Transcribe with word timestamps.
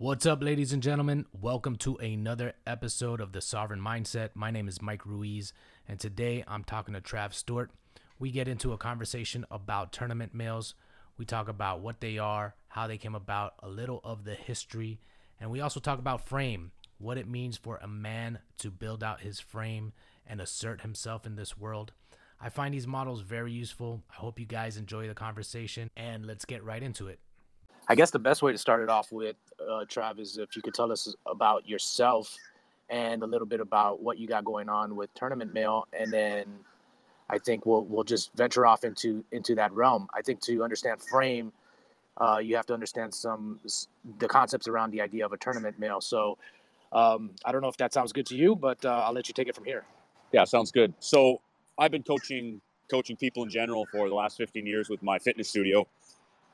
What's 0.00 0.26
up, 0.26 0.44
ladies 0.44 0.72
and 0.72 0.80
gentlemen? 0.80 1.26
Welcome 1.32 1.74
to 1.78 1.96
another 1.96 2.52
episode 2.64 3.20
of 3.20 3.32
The 3.32 3.40
Sovereign 3.40 3.80
Mindset. 3.80 4.28
My 4.34 4.52
name 4.52 4.68
is 4.68 4.80
Mike 4.80 5.04
Ruiz, 5.04 5.52
and 5.88 5.98
today 5.98 6.44
I'm 6.46 6.62
talking 6.62 6.94
to 6.94 7.00
Trav 7.00 7.34
Steward. 7.34 7.70
We 8.16 8.30
get 8.30 8.46
into 8.46 8.72
a 8.72 8.78
conversation 8.78 9.44
about 9.50 9.92
tournament 9.92 10.32
males. 10.32 10.74
We 11.16 11.24
talk 11.24 11.48
about 11.48 11.80
what 11.80 12.00
they 12.00 12.16
are, 12.16 12.54
how 12.68 12.86
they 12.86 12.96
came 12.96 13.16
about, 13.16 13.54
a 13.58 13.68
little 13.68 14.00
of 14.04 14.22
the 14.22 14.36
history, 14.36 15.00
and 15.40 15.50
we 15.50 15.60
also 15.60 15.80
talk 15.80 15.98
about 15.98 16.28
frame, 16.28 16.70
what 16.98 17.18
it 17.18 17.28
means 17.28 17.56
for 17.56 17.80
a 17.82 17.88
man 17.88 18.38
to 18.58 18.70
build 18.70 19.02
out 19.02 19.22
his 19.22 19.40
frame 19.40 19.92
and 20.24 20.40
assert 20.40 20.82
himself 20.82 21.26
in 21.26 21.34
this 21.34 21.58
world. 21.58 21.90
I 22.40 22.50
find 22.50 22.72
these 22.72 22.86
models 22.86 23.22
very 23.22 23.50
useful. 23.50 24.04
I 24.12 24.14
hope 24.14 24.38
you 24.38 24.46
guys 24.46 24.76
enjoy 24.76 25.08
the 25.08 25.14
conversation, 25.14 25.90
and 25.96 26.24
let's 26.24 26.44
get 26.44 26.62
right 26.62 26.84
into 26.84 27.08
it. 27.08 27.18
I 27.88 27.94
guess 27.94 28.10
the 28.12 28.18
best 28.18 28.42
way 28.42 28.52
to 28.52 28.58
start 28.58 28.82
it 28.82 28.90
off 28.90 29.10
with, 29.10 29.36
uh, 29.60 29.84
Trav, 29.84 30.18
is 30.18 30.38
if 30.38 30.56
you 30.56 30.62
could 30.62 30.74
tell 30.74 30.92
us 30.92 31.14
about 31.26 31.68
yourself 31.68 32.36
and 32.90 33.22
a 33.22 33.26
little 33.26 33.46
bit 33.46 33.60
about 33.60 34.02
what 34.02 34.18
you 34.18 34.26
got 34.26 34.44
going 34.44 34.68
on 34.68 34.96
with 34.96 35.12
Tournament 35.14 35.52
male, 35.52 35.86
and 35.92 36.12
then 36.12 36.46
I 37.30 37.38
think 37.38 37.66
we'll 37.66 37.84
we'll 37.84 38.04
just 38.04 38.32
venture 38.34 38.66
off 38.66 38.84
into 38.84 39.24
into 39.32 39.54
that 39.56 39.72
realm. 39.72 40.08
I 40.14 40.22
think 40.22 40.40
to 40.42 40.62
understand 40.62 41.00
frame, 41.02 41.52
uh, 42.16 42.38
you 42.42 42.56
have 42.56 42.66
to 42.66 42.74
understand 42.74 43.14
some 43.14 43.60
the 44.18 44.28
concepts 44.28 44.68
around 44.68 44.92
the 44.92 45.00
idea 45.00 45.24
of 45.26 45.32
a 45.32 45.36
tournament 45.36 45.78
male. 45.78 46.00
So 46.00 46.38
um, 46.92 47.30
I 47.44 47.52
don't 47.52 47.60
know 47.60 47.68
if 47.68 47.76
that 47.78 47.92
sounds 47.92 48.12
good 48.12 48.26
to 48.26 48.36
you, 48.36 48.56
but 48.56 48.82
uh, 48.84 49.02
I'll 49.04 49.12
let 49.12 49.28
you 49.28 49.34
take 49.34 49.48
it 49.48 49.54
from 49.54 49.64
here. 49.64 49.84
Yeah, 50.32 50.44
sounds 50.44 50.72
good. 50.72 50.94
So 51.00 51.40
I've 51.78 51.90
been 51.90 52.02
coaching 52.02 52.60
coaching 52.90 53.16
people 53.16 53.42
in 53.42 53.50
general 53.50 53.86
for 53.92 54.08
the 54.08 54.14
last 54.14 54.38
15 54.38 54.66
years 54.66 54.88
with 54.88 55.02
my 55.02 55.18
fitness 55.18 55.48
studio. 55.50 55.86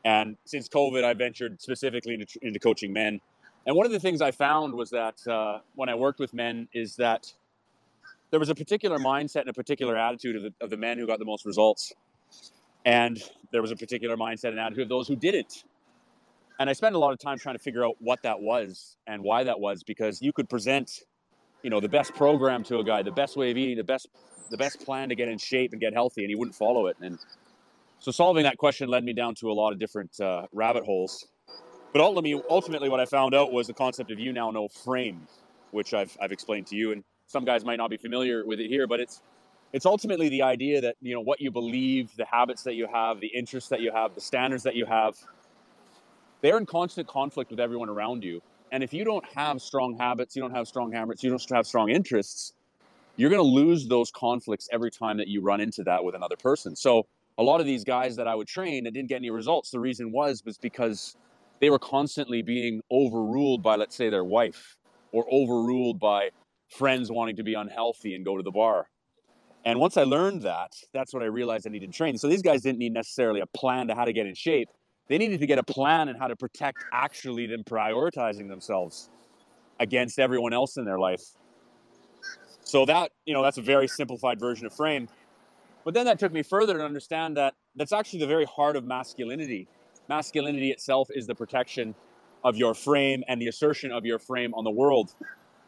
And 0.05 0.37
since 0.45 0.69
COVID, 0.69 1.03
I 1.05 1.15
ventured 1.15 1.61
specifically 1.63 2.15
into, 2.15 2.39
into 2.43 2.59
coaching 2.59 2.93
men. 2.93 3.21
And 3.67 3.75
one 3.75 3.87
of 3.87 3.93
the 3.93 4.01
things 4.01 4.21
I 4.21 4.31
found 4.31 4.75
was 4.75 4.91
that 4.91 5.27
uh, 5.27 5.61
when 5.75 5.89
I 5.89 5.95
worked 5.95 6.21
with 6.21 6.35
men 6.35 6.69
is 6.75 6.97
that 6.97 7.33
there 8.31 8.41
was 8.41 8.51
a 8.51 8.55
particular 8.55 8.99
mindset 8.99 9.43
and 9.43 9.49
a 9.49 9.55
particular 9.55 9.97
attitude 9.97 10.37
of 10.37 10.43
the, 10.43 10.53
of 10.61 10.71
the 10.71 10.77
men 10.77 10.99
who 10.99 11.07
got 11.07 11.19
the 11.19 11.25
most 11.25 11.47
results. 11.47 11.95
And 12.85 13.23
there 13.53 13.63
was 13.63 13.71
a 13.71 13.77
particular 13.77 14.17
mindset 14.17 14.49
and 14.51 14.59
attitude 14.59 14.83
of 14.83 14.89
those 14.91 15.09
who 15.09 15.17
didn't. 15.17 15.65
And 16.59 16.69
I 16.69 16.75
spent 16.75 16.95
a 16.95 16.99
lot 16.99 17.13
of 17.13 17.19
time 17.19 17.39
trying 17.39 17.57
to 17.57 17.63
figure 17.63 17.85
out 17.85 17.97
what 18.01 18.23
that 18.23 18.41
was 18.41 18.97
and 19.07 19.23
why 19.23 19.45
that 19.45 19.59
was 19.59 19.83
because 19.83 20.21
you 20.21 20.33
could 20.33 20.49
present, 20.49 21.05
you 21.63 21.71
know, 21.71 21.81
the 21.81 21.89
best 21.89 22.15
program 22.15 22.63
to 22.65 22.79
a 22.79 22.85
guy, 22.85 23.03
the 23.03 23.11
best 23.11 23.37
way 23.37 23.51
of 23.51 23.57
eating, 23.57 23.77
the 23.77 23.85
best 23.85 24.09
the 24.51 24.59
best 24.59 24.85
plan 24.85 25.09
to 25.09 25.15
get 25.15 25.29
in 25.29 25.39
shape 25.39 25.73
and 25.73 25.81
get 25.81 25.93
healthy, 25.95 26.23
and 26.23 26.31
he 26.31 26.35
wouldn't 26.35 26.55
follow 26.55 26.87
it. 26.87 26.97
And 27.01 27.19
so 27.99 28.11
solving 28.11 28.45
that 28.45 28.59
question 28.59 28.89
led 28.89 29.05
me 29.05 29.13
down 29.13 29.35
to 29.37 29.51
a 29.51 29.55
lot 29.55 29.73
of 29.73 29.79
different 29.79 30.19
uh, 30.21 30.47
rabbit 30.53 30.85
holes. 30.85 31.27
But 31.93 32.03
ultimately, 32.03 32.43
ultimately, 32.51 32.89
what 32.89 33.01
I 33.01 33.07
found 33.07 33.35
out 33.35 33.53
was 33.53 33.67
the 33.67 33.75
concept 33.75 34.11
of 34.11 34.19
you 34.19 34.33
now 34.33 34.51
know 34.51 34.69
frame, 34.69 35.27
which 35.71 35.95
I've, 35.95 36.17
I've 36.21 36.33
explained 36.33 36.67
to 36.69 36.77
you. 36.77 36.93
And 36.93 37.05
some 37.27 37.45
guys 37.45 37.65
might 37.65 37.77
not 37.77 37.89
be 37.89 37.97
familiar 37.97 38.45
with 38.45 38.61
it 38.61 38.69
here, 38.69 38.87
but 38.87 39.01
it's 39.01 39.23
it's 39.73 39.87
ultimately 39.87 40.29
the 40.29 40.43
idea 40.43 40.81
that 40.81 40.97
you 41.01 41.15
know 41.15 41.21
what 41.21 41.41
you 41.41 41.51
believe, 41.51 42.15
the 42.17 42.27
habits 42.27 42.63
that 42.63 42.75
you 42.75 42.87
have, 42.93 43.21
the 43.21 43.29
interests 43.29 43.71
that 43.71 43.81
you 43.81 43.93
have, 43.93 44.15
the 44.15 44.21
standards 44.21 44.63
that 44.65 44.75
you 44.75 44.87
have. 44.87 45.17
They're 46.43 46.59
in 46.59 46.67
constant 46.67 47.09
conflict 47.09 47.51
with 47.51 47.59
everyone 47.59 47.89
around 47.89 48.23
you. 48.23 48.43
And 48.71 48.83
if 48.83 48.93
you 48.93 49.05
don't 49.05 49.25
have 49.35 49.63
strong 49.63 49.97
habits, 49.97 50.37
you 50.37 50.43
don't 50.43 50.55
have 50.55 50.69
strong 50.69 50.93
habits, 50.93 51.23
you 51.23 51.31
don't 51.31 51.51
have 51.51 51.67
strong 51.67 51.91
interests, 51.91 52.53
you're 53.17 53.31
going 53.31 53.43
to 53.43 53.49
lose 53.49 53.87
those 53.87 54.11
conflicts 54.11 54.69
every 54.73 54.91
time 54.91 55.17
that 55.19 55.29
you 55.29 55.41
run 55.41 55.61
into 55.61 55.85
that 55.85 56.05
with 56.05 56.15
another 56.15 56.37
person. 56.37 56.75
So 56.75 57.07
a 57.39 57.43
lot 57.43 57.61
of 57.61 57.67
these 57.67 57.85
guys 57.85 58.17
that 58.17 58.29
I 58.29 58.35
would 58.35 58.47
train 58.47 58.87
and 58.87 58.95
didn't 58.95 59.09
get 59.09 59.17
any 59.17 59.31
results, 59.31 59.71
the 59.71 59.81
reason 59.81 60.13
was 60.13 60.43
was 60.45 60.59
because 60.59 61.17
they 61.61 61.71
were 61.71 61.79
constantly 61.79 62.43
being 62.43 62.81
overruled 62.91 63.63
by, 63.63 63.77
let's 63.77 63.97
say, 63.97 64.11
their 64.11 64.25
wife, 64.25 64.77
or 65.13 65.25
overruled 65.33 65.99
by 65.99 66.31
friends 66.69 67.11
wanting 67.11 67.37
to 67.37 67.43
be 67.43 67.55
unhealthy 67.55 68.15
and 68.15 68.25
go 68.25 68.37
to 68.37 68.43
the 68.43 68.51
bar. 68.51 68.89
And 69.65 69.81
once 69.81 69.97
I 69.97 70.03
learned 70.03 70.43
that, 70.43 70.73
that's 70.93 71.15
what 71.15 71.23
I 71.23 71.27
realized 71.27 71.67
I 71.67 71.71
needed 71.71 71.91
to 71.91 71.97
train. 71.97 72.19
So 72.19 72.29
these 72.29 72.43
guys 72.43 72.63
didn't 72.63 72.79
need 72.79 72.93
necessarily 72.93 73.41
a 73.41 73.47
plan 73.47 73.89
to 73.89 73.95
how 73.95 74.05
to 74.05 74.13
get 74.13 74.27
in 74.27 74.35
shape. 74.35 74.69
They 75.09 75.19
needed 75.19 75.41
to 75.41 75.47
get 75.47 75.59
a 75.59 75.63
plan 75.63 76.09
and 76.09 76.19
how 76.19 76.29
to 76.29 76.37
protect 76.37 76.85
actually 76.93 77.47
them 77.47 77.65
prioritizing 77.65 78.49
themselves 78.49 79.11
against 79.81 80.19
everyone 80.19 80.53
else 80.53 80.77
in 80.77 80.85
their 80.85 80.99
life. 80.99 81.23
So 82.63 82.85
that, 82.87 83.11
you 83.27 83.35
know, 83.35 83.43
that's 83.43 83.59
a 83.59 83.63
very 83.63 83.89
simplified 83.89 84.39
version 84.39 84.67
of 84.67 84.75
frame. 84.75 85.09
But 85.85 85.95
then 85.95 86.07
that 86.07 86.19
took 86.19 86.33
me 86.33 86.43
further 86.43 86.79
to 86.79 86.85
understand 86.85 87.37
that 87.37 87.55
that's 87.77 87.93
actually 87.93 88.21
the 88.21 88.27
very 88.27 88.47
heart 88.47 88.77
of 88.77 88.85
masculinity. 88.85 89.69
Masculinity 90.09 90.71
itself 90.71 91.09
is 91.15 91.27
the 91.27 91.35
protection 91.35 91.95
of 92.43 92.57
your 92.57 92.75
frame 92.75 93.23
and 93.29 93.41
the 93.41 93.49
assertion 93.49 93.93
of 93.93 94.05
your 94.05 94.19
frame 94.19 94.55
on 94.55 94.65
the 94.65 94.71
world. 94.71 95.15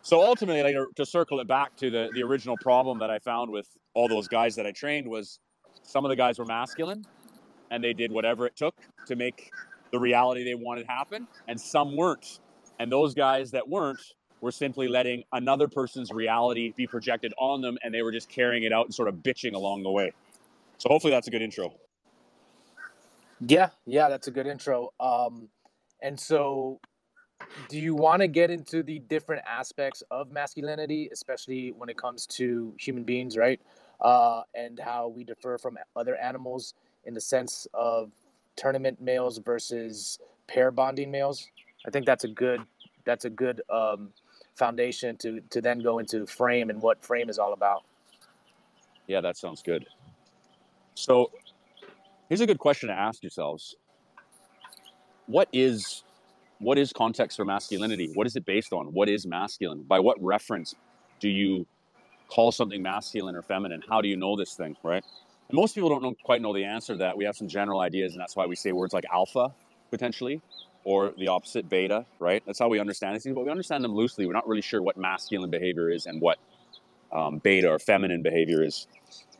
So 0.02 0.22
ultimately, 0.22 0.62
like, 0.62 0.94
to 0.94 1.06
circle 1.06 1.40
it 1.40 1.48
back 1.48 1.76
to 1.76 1.90
the, 1.90 2.10
the 2.14 2.22
original 2.22 2.56
problem 2.62 2.98
that 3.00 3.10
I 3.10 3.18
found 3.18 3.50
with 3.50 3.66
all 3.94 4.08
those 4.08 4.28
guys 4.28 4.54
that 4.56 4.66
I 4.66 4.72
trained 4.72 5.08
was 5.08 5.40
some 5.82 6.04
of 6.04 6.10
the 6.10 6.16
guys 6.16 6.38
were 6.38 6.44
masculine 6.44 7.04
and 7.70 7.82
they 7.82 7.92
did 7.92 8.12
whatever 8.12 8.46
it 8.46 8.56
took 8.56 8.74
to 9.06 9.16
make 9.16 9.50
the 9.90 9.98
reality 9.98 10.44
they 10.44 10.54
wanted 10.54 10.86
happen, 10.86 11.26
and 11.48 11.60
some 11.60 11.96
weren't. 11.96 12.40
And 12.78 12.90
those 12.90 13.14
guys 13.14 13.52
that 13.52 13.68
weren't 13.68 14.00
were 14.46 14.52
simply 14.52 14.86
letting 14.86 15.24
another 15.32 15.66
person's 15.66 16.12
reality 16.12 16.72
be 16.76 16.86
projected 16.86 17.34
on 17.36 17.60
them 17.60 17.76
and 17.82 17.92
they 17.92 18.02
were 18.02 18.12
just 18.12 18.28
carrying 18.28 18.62
it 18.62 18.72
out 18.72 18.86
and 18.86 18.94
sort 18.94 19.08
of 19.08 19.16
bitching 19.16 19.54
along 19.54 19.82
the 19.82 19.90
way. 19.90 20.12
So 20.78 20.88
hopefully 20.88 21.10
that's 21.10 21.26
a 21.26 21.32
good 21.32 21.42
intro. 21.42 21.74
Yeah, 23.40 23.70
yeah, 23.86 24.08
that's 24.08 24.28
a 24.28 24.30
good 24.30 24.46
intro. 24.46 24.92
Um, 25.00 25.48
and 26.00 26.18
so, 26.18 26.78
do 27.68 27.76
you 27.78 27.94
want 27.94 28.22
to 28.22 28.28
get 28.28 28.50
into 28.50 28.84
the 28.84 29.00
different 29.00 29.42
aspects 29.46 30.04
of 30.12 30.30
masculinity, 30.30 31.10
especially 31.12 31.72
when 31.72 31.88
it 31.88 31.98
comes 31.98 32.24
to 32.38 32.72
human 32.78 33.02
beings, 33.02 33.36
right? 33.36 33.60
Uh, 34.00 34.42
and 34.54 34.78
how 34.78 35.08
we 35.08 35.24
differ 35.24 35.58
from 35.58 35.76
other 35.96 36.14
animals 36.16 36.74
in 37.04 37.14
the 37.14 37.20
sense 37.20 37.66
of 37.74 38.12
tournament 38.54 39.00
males 39.00 39.38
versus 39.38 40.20
pair 40.46 40.70
bonding 40.70 41.10
males? 41.10 41.48
I 41.84 41.90
think 41.90 42.06
that's 42.06 42.24
a 42.24 42.28
good 42.28 42.60
that's 43.04 43.24
a 43.24 43.30
good 43.30 43.62
um, 43.70 44.10
foundation 44.56 45.16
to 45.18 45.40
to 45.50 45.60
then 45.60 45.80
go 45.80 45.98
into 45.98 46.26
frame 46.26 46.70
and 46.70 46.80
what 46.80 47.04
frame 47.04 47.28
is 47.28 47.38
all 47.38 47.52
about. 47.52 47.84
Yeah, 49.06 49.20
that 49.20 49.36
sounds 49.36 49.62
good. 49.62 49.86
So, 50.94 51.30
here's 52.28 52.40
a 52.40 52.46
good 52.46 52.58
question 52.58 52.88
to 52.88 52.94
ask 52.94 53.22
yourselves. 53.22 53.76
What 55.26 55.48
is 55.52 56.02
what 56.58 56.78
is 56.78 56.92
context 56.92 57.36
for 57.36 57.44
masculinity? 57.44 58.10
What 58.14 58.26
is 58.26 58.36
it 58.36 58.46
based 58.46 58.72
on? 58.72 58.86
What 58.86 59.08
is 59.08 59.26
masculine? 59.26 59.82
By 59.82 60.00
what 60.00 60.16
reference 60.22 60.74
do 61.20 61.28
you 61.28 61.66
call 62.28 62.50
something 62.50 62.82
masculine 62.82 63.36
or 63.36 63.42
feminine? 63.42 63.82
How 63.88 64.00
do 64.00 64.08
you 64.08 64.16
know 64.16 64.36
this 64.36 64.54
thing, 64.54 64.76
right? 64.82 65.04
And 65.48 65.56
most 65.56 65.74
people 65.74 65.88
don't 65.88 66.02
know, 66.02 66.14
quite 66.24 66.42
know 66.42 66.54
the 66.54 66.64
answer 66.64 66.94
to 66.94 66.98
that. 66.98 67.16
We 67.16 67.24
have 67.24 67.36
some 67.36 67.48
general 67.48 67.80
ideas, 67.80 68.12
and 68.12 68.20
that's 68.20 68.34
why 68.34 68.46
we 68.46 68.56
say 68.56 68.72
words 68.72 68.92
like 68.92 69.04
alpha, 69.12 69.54
potentially, 69.90 70.40
or 70.86 71.12
the 71.18 71.26
opposite, 71.26 71.68
beta, 71.68 72.06
right? 72.20 72.44
That's 72.46 72.60
how 72.60 72.68
we 72.68 72.78
understand 72.78 73.16
these 73.16 73.24
things, 73.24 73.34
but 73.34 73.44
we 73.44 73.50
understand 73.50 73.82
them 73.82 73.92
loosely. 73.92 74.24
We're 74.24 74.34
not 74.34 74.46
really 74.46 74.62
sure 74.62 74.80
what 74.80 74.96
masculine 74.96 75.50
behavior 75.50 75.90
is 75.90 76.06
and 76.06 76.20
what 76.20 76.38
um, 77.12 77.38
beta 77.38 77.68
or 77.68 77.80
feminine 77.80 78.22
behavior 78.22 78.62
is. 78.62 78.86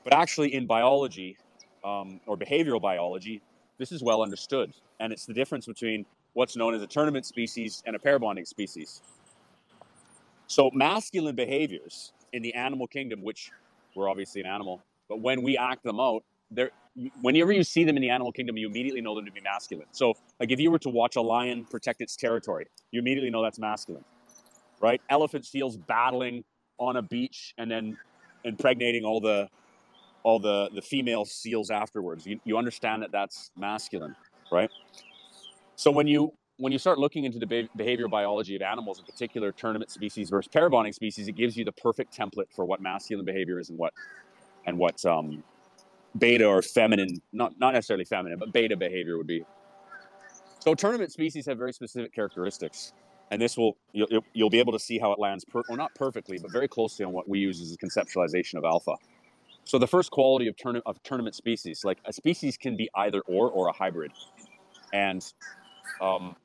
But 0.02 0.12
actually, 0.12 0.54
in 0.54 0.66
biology 0.66 1.36
um, 1.84 2.20
or 2.26 2.36
behavioral 2.36 2.82
biology, 2.82 3.40
this 3.78 3.92
is 3.92 4.02
well 4.02 4.22
understood. 4.22 4.72
And 4.98 5.12
it's 5.12 5.24
the 5.24 5.32
difference 5.32 5.66
between 5.66 6.04
what's 6.32 6.56
known 6.56 6.74
as 6.74 6.82
a 6.82 6.86
tournament 6.88 7.24
species 7.24 7.80
and 7.86 7.94
a 7.94 7.98
pair 8.00 8.18
bonding 8.18 8.44
species. 8.44 9.00
So, 10.48 10.72
masculine 10.74 11.36
behaviors 11.36 12.12
in 12.32 12.42
the 12.42 12.54
animal 12.54 12.88
kingdom, 12.88 13.22
which 13.22 13.52
we're 13.94 14.08
obviously 14.10 14.40
an 14.40 14.48
animal, 14.48 14.82
but 15.08 15.20
when 15.20 15.42
we 15.42 15.56
act 15.56 15.84
them 15.84 16.00
out, 16.00 16.24
they're 16.50 16.72
whenever 17.20 17.52
you 17.52 17.62
see 17.62 17.84
them 17.84 17.96
in 17.96 18.02
the 18.02 18.10
animal 18.10 18.32
kingdom, 18.32 18.56
you 18.56 18.68
immediately 18.68 19.00
know 19.00 19.14
them 19.14 19.24
to 19.26 19.32
be 19.32 19.40
masculine. 19.40 19.86
So, 19.92 20.14
like 20.40 20.50
if 20.50 20.60
you 20.60 20.70
were 20.70 20.78
to 20.80 20.88
watch 20.90 21.16
a 21.16 21.20
lion 21.20 21.64
protect 21.64 22.00
its 22.00 22.16
territory, 22.16 22.66
you 22.90 23.00
immediately 23.00 23.30
know 23.30 23.42
that's 23.42 23.58
masculine, 23.58 24.04
right? 24.80 25.00
Elephant 25.10 25.44
seals 25.44 25.76
battling 25.76 26.44
on 26.78 26.96
a 26.96 27.02
beach 27.02 27.54
and 27.58 27.70
then 27.70 27.96
impregnating 28.44 29.04
all 29.04 29.20
the 29.20 29.48
all 30.22 30.38
the 30.38 30.70
the 30.74 30.82
female 30.82 31.24
seals 31.24 31.70
afterwards. 31.70 32.26
You, 32.26 32.40
you 32.44 32.56
understand 32.58 33.02
that 33.02 33.12
that's 33.12 33.50
masculine, 33.56 34.16
right? 34.50 34.70
So 35.76 35.90
when 35.90 36.06
you 36.06 36.32
when 36.58 36.72
you 36.72 36.78
start 36.78 36.98
looking 36.98 37.24
into 37.24 37.38
the 37.38 37.68
behavior 37.76 38.08
biology 38.08 38.56
of 38.56 38.62
animals, 38.62 38.98
in 38.98 39.04
particular 39.04 39.52
tournament 39.52 39.90
species 39.90 40.30
versus 40.30 40.48
pair 40.48 40.70
bonding 40.70 40.94
species, 40.94 41.28
it 41.28 41.36
gives 41.36 41.56
you 41.56 41.64
the 41.64 41.72
perfect 41.72 42.16
template 42.16 42.50
for 42.54 42.64
what 42.64 42.80
masculine 42.80 43.26
behavior 43.26 43.60
is 43.60 43.68
and 43.68 43.78
what 43.78 43.92
and 44.64 44.78
what 44.78 45.04
um, 45.04 45.44
beta 46.18 46.46
or 46.46 46.62
feminine, 46.62 47.20
not, 47.32 47.58
not 47.58 47.74
necessarily 47.74 48.04
feminine, 48.04 48.38
but 48.38 48.52
beta 48.52 48.76
behavior 48.76 49.16
would 49.16 49.26
be. 49.26 49.44
So 50.60 50.74
tournament 50.74 51.12
species 51.12 51.46
have 51.46 51.58
very 51.58 51.72
specific 51.72 52.12
characteristics. 52.12 52.92
And 53.30 53.42
this 53.42 53.56
will, 53.56 53.76
you'll, 53.92 54.24
you'll 54.34 54.50
be 54.50 54.60
able 54.60 54.72
to 54.72 54.78
see 54.78 54.98
how 54.98 55.12
it 55.12 55.18
lands, 55.18 55.44
per, 55.44 55.62
well, 55.68 55.76
not 55.76 55.94
perfectly, 55.94 56.38
but 56.38 56.52
very 56.52 56.68
closely 56.68 57.04
on 57.04 57.12
what 57.12 57.28
we 57.28 57.38
use 57.40 57.60
as 57.60 57.72
a 57.72 57.76
conceptualization 57.76 58.54
of 58.54 58.64
alpha. 58.64 58.94
So 59.64 59.78
the 59.78 59.86
first 59.88 60.12
quality 60.12 60.46
of, 60.46 60.54
tourna- 60.56 60.82
of 60.86 61.02
tournament 61.02 61.34
species, 61.34 61.84
like 61.84 61.98
a 62.04 62.12
species 62.12 62.56
can 62.56 62.76
be 62.76 62.88
either 62.94 63.20
or 63.22 63.50
or 63.50 63.66
a 63.66 63.72
hybrid. 63.72 64.12
And 64.92 65.24
um, 66.00 66.36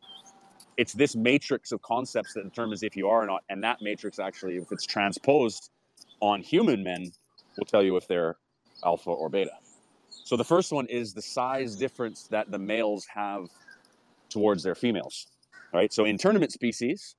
it's 0.76 0.94
this 0.94 1.16
matrix 1.16 1.72
of 1.72 1.84
concepts 1.84 2.34
that 2.34 2.44
determines 2.44 2.82
if 2.82 2.96
you 2.96 3.08
are 3.10 3.22
or 3.22 3.28
not. 3.28 3.44
And 3.50 3.64
that 3.64 3.78
matrix 3.82 4.18
actually, 4.18 4.58
if 4.58 4.72
it's 4.72 4.86
transposed 4.88 5.70
on 6.20 6.42
human 6.42 6.84
men, 6.84 7.12
will 7.58 7.66
tell 7.66 7.84
you 7.84 7.96
if 7.98 8.08
they're 8.08 8.38
alpha 8.84 9.12
or 9.12 9.30
beta. 9.30 9.52
So 10.24 10.38
the 10.38 10.44
first 10.44 10.72
one 10.72 10.88
is 10.88 11.14
the 11.14 11.22
size 11.22 11.76
difference 11.76 12.28
that 12.28 12.52
the 12.52 12.60
males 12.60 13.06
have 13.14 13.48
towards 14.30 14.64
their 14.64 14.76
females, 14.76 15.28
right? 15.74 15.92
So 15.92 16.06
in 16.06 16.18
tournament 16.18 16.52
species, 16.52 17.16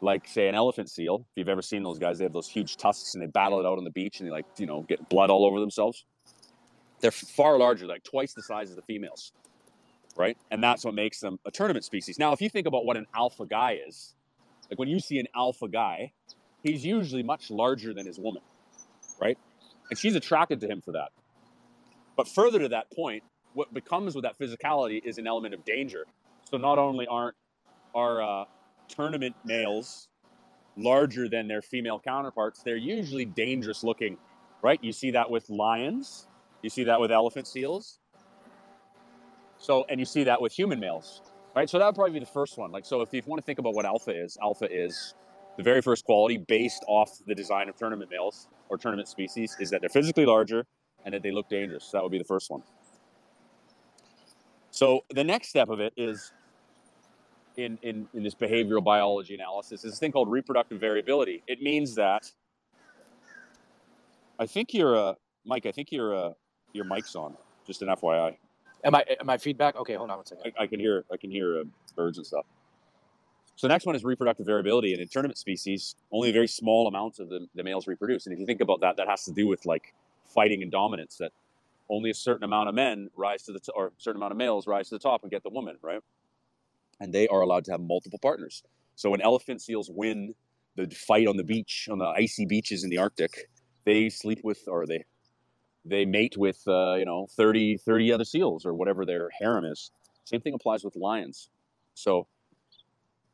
like 0.00 0.26
say 0.26 0.48
an 0.48 0.54
elephant 0.54 0.90
seal, 0.90 1.24
if 1.30 1.38
you've 1.38 1.48
ever 1.48 1.62
seen 1.62 1.82
those 1.82 1.98
guys, 1.98 2.18
they 2.18 2.24
have 2.24 2.32
those 2.32 2.48
huge 2.48 2.76
tusks 2.76 3.14
and 3.14 3.22
they 3.22 3.28
battle 3.28 3.60
it 3.60 3.66
out 3.66 3.78
on 3.78 3.84
the 3.84 3.90
beach 3.90 4.20
and 4.20 4.28
they 4.28 4.32
like, 4.32 4.46
you 4.58 4.66
know, 4.66 4.82
get 4.82 5.08
blood 5.08 5.30
all 5.30 5.46
over 5.46 5.60
themselves. 5.60 6.04
They're 7.00 7.10
far 7.10 7.56
larger, 7.58 7.86
like 7.86 8.04
twice 8.04 8.34
the 8.34 8.42
size 8.42 8.70
of 8.70 8.76
the 8.76 8.82
females, 8.82 9.32
right? 10.16 10.36
And 10.50 10.62
that's 10.62 10.84
what 10.84 10.94
makes 10.94 11.20
them 11.20 11.38
a 11.46 11.50
tournament 11.50 11.84
species. 11.84 12.18
Now, 12.18 12.32
if 12.32 12.40
you 12.40 12.48
think 12.48 12.66
about 12.66 12.84
what 12.84 12.96
an 12.96 13.06
alpha 13.14 13.46
guy 13.46 13.78
is, 13.86 14.14
like 14.70 14.78
when 14.78 14.88
you 14.88 15.00
see 15.00 15.18
an 15.18 15.26
alpha 15.34 15.68
guy, 15.68 16.12
he's 16.62 16.84
usually 16.84 17.22
much 17.22 17.50
larger 17.50 17.94
than 17.94 18.06
his 18.06 18.18
woman, 18.18 18.42
right? 19.20 19.38
And 19.90 19.98
she's 19.98 20.14
attracted 20.14 20.60
to 20.60 20.68
him 20.68 20.80
for 20.80 20.92
that. 20.92 21.10
But 22.16 22.28
further 22.28 22.58
to 22.58 22.68
that 22.68 22.90
point, 22.92 23.22
what 23.54 23.72
becomes 23.72 24.14
with 24.14 24.24
that 24.24 24.38
physicality 24.38 25.00
is 25.04 25.18
an 25.18 25.26
element 25.26 25.54
of 25.54 25.64
danger. 25.64 26.06
So 26.50 26.56
not 26.56 26.78
only 26.78 27.06
aren't 27.06 27.36
our 27.94 28.22
uh, 28.22 28.44
tournament 28.88 29.34
males 29.44 30.08
larger 30.76 31.28
than 31.28 31.48
their 31.48 31.62
female 31.62 32.00
counterparts, 32.00 32.62
they're 32.62 32.76
usually 32.76 33.24
dangerous 33.24 33.84
looking, 33.84 34.16
right? 34.62 34.82
You 34.82 34.92
see 34.92 35.10
that 35.12 35.30
with 35.30 35.48
lions, 35.50 36.28
you 36.62 36.70
see 36.70 36.84
that 36.84 37.00
with 37.00 37.10
elephant 37.10 37.46
seals. 37.46 37.98
So, 39.58 39.84
and 39.88 40.00
you 40.00 40.06
see 40.06 40.24
that 40.24 40.40
with 40.40 40.52
human 40.52 40.80
males, 40.80 41.22
right? 41.54 41.68
So 41.68 41.78
that 41.78 41.86
would 41.86 41.94
probably 41.94 42.14
be 42.14 42.20
the 42.20 42.26
first 42.26 42.58
one. 42.58 42.72
Like, 42.72 42.84
so 42.84 43.00
if 43.00 43.12
you 43.12 43.22
want 43.26 43.40
to 43.40 43.46
think 43.46 43.58
about 43.58 43.74
what 43.74 43.84
alpha 43.84 44.10
is, 44.10 44.36
alpha 44.42 44.66
is 44.70 45.14
the 45.56 45.62
very 45.62 45.82
first 45.82 46.04
quality 46.04 46.38
based 46.38 46.84
off 46.88 47.10
the 47.26 47.34
design 47.34 47.68
of 47.68 47.76
tournament 47.76 48.10
males 48.10 48.48
or 48.68 48.78
tournament 48.78 49.08
species 49.08 49.56
is 49.60 49.70
that 49.70 49.80
they're 49.80 49.90
physically 49.90 50.26
larger 50.26 50.66
and 51.04 51.14
that 51.14 51.22
they 51.22 51.30
look 51.30 51.48
dangerous. 51.48 51.90
That 51.90 52.02
would 52.02 52.12
be 52.12 52.18
the 52.18 52.24
first 52.24 52.50
one. 52.50 52.62
So 54.70 55.04
the 55.10 55.24
next 55.24 55.48
step 55.48 55.68
of 55.68 55.80
it 55.80 55.92
is 55.96 56.32
in, 57.56 57.78
in, 57.82 58.08
in 58.14 58.22
this 58.22 58.34
behavioral 58.34 58.82
biology 58.82 59.34
analysis 59.34 59.84
is 59.84 59.92
this 59.92 59.98
thing 59.98 60.12
called 60.12 60.30
reproductive 60.30 60.80
variability. 60.80 61.42
It 61.46 61.60
means 61.60 61.94
that 61.96 62.30
I 64.38 64.46
think 64.46 64.72
you're 64.72 64.94
a 64.94 65.16
Mike. 65.44 65.66
I 65.66 65.72
think 65.72 65.92
your 65.92 66.14
uh, 66.14 66.30
your 66.72 66.84
mic's 66.84 67.14
on. 67.14 67.36
Just 67.66 67.82
an 67.82 67.88
FYI. 67.88 68.36
Am 68.84 68.94
I 68.94 69.04
am 69.20 69.30
I 69.30 69.38
feedback? 69.38 69.76
Okay, 69.76 69.94
hold 69.94 70.10
on 70.10 70.16
one 70.16 70.26
second. 70.26 70.52
I, 70.58 70.64
I 70.64 70.66
can 70.66 70.80
hear 70.80 71.04
I 71.12 71.16
can 71.16 71.30
hear 71.30 71.60
uh, 71.60 71.64
birds 71.94 72.18
and 72.18 72.26
stuff. 72.26 72.46
So 73.54 73.68
the 73.68 73.74
next 73.74 73.86
one 73.86 73.94
is 73.94 74.02
reproductive 74.02 74.46
variability, 74.46 74.92
and 74.92 75.02
in 75.02 75.08
tournament 75.08 75.38
species, 75.38 75.94
only 76.10 76.32
very 76.32 76.48
small 76.48 76.88
amounts 76.88 77.18
of 77.18 77.28
the, 77.28 77.46
the 77.54 77.62
males 77.62 77.86
reproduce. 77.86 78.26
And 78.26 78.32
if 78.32 78.40
you 78.40 78.46
think 78.46 78.60
about 78.60 78.80
that, 78.80 78.96
that 78.96 79.06
has 79.08 79.24
to 79.26 79.32
do 79.32 79.46
with 79.46 79.66
like 79.66 79.94
fighting 80.32 80.62
and 80.62 80.70
dominance. 80.70 81.16
That 81.18 81.32
only 81.88 82.10
a 82.10 82.14
certain 82.14 82.44
amount 82.44 82.68
of 82.68 82.74
men 82.74 83.10
rise 83.16 83.42
to 83.44 83.52
the 83.52 83.60
t- 83.60 83.72
or 83.74 83.88
a 83.88 83.90
certain 83.98 84.20
amount 84.20 84.32
of 84.32 84.38
males 84.38 84.66
rise 84.66 84.88
to 84.88 84.94
the 84.96 84.98
top 84.98 85.22
and 85.22 85.30
get 85.30 85.42
the 85.42 85.50
woman, 85.50 85.76
right? 85.82 86.00
And 87.00 87.12
they 87.12 87.28
are 87.28 87.40
allowed 87.40 87.64
to 87.66 87.72
have 87.72 87.80
multiple 87.80 88.18
partners. 88.20 88.62
So 88.94 89.10
when 89.10 89.20
elephant 89.20 89.60
seals 89.60 89.90
win 89.92 90.34
the 90.76 90.86
fight 90.88 91.26
on 91.26 91.36
the 91.36 91.44
beach, 91.44 91.88
on 91.90 91.98
the 91.98 92.06
icy 92.06 92.46
beaches 92.46 92.84
in 92.84 92.90
the 92.90 92.98
Arctic, 92.98 93.50
they 93.84 94.08
sleep 94.08 94.40
with 94.42 94.60
or 94.68 94.86
they 94.86 95.04
they 95.84 96.04
mate 96.04 96.36
with 96.36 96.62
uh, 96.68 96.94
you 96.94 97.04
know 97.04 97.26
30 97.36 97.76
30 97.76 98.12
other 98.12 98.24
seals 98.24 98.64
or 98.64 98.74
whatever 98.74 99.04
their 99.04 99.30
harem 99.38 99.64
is. 99.64 99.90
Same 100.24 100.40
thing 100.40 100.54
applies 100.54 100.84
with 100.84 100.96
lions. 100.96 101.50
So 101.94 102.26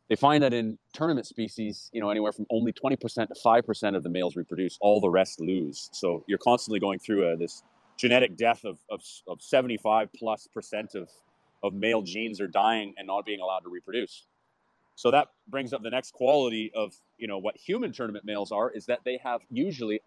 they 0.09 0.17
find 0.17 0.43
that 0.43 0.55
in 0.55 0.79
tournament 0.93 1.27
species, 1.27 1.91
you 1.93 2.01
know, 2.01 2.11
anywhere 2.11 2.33
from 2.33 2.47
only 2.51 2.73
20% 2.73 2.99
to 2.99 3.35
5% 3.35 3.97
of 3.97 4.03
the 4.03 4.09
males 4.09 4.37
reproduce, 4.37 4.79
all 4.81 5.01
the 5.01 5.11
rest 5.11 5.41
lose. 5.41 5.91
So 5.93 6.25
you're 6.27 6.39
constantly 6.39 6.81
going 6.81 6.99
through 6.99 7.31
uh, 7.31 7.37
this 7.37 7.63
genetic 7.99 8.37
death 8.37 8.65
of, 8.65 8.79
of, 8.91 9.03
of 9.27 9.43
75 9.43 10.09
plus 10.15 10.49
percent 10.53 10.95
of, 10.95 11.11
of 11.63 11.75
male 11.75 12.01
genes 12.01 12.41
are 12.41 12.47
dying 12.47 12.95
and 12.97 13.07
not 13.07 13.27
being 13.27 13.41
allowed 13.41 13.61
to 13.61 13.69
reproduce. 13.69 14.27
So 14.95 15.11
that 15.11 15.29
brings 15.47 15.73
up 15.73 15.83
the 15.83 15.91
next 15.91 16.13
quality 16.15 16.73
of, 16.75 16.95
you 17.19 17.29
know, 17.29 17.39
what 17.39 17.57
human 17.57 17.93
tournament 17.93 18.25
males 18.25 18.51
are 18.51 18.71
is 18.71 18.87
that 18.87 19.01
they 19.05 19.19
have 19.23 19.43
usually 19.51 20.01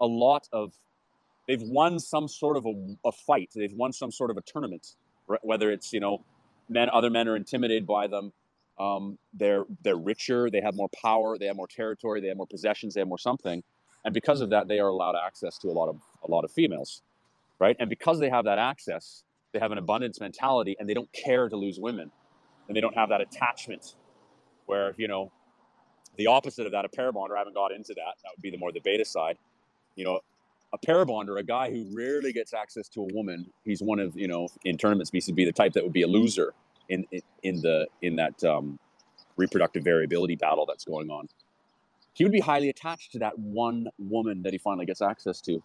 a 0.00 0.06
lot 0.06 0.48
of, 0.52 0.74
they've 1.48 1.62
won 1.62 1.98
some 1.98 2.28
sort 2.28 2.56
of 2.56 2.66
a, 2.66 2.96
a 3.06 3.12
fight. 3.12 3.50
They've 3.54 3.72
won 3.72 3.92
some 3.92 4.12
sort 4.12 4.30
of 4.30 4.36
a 4.36 4.42
tournament, 4.42 4.96
whether 5.42 5.70
it's, 5.70 5.92
you 5.92 6.00
know, 6.00 6.22
men, 6.68 6.90
other 6.92 7.10
men 7.10 7.26
are 7.26 7.36
intimidated 7.36 7.86
by 7.86 8.06
them 8.06 8.32
um, 8.80 9.18
they're 9.34 9.64
they're 9.84 9.96
richer, 9.96 10.50
they 10.50 10.62
have 10.62 10.74
more 10.74 10.88
power, 11.02 11.36
they 11.38 11.46
have 11.46 11.56
more 11.56 11.68
territory, 11.68 12.20
they 12.20 12.28
have 12.28 12.38
more 12.38 12.46
possessions, 12.46 12.94
they 12.94 13.00
have 13.00 13.08
more 13.08 13.18
something, 13.18 13.62
and 14.06 14.14
because 14.14 14.40
of 14.40 14.50
that, 14.50 14.68
they 14.68 14.80
are 14.80 14.88
allowed 14.88 15.14
access 15.14 15.58
to 15.58 15.68
a 15.68 15.72
lot 15.72 15.88
of 15.88 16.00
a 16.26 16.30
lot 16.30 16.44
of 16.44 16.50
females, 16.50 17.02
right? 17.58 17.76
And 17.78 17.90
because 17.90 18.18
they 18.18 18.30
have 18.30 18.46
that 18.46 18.58
access, 18.58 19.22
they 19.52 19.58
have 19.58 19.70
an 19.70 19.78
abundance 19.78 20.18
mentality, 20.18 20.76
and 20.80 20.88
they 20.88 20.94
don't 20.94 21.12
care 21.12 21.50
to 21.50 21.56
lose 21.56 21.78
women, 21.78 22.10
and 22.68 22.76
they 22.76 22.80
don't 22.80 22.94
have 22.94 23.10
that 23.10 23.20
attachment, 23.20 23.96
where 24.64 24.94
you 24.96 25.08
know, 25.08 25.30
the 26.16 26.26
opposite 26.26 26.64
of 26.64 26.72
that, 26.72 26.86
a 26.86 26.88
pair 26.88 27.12
bonder. 27.12 27.36
I 27.36 27.40
haven't 27.40 27.54
got 27.54 27.72
into 27.72 27.92
that. 27.94 28.14
That 28.22 28.30
would 28.34 28.42
be 28.42 28.50
the 28.50 28.58
more 28.58 28.72
the 28.72 28.80
beta 28.80 29.04
side. 29.04 29.36
You 29.94 30.06
know, 30.06 30.20
a 30.72 30.78
pair 30.78 31.04
bonder, 31.04 31.36
a 31.36 31.42
guy 31.42 31.70
who 31.70 31.84
rarely 31.94 32.32
gets 32.32 32.54
access 32.54 32.88
to 32.90 33.02
a 33.02 33.08
woman, 33.12 33.44
he's 33.62 33.82
one 33.82 34.00
of 34.00 34.16
you 34.16 34.26
know 34.26 34.48
in 34.64 34.78
tournament 34.78 35.08
species 35.08 35.34
be 35.34 35.44
the 35.44 35.52
type 35.52 35.74
that 35.74 35.84
would 35.84 35.92
be 35.92 36.02
a 36.02 36.08
loser 36.08 36.54
in 36.90 37.06
in 37.42 37.60
the 37.62 37.86
in 38.02 38.16
that 38.16 38.42
um, 38.44 38.78
reproductive 39.36 39.82
variability 39.82 40.36
battle 40.36 40.66
that's 40.66 40.84
going 40.84 41.10
on. 41.10 41.28
He 42.12 42.24
would 42.24 42.32
be 42.32 42.40
highly 42.40 42.68
attached 42.68 43.12
to 43.12 43.18
that 43.20 43.38
one 43.38 43.88
woman 43.98 44.42
that 44.42 44.52
he 44.52 44.58
finally 44.58 44.84
gets 44.84 45.00
access 45.00 45.40
to, 45.42 45.62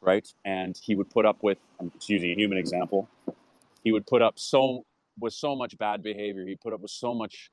right? 0.00 0.26
And 0.44 0.78
he 0.82 0.94
would 0.94 1.08
put 1.08 1.24
up 1.24 1.42
with, 1.42 1.58
I'm 1.80 1.90
just 1.92 2.08
using 2.08 2.30
a 2.32 2.34
human 2.34 2.58
example, 2.58 3.08
he 3.84 3.92
would 3.92 4.06
put 4.06 4.20
up 4.20 4.38
so 4.38 4.84
with 5.18 5.32
so 5.32 5.56
much 5.56 5.78
bad 5.78 6.02
behavior. 6.02 6.44
He 6.46 6.56
put 6.56 6.72
up 6.72 6.80
with 6.80 6.90
so 6.90 7.14
much 7.14 7.50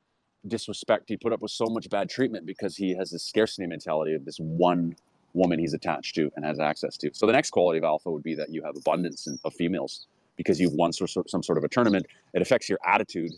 disrespect. 0.47 1.05
He 1.07 1.17
put 1.17 1.33
up 1.33 1.41
with 1.41 1.51
so 1.51 1.65
much 1.69 1.89
bad 1.89 2.09
treatment 2.09 2.45
because 2.45 2.75
he 2.75 2.95
has 2.95 3.11
this 3.11 3.23
scarcity 3.23 3.67
mentality 3.67 4.13
of 4.13 4.25
this 4.25 4.37
one 4.37 4.95
woman 5.33 5.59
he's 5.59 5.73
attached 5.73 6.15
to 6.15 6.31
and 6.35 6.45
has 6.45 6.59
access 6.59 6.97
to. 6.97 7.09
So 7.13 7.25
the 7.25 7.33
next 7.33 7.51
quality 7.51 7.77
of 7.77 7.83
alpha 7.83 8.11
would 8.11 8.23
be 8.23 8.35
that 8.35 8.49
you 8.49 8.63
have 8.63 8.75
abundance 8.75 9.27
of 9.43 9.53
females 9.53 10.07
because 10.37 10.59
you've 10.59 10.73
won 10.73 10.91
some 10.93 11.07
sort 11.43 11.57
of 11.57 11.63
a 11.63 11.69
tournament. 11.69 12.05
It 12.33 12.41
affects 12.41 12.69
your 12.69 12.79
attitude, 12.85 13.31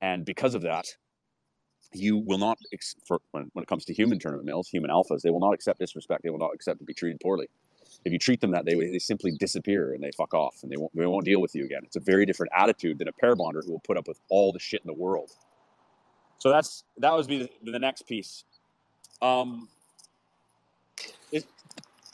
and 0.00 0.24
because 0.24 0.54
of 0.54 0.62
that, 0.62 0.86
you 1.92 2.18
will 2.18 2.38
not. 2.38 2.58
For, 3.06 3.20
when, 3.32 3.50
when 3.52 3.62
it 3.62 3.68
comes 3.68 3.84
to 3.86 3.94
human 3.94 4.18
tournament 4.18 4.46
males, 4.46 4.68
human 4.68 4.90
alphas, 4.90 5.22
they 5.22 5.30
will 5.30 5.40
not 5.40 5.52
accept 5.52 5.78
disrespect. 5.78 6.22
They 6.22 6.30
will 6.30 6.38
not 6.38 6.50
accept 6.54 6.78
to 6.80 6.84
be 6.84 6.94
treated 6.94 7.20
poorly. 7.20 7.48
If 8.04 8.12
you 8.12 8.18
treat 8.18 8.40
them 8.40 8.52
that, 8.52 8.64
they 8.64 8.74
they 8.74 8.98
simply 8.98 9.32
disappear 9.32 9.92
and 9.92 10.02
they 10.02 10.10
fuck 10.12 10.34
off 10.34 10.62
and 10.62 10.70
they 10.70 10.76
won't 10.76 10.94
they 10.94 11.06
won't 11.06 11.24
deal 11.24 11.40
with 11.40 11.54
you 11.54 11.64
again. 11.64 11.80
It's 11.84 11.96
a 11.96 12.00
very 12.00 12.26
different 12.26 12.52
attitude 12.56 12.98
than 12.98 13.08
a 13.08 13.12
pair 13.12 13.34
bonder 13.34 13.62
who 13.64 13.72
will 13.72 13.80
put 13.80 13.96
up 13.96 14.06
with 14.06 14.20
all 14.28 14.52
the 14.52 14.58
shit 14.58 14.80
in 14.82 14.86
the 14.86 14.98
world. 14.98 15.30
So 16.38 16.50
that's 16.50 16.84
that 16.98 17.12
would 17.12 17.26
be 17.26 17.38
the, 17.38 17.72
the 17.72 17.78
next 17.78 18.02
piece. 18.06 18.44
Um, 19.22 19.68
is, 21.32 21.46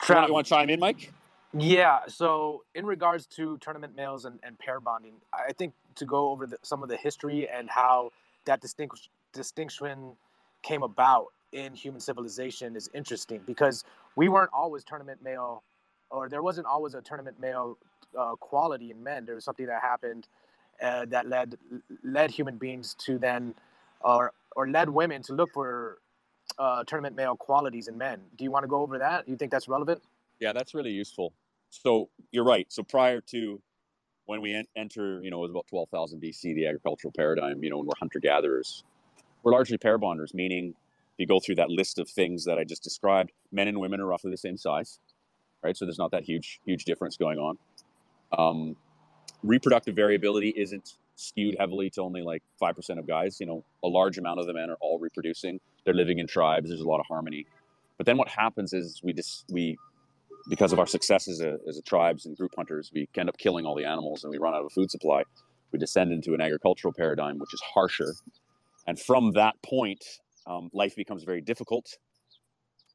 you 0.09 0.33
want 0.33 0.47
to 0.47 0.49
chime 0.49 0.69
in, 0.69 0.79
Mike? 0.79 1.11
Yeah. 1.55 1.99
So, 2.07 2.63
in 2.73 2.85
regards 2.85 3.27
to 3.27 3.57
tournament 3.59 3.95
males 3.95 4.25
and, 4.25 4.39
and 4.43 4.57
pair 4.57 4.79
bonding, 4.79 5.13
I 5.31 5.53
think 5.53 5.73
to 5.95 6.05
go 6.05 6.29
over 6.29 6.47
the, 6.47 6.57
some 6.63 6.81
of 6.81 6.89
the 6.89 6.97
history 6.97 7.47
and 7.47 7.69
how 7.69 8.11
that 8.45 8.59
distinct, 8.59 9.09
distinction 9.33 10.13
came 10.63 10.81
about 10.81 11.27
in 11.51 11.75
human 11.75 12.01
civilization 12.01 12.75
is 12.75 12.89
interesting 12.95 13.41
because 13.45 13.83
we 14.15 14.29
weren't 14.29 14.49
always 14.51 14.83
tournament 14.83 15.21
male, 15.23 15.63
or 16.09 16.27
there 16.27 16.41
wasn't 16.41 16.65
always 16.65 16.95
a 16.95 17.01
tournament 17.01 17.39
male 17.39 17.77
uh, 18.17 18.35
quality 18.35 18.89
in 18.89 19.03
men. 19.03 19.25
There 19.25 19.35
was 19.35 19.45
something 19.45 19.67
that 19.67 19.81
happened 19.81 20.27
uh, 20.81 21.05
that 21.05 21.27
led 21.27 21.57
led 22.03 22.31
human 22.31 22.57
beings 22.57 22.95
to 23.05 23.19
then, 23.19 23.53
or 24.01 24.31
or 24.55 24.67
led 24.67 24.89
women 24.89 25.21
to 25.23 25.33
look 25.33 25.51
for 25.53 25.99
uh, 26.57 26.83
tournament 26.85 27.15
male 27.15 27.35
qualities 27.35 27.87
in 27.87 27.97
men. 27.97 28.21
Do 28.37 28.43
you 28.43 28.51
want 28.51 28.63
to 28.63 28.67
go 28.67 28.81
over 28.81 28.97
that? 28.97 29.25
Do 29.25 29.31
You 29.31 29.37
think 29.37 29.51
that's 29.51 29.67
relevant? 29.67 30.01
Yeah, 30.39 30.53
that's 30.53 30.73
really 30.73 30.91
useful. 30.91 31.33
So 31.81 32.09
you're 32.31 32.43
right. 32.43 32.67
So 32.69 32.83
prior 32.83 33.19
to 33.31 33.61
when 34.25 34.41
we 34.41 34.53
en- 34.53 34.67
enter, 34.75 35.21
you 35.23 35.31
know, 35.31 35.37
it 35.37 35.41
was 35.41 35.51
about 35.51 35.67
12,000 35.67 36.21
BC, 36.21 36.55
the 36.55 36.67
agricultural 36.67 37.11
paradigm, 37.15 37.63
you 37.63 37.69
know, 37.69 37.77
when 37.77 37.87
we're 37.87 37.99
hunter 37.99 38.19
gatherers, 38.19 38.83
we're 39.41 39.51
largely 39.51 39.77
pair 39.77 39.97
bonders, 39.97 40.33
meaning 40.33 40.69
if 40.69 41.19
you 41.19 41.25
go 41.25 41.39
through 41.39 41.55
that 41.55 41.69
list 41.69 41.97
of 41.99 42.07
things 42.09 42.45
that 42.45 42.57
I 42.59 42.63
just 42.63 42.83
described, 42.83 43.31
men 43.51 43.67
and 43.67 43.79
women 43.79 43.99
are 43.99 44.05
roughly 44.05 44.31
the 44.31 44.37
same 44.37 44.55
size, 44.55 44.99
right? 45.63 45.75
So 45.75 45.85
there's 45.85 45.97
not 45.97 46.11
that 46.11 46.23
huge, 46.23 46.61
huge 46.65 46.85
difference 46.85 47.17
going 47.17 47.39
on. 47.39 47.57
Um, 48.37 48.75
reproductive 49.43 49.95
variability 49.95 50.53
isn't 50.55 50.97
skewed 51.15 51.55
heavily 51.59 51.89
to 51.91 52.01
only 52.01 52.21
like 52.21 52.43
5% 52.61 52.99
of 52.99 53.07
guys. 53.07 53.39
You 53.39 53.47
know, 53.47 53.65
a 53.83 53.87
large 53.87 54.17
amount 54.19 54.39
of 54.39 54.45
the 54.45 54.53
men 54.53 54.69
are 54.69 54.77
all 54.79 54.99
reproducing. 54.99 55.59
They're 55.85 55.93
living 55.93 56.19
in 56.19 56.27
tribes. 56.27 56.69
There's 56.69 56.81
a 56.81 56.87
lot 56.87 56.99
of 56.99 57.07
harmony. 57.07 57.45
But 57.97 58.05
then 58.05 58.17
what 58.17 58.29
happens 58.29 58.73
is 58.73 59.01
we 59.03 59.13
just, 59.13 59.45
we 59.51 59.77
because 60.47 60.73
of 60.73 60.79
our 60.79 60.87
success 60.87 61.27
as 61.27 61.39
a, 61.39 61.57
as 61.67 61.77
a 61.77 61.81
tribes 61.81 62.25
and 62.25 62.35
group 62.37 62.51
hunters, 62.55 62.91
we 62.93 63.07
end 63.15 63.29
up 63.29 63.37
killing 63.37 63.65
all 63.65 63.75
the 63.75 63.85
animals 63.85 64.23
and 64.23 64.31
we 64.31 64.37
run 64.37 64.53
out 64.53 64.63
of 64.63 64.71
food 64.71 64.91
supply. 64.91 65.23
We 65.71 65.79
descend 65.79 66.11
into 66.11 66.33
an 66.33 66.41
agricultural 66.41 66.93
paradigm, 66.93 67.39
which 67.39 67.53
is 67.53 67.61
harsher. 67.73 68.13
And 68.85 68.99
from 68.99 69.31
that 69.31 69.55
point, 69.63 70.03
um, 70.45 70.69
life 70.73 70.95
becomes 70.95 71.23
very 71.23 71.41
difficult. 71.41 71.97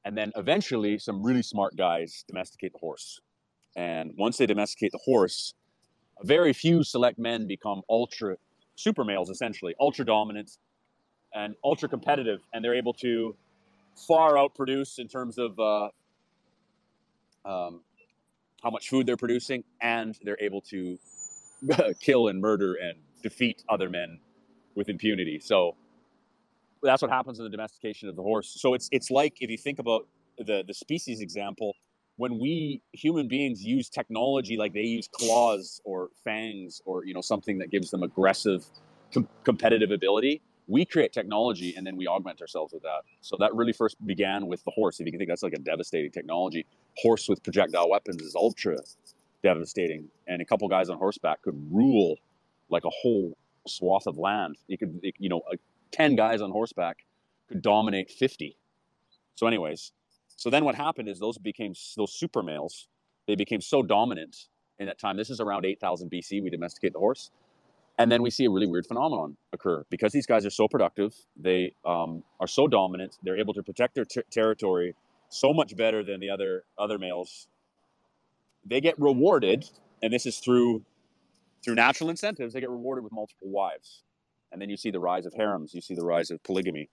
And 0.05 0.17
then 0.17 0.33
eventually, 0.37 0.99
some 0.99 1.23
really 1.23 1.43
smart 1.43 1.77
guys 1.77 2.25
domesticate 2.29 2.73
the 2.73 2.79
horse. 2.79 3.21
And 3.77 4.13
once 4.17 4.37
they 4.37 4.47
domesticate 4.47 4.93
the 4.93 5.01
horse, 5.05 5.55
very 6.23 6.53
few 6.53 6.83
select 6.85 7.19
men 7.19 7.47
become 7.47 7.83
ultra 7.89 8.37
super 8.77 9.05
males, 9.05 9.29
essentially, 9.29 9.75
ultra 9.81 10.05
dominant 10.05 10.51
and 11.35 11.55
ultra 11.65 11.89
competitive. 11.89 12.41
And 12.53 12.65
they're 12.65 12.77
able 12.77 12.95
to 12.95 13.35
far 14.07 14.35
outproduce 14.35 14.99
in 14.99 15.09
terms 15.09 15.39
of 15.39 15.59
uh, 15.59 15.89
um, 17.45 17.83
how 18.63 18.71
much 18.71 18.89
food 18.89 19.07
they're 19.07 19.17
producing, 19.17 19.65
and 19.81 20.19
they're 20.23 20.41
able 20.41 20.61
to 20.63 20.99
kill 22.01 22.29
and 22.29 22.41
murder 22.41 22.75
and 22.75 22.99
defeat 23.23 23.65
other 23.69 23.89
men 23.89 24.19
with 24.75 24.89
impunity. 24.89 25.39
So 25.41 25.77
that's 26.83 27.03
what 27.03 27.11
happens 27.11 27.39
in 27.39 27.45
the 27.45 27.51
domestication 27.51 28.09
of 28.09 28.17
the 28.17 28.23
horse. 28.23 28.57
So 28.61 28.75
it's 28.75 28.89
it's 28.93 29.11
like 29.11 29.37
if 29.41 29.51
you 29.51 29.59
think 29.59 29.79
about 29.79 30.07
the 30.39 30.65
the 30.67 30.75
species 30.75 31.21
example, 31.21 31.75
when 32.17 32.39
we 32.39 32.83
human 32.93 33.29
beings 33.29 33.65
use 33.65 33.89
technology 33.89 34.57
like 34.57 34.73
they 34.73 34.83
use 34.83 35.09
claws 35.11 35.81
or 35.85 36.11
fangs 36.25 36.81
or 36.85 37.05
you 37.05 37.15
know 37.15 37.21
something 37.21 37.59
that 37.59 37.71
gives 37.71 37.91
them 37.91 38.03
aggressive 38.03 38.65
com- 39.13 39.29
competitive 39.45 39.91
ability, 39.91 40.41
we 40.69 40.85
create 40.85 41.13
technology 41.13 41.75
and 41.77 41.87
then 41.87 41.97
we 41.97 42.07
augment 42.07 42.41
ourselves 42.41 42.73
with 42.73 42.83
that. 42.83 43.01
So 43.23 43.37
that 43.41 43.55
really 43.55 43.73
first 43.73 43.97
began 44.07 44.47
with 44.47 44.63
the 44.65 44.71
horse. 44.71 45.01
If 45.01 45.07
you 45.07 45.13
can 45.13 45.19
think 45.19 45.31
that's 45.31 45.43
like 45.43 45.55
a 45.55 45.59
devastating 45.59 46.13
technology, 46.13 46.67
horse 46.97 47.29
with 47.29 47.43
projectile 47.43 47.89
weapons 47.89 48.23
is 48.23 48.35
ultra 48.35 48.77
devastating, 49.43 50.09
and 50.27 50.43
a 50.43 50.45
couple 50.45 50.69
guys 50.69 50.89
on 50.91 50.99
horseback 50.99 51.43
could 51.43 51.57
rule 51.71 52.17
like 52.69 52.85
a 52.85 52.91
whole 52.91 53.37
swath 53.67 54.07
of 54.07 54.19
land. 54.19 54.57
You 54.67 54.77
could, 54.79 55.01
you 55.19 55.29
know, 55.29 55.43
10 55.93 56.17
guys 56.17 56.43
on 56.43 56.51
horseback 56.51 56.99
could 57.49 57.63
dominate 57.63 58.11
50. 58.11 58.57
So, 59.37 59.47
anyways, 59.47 59.93
so 60.37 60.51
then 60.51 60.65
what 60.65 60.75
happened 60.75 61.09
is 61.09 61.19
those 61.19 61.39
became 61.39 61.75
those 61.97 62.13
super 62.13 62.43
males. 62.43 62.89
They 63.27 63.37
became 63.37 63.61
so 63.61 63.83
dominant 63.83 64.49
in 64.79 64.87
that 64.87 64.99
time. 64.99 65.17
This 65.17 65.31
is 65.31 65.41
around 65.41 65.65
8,000 65.65 66.11
BC. 66.11 66.43
We 66.43 66.51
domesticate 66.51 66.93
the 66.93 66.99
horse, 66.99 67.31
and 67.99 68.11
then 68.11 68.23
we 68.23 68.31
see 68.31 68.45
a 68.45 68.51
really 68.51 68.67
weird 68.67 68.87
phenomenon 68.87 69.37
occur 69.53 69.85
because 69.91 70.13
these 70.13 70.27
guys 70.27 70.47
are 70.47 70.51
so 70.51 70.69
productive. 70.69 71.15
They 71.37 71.75
um, 71.85 72.23
are 72.41 72.47
so 72.47 72.69
dominant. 72.69 73.19
They're 73.23 73.39
able 73.39 73.55
to 73.55 73.63
protect 73.63 73.97
their 73.97 74.05
ter- 74.05 74.25
territory 74.31 74.95
so 75.29 75.53
much 75.53 75.77
better 75.77 76.05
than 76.05 76.21
the 76.21 76.31
other 76.31 76.65
other 76.79 76.99
males. 76.99 77.49
They 78.65 78.81
get 78.81 78.99
rewarded, 78.99 79.69
and 80.03 80.13
this 80.13 80.27
is 80.27 80.39
through 80.39 80.85
through 81.65 81.75
natural 81.75 82.09
incentives. 82.09 82.55
They 82.55 82.61
get 82.61 82.71
rewarded 82.71 83.05
with 83.05 83.13
multiple 83.13 83.49
wives. 83.49 84.03
And 84.53 84.63
then 84.63 84.71
you 84.71 84.77
see 84.77 84.91
the 84.91 85.01
rise 85.01 85.27
of 85.27 85.35
harems, 85.35 85.75
you 85.75 85.81
see 85.81 85.95
the 85.95 86.05
rise 86.05 86.31
of 86.31 86.43
polygamy. 86.43 86.89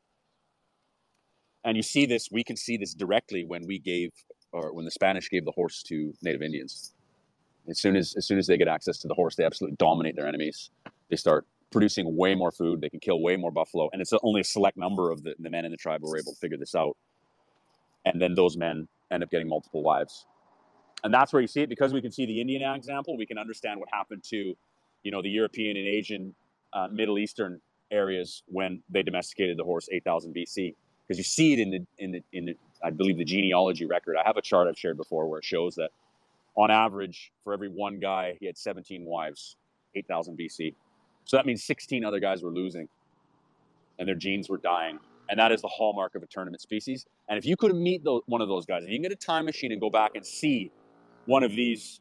And 1.64 1.78
you 1.78 1.84
see 1.84 2.06
this, 2.06 2.30
we 2.32 2.44
can 2.44 2.58
see 2.58 2.78
this 2.78 2.94
directly 2.94 3.46
when 3.46 3.66
we 3.66 3.80
gave, 3.80 4.12
or 4.52 4.74
when 4.74 4.86
the 4.86 4.92
Spanish 4.92 5.30
gave 5.30 5.46
the 5.46 5.52
horse 5.52 5.82
to 5.84 6.14
Native 6.22 6.42
Indians. 6.42 6.94
As 7.68 7.80
soon 7.80 7.96
as, 7.96 8.14
as 8.16 8.28
soon 8.28 8.38
as 8.38 8.46
they 8.48 8.58
get 8.58 8.68
access 8.68 9.00
to 9.00 9.08
the 9.08 9.16
horse, 9.16 9.36
they 9.36 9.44
absolutely 9.44 9.78
dominate 9.78 10.16
their 10.16 10.28
enemies. 10.28 10.70
They 11.10 11.16
start 11.16 11.46
producing 11.72 12.16
way 12.16 12.36
more 12.36 12.52
food. 12.52 12.82
They 12.82 12.90
can 12.90 13.00
kill 13.00 13.22
way 13.22 13.36
more 13.36 13.52
buffalo. 13.52 13.90
And 13.92 14.02
it's 14.02 14.14
only 14.24 14.42
a 14.42 14.44
select 14.44 14.78
number 14.78 15.12
of 15.12 15.24
the, 15.24 15.36
the 15.40 15.50
men 15.50 15.66
in 15.66 15.72
the 15.72 15.78
tribe 15.78 16.02
who 16.02 16.12
are 16.12 16.18
able 16.18 16.34
to 16.34 16.40
figure 16.40 16.58
this 16.58 16.76
out. 16.76 16.96
And 18.06 18.22
then 18.22 18.36
those 18.36 18.56
men 18.56 18.88
end 19.12 19.24
up 19.24 19.30
getting 19.32 19.48
multiple 19.48 19.84
wives. 19.84 20.26
And 21.04 21.14
that's 21.14 21.34
where 21.34 21.42
you 21.42 21.48
see 21.48 21.62
it 21.62 21.70
because 21.70 21.94
we 21.94 22.02
can 22.02 22.12
see 22.12 22.26
the 22.26 22.40
Indian 22.40 22.62
example. 22.74 23.18
We 23.18 23.26
can 23.26 23.38
understand 23.38 23.80
what 23.80 23.90
happened 23.92 24.24
to, 24.30 24.56
you 25.04 25.12
know, 25.12 25.22
the 25.22 25.30
European 25.30 25.78
and 25.78 25.88
Asian 25.88 26.34
uh, 26.74 26.88
Middle 26.92 27.20
Eastern 27.20 27.62
areas 27.92 28.44
when 28.48 28.82
they 28.90 29.04
domesticated 29.04 29.58
the 29.58 29.64
horse 29.64 29.88
8000 29.92 30.34
BC 30.34 30.76
because 31.08 31.18
you 31.18 31.24
see 31.24 31.54
it 31.54 31.60
in 31.60 31.70
the 31.70 31.86
in 32.00 32.12
the 32.12 32.24
in 32.34 32.46
the, 32.46 32.58
I 32.84 32.90
believe 32.90 33.18
the 33.18 33.26
genealogy 33.26 33.86
record. 33.86 34.18
I 34.18 34.24
have 34.26 34.38
a 34.38 34.42
chart 34.42 34.68
I've 34.68 34.78
shared 34.78 34.98
before 34.98 35.28
where 35.28 35.40
it 35.40 35.46
shows 35.46 35.76
that 35.76 35.92
on 36.56 36.72
average 36.72 37.32
for 37.44 37.54
every 37.54 37.70
one 37.70 38.00
guy 38.00 38.38
he 38.40 38.46
had 38.46 38.58
17 38.58 39.06
wives 39.06 39.58
8000 39.94 40.38
BC. 40.38 40.74
So 41.26 41.38
that 41.38 41.46
means 41.46 41.64
16 41.64 42.06
other 42.06 42.20
guys 42.20 42.44
were 42.44 42.52
losing 42.52 42.88
and 44.00 44.08
their 44.08 44.16
genes 44.16 44.50
were 44.50 44.58
dying. 44.58 45.00
And 45.30 45.40
that 45.40 45.52
is 45.52 45.62
the 45.62 45.68
hallmark 45.68 46.16
of 46.16 46.24
a 46.24 46.28
tournament 46.28 46.62
species. 46.62 47.06
And 47.28 47.38
if 47.38 47.46
you 47.46 47.58
could 47.58 47.76
meet 47.76 48.04
those, 48.04 48.22
one 48.28 48.42
of 48.42 48.48
those 48.48 48.66
guys, 48.66 48.84
if 48.84 48.90
you 48.90 48.96
can 48.98 49.04
get 49.04 49.12
a 49.12 49.16
time 49.16 49.46
machine 49.46 49.72
and 49.72 49.82
go 49.82 49.90
back 49.90 50.12
and 50.16 50.26
see 50.26 50.72
one 51.26 51.44
of 51.44 51.52
these 51.52 52.00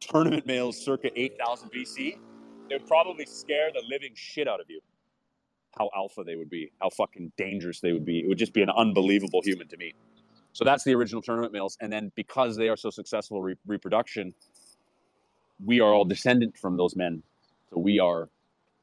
tournament 0.00 0.46
males 0.46 0.76
circa 0.76 1.08
8000 1.18 1.70
BC, 1.72 2.18
they 2.68 2.76
would 2.76 2.86
probably 2.86 3.24
scare 3.24 3.70
the 3.72 3.82
living 3.88 4.12
shit 4.14 4.46
out 4.46 4.60
of 4.60 4.66
you. 4.68 4.80
How 5.78 5.90
alpha 5.96 6.24
they 6.24 6.36
would 6.36 6.50
be, 6.50 6.70
how 6.80 6.90
fucking 6.90 7.32
dangerous 7.36 7.80
they 7.80 7.92
would 7.92 8.04
be. 8.04 8.20
It 8.20 8.28
would 8.28 8.38
just 8.38 8.52
be 8.52 8.62
an 8.62 8.70
unbelievable 8.70 9.40
human 9.42 9.68
to 9.68 9.76
meet. 9.76 9.94
So 10.52 10.64
that's 10.64 10.84
the 10.84 10.94
original 10.94 11.20
tournament 11.20 11.52
males. 11.52 11.76
And 11.80 11.92
then 11.92 12.12
because 12.14 12.56
they 12.56 12.68
are 12.68 12.76
so 12.76 12.88
successful 12.88 13.42
re- 13.42 13.56
reproduction, 13.66 14.34
we 15.64 15.80
are 15.80 15.92
all 15.92 16.04
descendant 16.04 16.56
from 16.56 16.76
those 16.76 16.96
men. 16.96 17.22
So 17.70 17.78
we 17.78 17.98
are. 18.00 18.28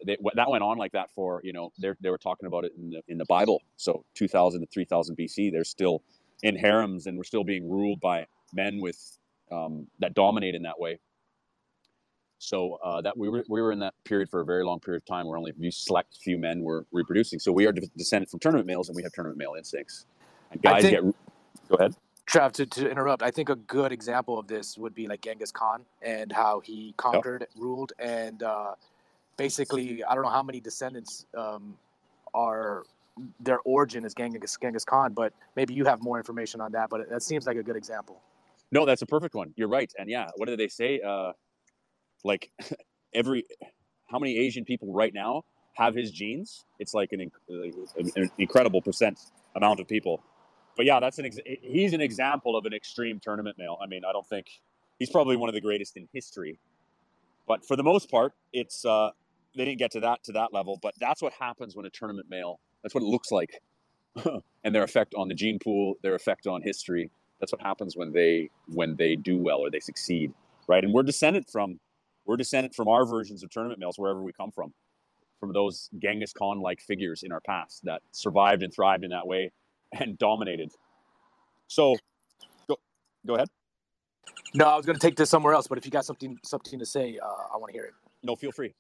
They, 0.06 0.18
that 0.36 0.50
went 0.50 0.64
on 0.64 0.78
like 0.78 0.92
that 0.94 1.12
for 1.12 1.42
you 1.44 1.54
know 1.54 1.72
they 1.80 2.10
were 2.10 2.18
talking 2.18 2.48
about 2.48 2.66
it 2.66 2.74
in 2.78 2.90
the 2.90 3.02
in 3.08 3.18
the 3.18 3.26
Bible. 3.26 3.62
So 3.78 4.06
2000 4.16 4.62
to 4.62 4.68
3000 4.68 5.18
BC, 5.18 5.52
they're 5.52 5.64
still 5.64 6.04
in 6.42 6.56
harems 6.56 7.08
and 7.08 7.18
we're 7.18 7.24
still 7.24 7.44
being 7.44 7.70
ruled 7.70 8.00
by 8.00 8.26
men 8.54 8.80
with 8.82 9.18
um, 9.52 9.88
that 10.00 10.14
dominate 10.14 10.56
in 10.56 10.64
that 10.64 10.80
way. 10.80 11.00
So 12.40 12.78
uh, 12.84 13.02
that 13.02 13.18
we 13.18 13.30
were 13.30 13.46
we 13.48 13.62
were 13.62 13.72
in 13.72 13.80
that 13.80 13.94
period 14.04 14.30
for 14.30 14.42
a 14.42 14.46
very 14.46 14.66
long 14.66 14.80
period 14.80 15.02
of 15.02 15.06
time 15.06 15.28
where 15.28 15.38
only 15.38 15.52
a 15.52 15.54
few 15.54 15.72
select 15.72 16.18
few 16.22 16.38
men 16.38 16.62
were 16.62 16.86
reproducing. 16.92 17.40
So 17.40 17.52
we 17.52 17.66
are 17.66 17.72
descended 17.72 18.30
from 18.30 18.42
tournament 18.42 18.68
males, 18.68 18.90
and 18.90 18.96
we 18.96 19.04
have 19.04 19.14
tournament 19.14 19.38
male 19.38 19.54
instincts. 19.58 20.06
And 20.52 20.62
guys 20.62 20.82
think, 20.82 20.94
get 20.94 21.16
go 21.70 21.76
ahead. 21.76 21.96
Trav, 22.28 22.52
to, 22.54 22.66
to 22.66 22.90
interrupt, 22.90 23.22
I 23.22 23.32
think 23.32 23.50
a 23.50 23.56
good 23.56 23.92
example 23.92 24.40
of 24.40 24.48
this 24.48 24.78
would 24.78 24.94
be 24.94 25.08
like 25.08 25.22
Genghis 25.22 25.52
Khan 25.52 25.86
and 26.02 26.32
how 26.32 26.62
he 26.62 26.94
conquered, 26.98 27.42
yep. 27.42 27.50
ruled, 27.56 27.94
and 28.00 28.44
uh, 28.44 28.76
basically, 29.38 30.04
I 30.04 30.16
don't 30.16 30.24
know 30.24 30.30
how 30.30 30.44
many 30.44 30.60
descendants 30.60 31.26
um, 31.38 31.76
are 32.34 32.84
their 33.40 33.60
origin 33.66 34.06
is 34.06 34.14
Genghis, 34.14 34.58
Genghis 34.62 34.86
Khan, 34.86 35.14
but 35.14 35.34
maybe 35.56 35.74
you 35.74 35.86
have 35.86 36.02
more 36.02 36.18
information 36.18 36.62
on 36.62 36.72
that. 36.72 36.90
But 36.90 37.10
that 37.10 37.22
seems 37.22 37.46
like 37.46 37.58
a 37.58 37.64
good 37.64 37.76
example. 37.76 38.22
No, 38.72 38.86
that's 38.86 39.02
a 39.04 39.06
perfect 39.06 39.36
one. 39.36 39.54
You're 39.56 39.68
right. 39.68 39.92
And 39.98 40.10
yeah, 40.10 40.30
what 40.38 40.48
did 40.48 40.60
they 40.60 40.68
say? 40.68 41.00
Uh, 41.00 41.34
like 42.24 42.50
every 43.14 43.46
how 44.08 44.20
many 44.20 44.38
Asian 44.38 44.66
people 44.66 44.92
right 44.94 45.14
now 45.14 45.44
have 45.74 45.96
his 45.96 46.12
genes? 46.12 46.66
It's 46.80 46.94
like 46.94 47.12
an, 47.14 47.32
an 48.16 48.32
incredible 48.38 48.82
percent 48.82 49.20
amount 49.56 49.80
of 49.80 49.88
people. 49.88 50.22
But 50.76 50.86
yeah, 50.86 51.00
that's 51.00 51.20
an 51.20 51.26
ex- 51.26 51.40
he's 51.46 51.94
an 51.94 52.02
example 52.02 52.56
of 52.56 52.66
an 52.66 52.74
extreme 52.74 53.20
tournament 53.20 53.58
male. 53.58 53.78
I 53.82 53.88
mean, 53.88 54.04
I 54.08 54.12
don't 54.12 54.28
think 54.28 54.48
he's 54.98 55.10
probably 55.10 55.36
one 55.36 55.50
of 55.50 55.56
the 55.56 55.62
greatest 55.62 55.98
in 55.98 56.08
history. 56.14 56.60
But 57.48 57.66
for 57.66 57.76
the 57.76 57.84
most 57.84 58.10
part, 58.10 58.34
it's 58.54 58.86
uh, 58.86 59.12
they 59.56 59.66
didn't 59.66 59.80
get 59.80 59.92
to 59.92 60.00
that 60.02 60.24
to 60.26 60.32
that 60.34 60.54
level. 60.54 60.80
But 60.82 60.94
that's 61.00 61.22
what 61.22 61.34
happens 61.34 61.76
when 61.76 61.86
a 61.86 61.90
tournament 61.90 62.28
male. 62.30 62.60
That's 62.82 62.94
what 62.96 63.04
it 63.04 63.08
looks 63.08 63.32
like, 63.32 63.62
and 64.64 64.76
their 64.76 64.84
effect 64.84 65.14
on 65.16 65.28
the 65.28 65.36
gene 65.36 65.60
pool, 65.60 65.96
their 66.02 66.16
effect 66.16 66.48
on 66.48 66.62
history. 66.62 67.10
That's 67.40 67.52
what 67.52 67.62
happens 67.62 67.96
when 67.98 68.12
they 68.14 68.50
when 68.68 68.96
they 68.96 69.16
do 69.16 69.38
well 69.38 69.60
or 69.60 69.70
they 69.70 69.80
succeed, 69.80 70.34
right? 70.68 70.84
And 70.84 70.94
we're 70.94 71.04
descended 71.04 71.46
from 71.52 71.80
we're 72.26 72.38
descended 72.38 72.74
from 72.74 72.88
our 72.88 73.06
versions 73.06 73.44
of 73.44 73.50
tournament 73.50 73.80
males 73.80 73.98
wherever 73.98 74.22
we 74.22 74.32
come 74.32 74.52
from, 74.52 74.74
from 75.40 75.52
those 75.54 75.90
Genghis 75.98 76.34
Khan 76.34 76.62
like 76.62 76.80
figures 76.80 77.24
in 77.24 77.32
our 77.32 77.42
past 77.42 77.84
that 77.84 78.02
survived 78.12 78.64
and 78.64 78.74
thrived 78.74 79.04
in 79.04 79.10
that 79.12 79.28
way 79.28 79.52
and 79.92 80.18
dominated. 80.18 80.72
So, 81.68 81.96
go, 82.68 82.78
go 83.26 83.36
ahead. 83.36 83.50
No, 84.56 84.66
I 84.66 84.76
was 84.76 84.86
going 84.86 84.98
to 84.98 85.06
take 85.06 85.16
this 85.16 85.30
somewhere 85.30 85.54
else, 85.54 85.68
but 85.68 85.78
if 85.78 85.86
you 85.86 85.92
got 85.92 86.06
something 86.06 86.38
something 86.44 86.80
to 86.80 86.86
say, 86.86 87.18
uh, 87.22 87.26
I 87.54 87.58
want 87.58 87.70
to 87.70 87.74
hear 87.74 87.86
it. 87.86 87.94
No, 88.24 88.36
feel 88.36 88.52
free. 88.52 88.74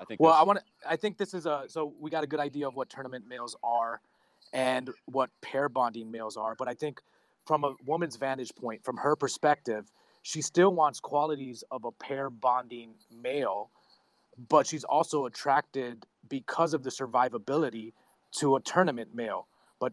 I 0.00 0.04
think. 0.04 0.20
Well, 0.20 0.32
I 0.32 0.42
want 0.42 0.58
to. 0.60 0.64
I 0.88 0.96
think 0.96 1.18
this 1.18 1.34
is 1.34 1.46
a. 1.46 1.64
So 1.68 1.92
we 2.00 2.10
got 2.10 2.24
a 2.24 2.26
good 2.26 2.40
idea 2.40 2.68
of 2.68 2.74
what 2.74 2.90
tournament 2.90 3.24
males 3.28 3.56
are, 3.62 4.00
and 4.52 4.90
what 5.06 5.30
pair 5.40 5.68
bonding 5.68 6.10
males 6.10 6.36
are. 6.36 6.54
But 6.54 6.68
I 6.68 6.74
think, 6.74 7.00
from 7.46 7.64
a 7.64 7.74
woman's 7.86 8.16
vantage 8.16 8.54
point, 8.54 8.84
from 8.84 8.96
her 8.98 9.16
perspective, 9.16 9.90
she 10.22 10.40
still 10.40 10.72
wants 10.72 11.00
qualities 11.00 11.64
of 11.70 11.84
a 11.84 11.92
pair 11.92 12.30
bonding 12.30 12.94
male, 13.22 13.70
but 14.48 14.66
she's 14.66 14.84
also 14.84 15.26
attracted 15.26 16.06
because 16.28 16.72
of 16.72 16.82
the 16.82 16.90
survivability 16.90 17.92
to 18.32 18.56
a 18.56 18.60
tournament 18.60 19.14
male. 19.14 19.46
But 19.78 19.92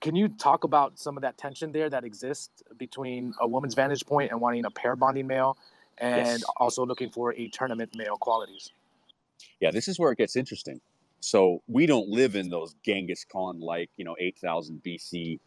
can 0.00 0.16
you 0.16 0.28
talk 0.28 0.64
about 0.64 0.98
some 0.98 1.16
of 1.16 1.22
that 1.22 1.36
tension 1.36 1.72
there 1.72 1.90
that 1.90 2.04
exists 2.04 2.62
between 2.78 3.34
a 3.40 3.46
woman's 3.46 3.74
vantage 3.74 4.06
point 4.06 4.30
and 4.30 4.40
wanting 4.40 4.64
a 4.64 4.70
pair 4.70 4.96
bonding 4.96 5.26
male 5.26 5.58
and 5.98 6.26
yes. 6.26 6.44
also 6.56 6.84
looking 6.84 7.10
for 7.10 7.34
a 7.34 7.48
tournament 7.48 7.94
male 7.94 8.16
qualities? 8.16 8.70
Yeah, 9.60 9.70
this 9.70 9.88
is 9.88 9.98
where 9.98 10.12
it 10.12 10.18
gets 10.18 10.36
interesting. 10.36 10.80
So 11.20 11.62
we 11.68 11.86
don't 11.86 12.08
live 12.08 12.36
in 12.36 12.50
those 12.50 12.74
Genghis 12.84 13.24
Khan 13.24 13.60
like, 13.60 13.88
you 13.96 14.04
know, 14.04 14.14
8000 14.18 14.82
BC 14.84 15.38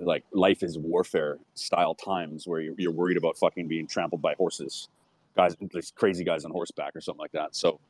like 0.00 0.24
life 0.32 0.62
is 0.62 0.78
warfare 0.78 1.38
style 1.54 1.94
times 1.94 2.46
where 2.46 2.60
you're, 2.60 2.74
you're 2.76 2.92
worried 2.92 3.16
about 3.16 3.36
fucking 3.38 3.66
being 3.68 3.86
trampled 3.86 4.22
by 4.22 4.34
horses, 4.34 4.88
guys, 5.36 5.56
these 5.72 5.92
crazy 5.94 6.24
guys 6.24 6.44
on 6.44 6.50
horseback 6.50 6.94
or 6.94 7.00
something 7.00 7.20
like 7.20 7.32
that. 7.32 7.56
So 7.56 7.80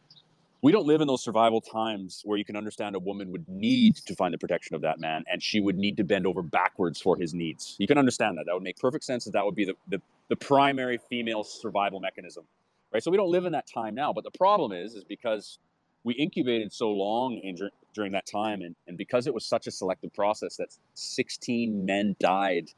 we 0.62 0.72
don't 0.72 0.86
live 0.86 1.00
in 1.00 1.08
those 1.08 1.22
survival 1.22 1.60
times 1.60 2.22
where 2.24 2.38
you 2.38 2.44
can 2.44 2.56
understand 2.56 2.96
a 2.96 2.98
woman 2.98 3.30
would 3.32 3.48
need 3.48 3.96
to 3.96 4.14
find 4.14 4.32
the 4.32 4.38
protection 4.38 4.74
of 4.74 4.82
that 4.82 4.98
man 4.98 5.24
and 5.30 5.42
she 5.42 5.60
would 5.60 5.76
need 5.76 5.96
to 5.98 6.04
bend 6.04 6.26
over 6.26 6.42
backwards 6.42 7.00
for 7.00 7.16
his 7.16 7.34
needs. 7.34 7.76
You 7.78 7.86
can 7.86 7.98
understand 7.98 8.38
that. 8.38 8.46
That 8.46 8.54
would 8.54 8.62
make 8.62 8.78
perfect 8.78 9.04
sense 9.04 9.24
that 9.24 9.32
that 9.32 9.44
would 9.44 9.54
be 9.54 9.64
the, 9.64 9.74
the, 9.88 10.00
the 10.28 10.36
primary 10.36 10.98
female 11.08 11.44
survival 11.44 12.00
mechanism. 12.00 12.44
Right? 12.92 13.02
So 13.02 13.10
we 13.10 13.16
don't 13.16 13.30
live 13.30 13.44
in 13.44 13.52
that 13.52 13.66
time 13.72 13.94
now. 13.94 14.12
But 14.12 14.24
the 14.24 14.30
problem 14.30 14.72
is, 14.72 14.94
is 14.94 15.04
because 15.04 15.58
we 16.06 16.14
incubated 16.14 16.72
so 16.72 16.90
long 16.90 17.34
in, 17.34 17.58
during 17.92 18.12
that 18.12 18.26
time 18.26 18.62
and, 18.62 18.76
and 18.86 18.96
because 18.96 19.26
it 19.26 19.34
was 19.34 19.44
such 19.44 19.66
a 19.66 19.72
selective 19.72 20.14
process 20.14 20.56
that 20.56 20.68
16 20.94 21.84
men 21.84 22.14
died 22.20 22.70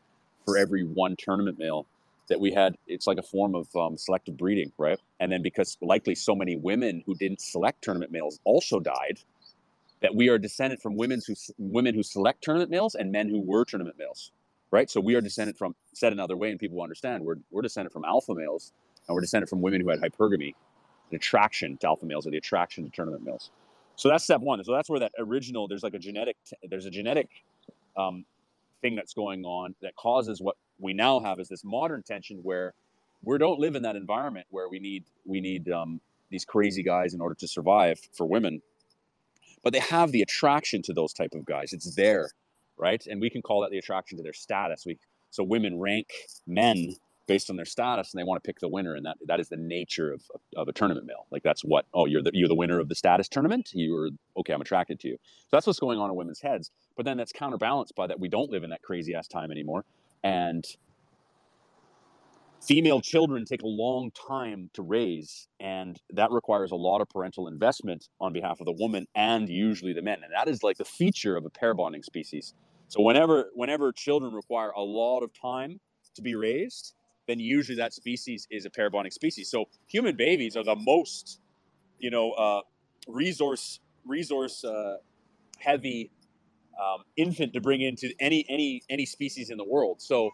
for 0.46 0.56
every 0.56 0.82
one 0.82 1.14
tournament 1.14 1.58
male 1.58 1.86
that 2.30 2.40
we 2.40 2.52
had 2.52 2.76
it's 2.86 3.06
like 3.06 3.18
a 3.18 3.22
form 3.22 3.54
of 3.54 3.68
um, 3.76 3.98
selective 3.98 4.36
breeding 4.38 4.72
right 4.78 4.98
and 5.20 5.30
then 5.30 5.42
because 5.42 5.76
likely 5.82 6.14
so 6.14 6.34
many 6.34 6.56
women 6.56 7.02
who 7.04 7.14
didn't 7.14 7.40
select 7.40 7.82
tournament 7.82 8.10
males 8.10 8.40
also 8.44 8.80
died 8.80 9.18
that 10.00 10.14
we 10.14 10.28
are 10.28 10.38
descended 10.38 10.80
from 10.80 10.96
women 10.96 11.20
who 11.26 11.34
women 11.58 11.94
who 11.94 12.02
select 12.02 12.42
tournament 12.42 12.70
males 12.70 12.94
and 12.94 13.12
men 13.12 13.28
who 13.28 13.40
were 13.40 13.64
tournament 13.64 13.96
males 13.98 14.32
right 14.70 14.90
so 14.90 15.00
we 15.00 15.14
are 15.14 15.20
descended 15.20 15.56
from 15.56 15.74
said 15.92 16.14
another 16.14 16.36
way 16.36 16.50
and 16.50 16.58
people 16.58 16.80
understand 16.82 17.22
we're, 17.22 17.36
we're 17.50 17.62
descended 17.62 17.92
from 17.92 18.04
alpha 18.06 18.34
males 18.34 18.72
and 19.08 19.14
we're 19.14 19.20
descended 19.20 19.48
from 19.48 19.60
women 19.60 19.80
who 19.80 19.88
had 19.88 20.00
hypergamy 20.00 20.54
an 21.10 21.16
attraction 21.16 21.76
to 21.78 21.86
alpha 21.86 22.04
males 22.04 22.26
or 22.26 22.30
the 22.30 22.36
attraction 22.36 22.84
to 22.84 22.90
tournament 22.90 23.24
males. 23.24 23.50
So 23.96 24.08
that's 24.08 24.24
step 24.24 24.40
one. 24.40 24.62
So 24.62 24.72
that's 24.72 24.88
where 24.88 25.00
that 25.00 25.12
original 25.18 25.66
there's 25.68 25.82
like 25.82 25.94
a 25.94 25.98
genetic 25.98 26.36
there's 26.68 26.86
a 26.86 26.90
genetic 26.90 27.28
um, 27.96 28.24
thing 28.82 28.94
that's 28.94 29.14
going 29.14 29.44
on 29.44 29.74
that 29.82 29.96
causes 29.96 30.40
what 30.40 30.56
we 30.78 30.92
now 30.92 31.20
have 31.20 31.40
is 31.40 31.48
this 31.48 31.64
modern 31.64 32.02
tension 32.02 32.38
where 32.42 32.74
we 33.24 33.36
don't 33.38 33.58
live 33.58 33.74
in 33.74 33.82
that 33.82 33.96
environment 33.96 34.46
where 34.50 34.68
we 34.68 34.78
need 34.78 35.04
we 35.24 35.40
need 35.40 35.68
um, 35.70 36.00
these 36.30 36.44
crazy 36.44 36.82
guys 36.82 37.14
in 37.14 37.20
order 37.20 37.34
to 37.34 37.48
survive 37.48 37.98
for 38.12 38.26
women. 38.26 38.62
But 39.64 39.72
they 39.72 39.80
have 39.80 40.12
the 40.12 40.22
attraction 40.22 40.82
to 40.82 40.92
those 40.92 41.12
type 41.12 41.34
of 41.34 41.44
guys. 41.44 41.72
It's 41.72 41.94
there 41.96 42.30
right? 42.78 43.04
And 43.06 43.20
we 43.20 43.28
can 43.28 43.42
call 43.42 43.60
that 43.62 43.70
the 43.70 43.78
attraction 43.78 44.16
to 44.16 44.22
their 44.22 44.32
status. 44.32 44.86
We 44.86 44.98
so 45.30 45.42
women 45.44 45.78
rank 45.78 46.08
men 46.46 46.94
based 47.28 47.50
on 47.50 47.56
their 47.56 47.66
status 47.66 48.12
and 48.12 48.18
they 48.18 48.24
want 48.24 48.42
to 48.42 48.46
pick 48.46 48.58
the 48.58 48.68
winner 48.68 48.94
and 48.94 49.06
that 49.06 49.16
that 49.26 49.38
is 49.38 49.48
the 49.48 49.56
nature 49.56 50.10
of, 50.10 50.22
of 50.56 50.66
a 50.66 50.72
tournament 50.72 51.06
male 51.06 51.26
like 51.30 51.42
that's 51.42 51.62
what 51.62 51.86
oh 51.94 52.06
you're 52.06 52.22
the 52.22 52.30
you're 52.34 52.48
the 52.48 52.54
winner 52.54 52.80
of 52.80 52.88
the 52.88 52.94
status 52.94 53.28
tournament? 53.28 53.70
You're 53.72 54.10
okay 54.36 54.52
i'm 54.52 54.60
attracted 54.60 54.98
to 55.00 55.08
you. 55.08 55.14
So 55.14 55.48
that's 55.52 55.66
what's 55.66 55.78
going 55.78 56.00
on 56.00 56.10
in 56.10 56.16
women's 56.16 56.40
heads 56.40 56.72
but 56.96 57.04
then 57.04 57.16
that's 57.16 57.32
counterbalanced 57.32 57.94
by 57.94 58.08
that 58.08 58.18
we 58.18 58.28
don't 58.28 58.50
live 58.50 58.64
in 58.64 58.70
that 58.70 58.82
crazy 58.82 59.14
ass 59.14 59.28
time 59.28 59.52
anymore 59.52 59.84
and 60.24 60.64
female 62.60 63.00
children 63.00 63.44
take 63.44 63.62
a 63.62 63.68
long 63.68 64.10
time 64.10 64.68
to 64.74 64.82
raise 64.82 65.46
and 65.60 66.00
that 66.10 66.30
requires 66.30 66.72
a 66.72 66.76
lot 66.76 67.00
of 67.00 67.08
parental 67.08 67.46
investment 67.46 68.08
on 68.20 68.32
behalf 68.32 68.58
of 68.60 68.66
the 68.66 68.72
woman 68.72 69.06
and 69.14 69.48
usually 69.48 69.92
the 69.92 70.02
men 70.02 70.18
and 70.24 70.32
that 70.34 70.48
is 70.48 70.62
like 70.62 70.76
the 70.76 70.84
feature 70.84 71.36
of 71.36 71.44
a 71.44 71.50
pair 71.50 71.74
bonding 71.74 72.02
species. 72.02 72.54
So 72.88 73.02
whenever 73.02 73.50
whenever 73.54 73.92
children 73.92 74.32
require 74.32 74.70
a 74.70 74.80
lot 74.80 75.20
of 75.22 75.30
time 75.32 75.78
to 76.14 76.22
be 76.22 76.34
raised 76.34 76.94
then 77.28 77.38
usually 77.38 77.76
that 77.76 77.94
species 77.94 78.48
is 78.50 78.66
a 78.66 78.70
pair 78.70 78.90
bonding 78.90 79.12
species 79.12 79.48
so 79.48 79.66
human 79.86 80.16
babies 80.16 80.56
are 80.56 80.64
the 80.64 80.76
most 80.76 81.40
you 82.00 82.10
know 82.10 82.32
uh, 82.32 82.60
resource 83.06 83.80
resource 84.04 84.64
uh, 84.64 84.96
heavy 85.58 86.10
um, 86.78 87.04
infant 87.16 87.52
to 87.52 87.60
bring 87.60 87.80
into 87.80 88.12
any 88.20 88.46
any 88.48 88.82
any 88.88 89.04
species 89.04 89.50
in 89.50 89.58
the 89.58 89.64
world. 89.64 90.00
So 90.00 90.30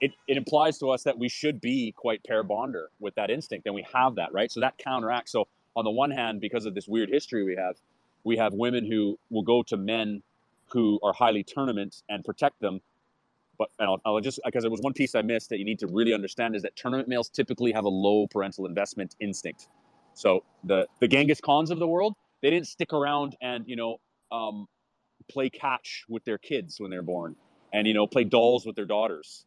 it, 0.00 0.10
it 0.26 0.36
implies 0.36 0.78
to 0.78 0.90
us 0.90 1.04
that 1.04 1.18
we 1.18 1.28
should 1.28 1.60
be 1.60 1.92
quite 1.96 2.24
pair 2.24 2.42
bonder 2.42 2.90
with 2.98 3.14
that 3.14 3.30
instinct, 3.30 3.66
and 3.66 3.74
we 3.74 3.86
have 3.94 4.16
that 4.16 4.32
right. 4.32 4.50
So 4.50 4.60
that 4.60 4.76
counteracts. 4.78 5.32
So 5.32 5.46
on 5.76 5.84
the 5.84 5.90
one 5.90 6.10
hand, 6.10 6.40
because 6.40 6.66
of 6.66 6.74
this 6.74 6.88
weird 6.88 7.08
history 7.08 7.44
we 7.44 7.56
have, 7.56 7.76
we 8.24 8.36
have 8.36 8.52
women 8.52 8.90
who 8.90 9.18
will 9.30 9.42
go 9.42 9.62
to 9.64 9.76
men 9.76 10.22
who 10.72 10.98
are 11.02 11.12
highly 11.12 11.44
tournament 11.44 12.02
and 12.08 12.24
protect 12.24 12.60
them. 12.60 12.80
But 13.78 13.86
I'll, 13.86 14.00
I'll 14.04 14.20
just 14.20 14.40
because 14.44 14.62
there 14.62 14.70
was 14.70 14.80
one 14.82 14.94
piece 14.94 15.14
I 15.14 15.22
missed 15.22 15.50
that 15.50 15.58
you 15.58 15.64
need 15.64 15.80
to 15.80 15.88
really 15.88 16.14
understand 16.14 16.56
is 16.56 16.62
that 16.62 16.76
tournament 16.76 17.08
males 17.08 17.28
typically 17.30 17.72
have 17.72 17.84
a 17.84 17.90
low 17.90 18.26
parental 18.28 18.66
investment 18.66 19.16
instinct. 19.20 19.68
So 20.14 20.44
the 20.64 20.88
the 21.00 21.08
Genghis 21.08 21.40
Khans 21.40 21.70
of 21.70 21.78
the 21.78 21.88
world, 21.88 22.14
they 22.42 22.50
didn't 22.50 22.68
stick 22.68 22.92
around 22.92 23.36
and 23.42 23.64
you 23.68 23.76
know 23.76 23.98
um, 24.32 24.66
play 25.30 25.50
catch 25.50 26.04
with 26.08 26.24
their 26.24 26.38
kids 26.38 26.80
when 26.80 26.90
they're 26.90 27.02
born 27.02 27.36
and 27.72 27.86
you 27.86 27.94
know 27.94 28.06
play 28.06 28.24
dolls 28.24 28.66
with 28.66 28.76
their 28.76 28.86
daughters 28.86 29.44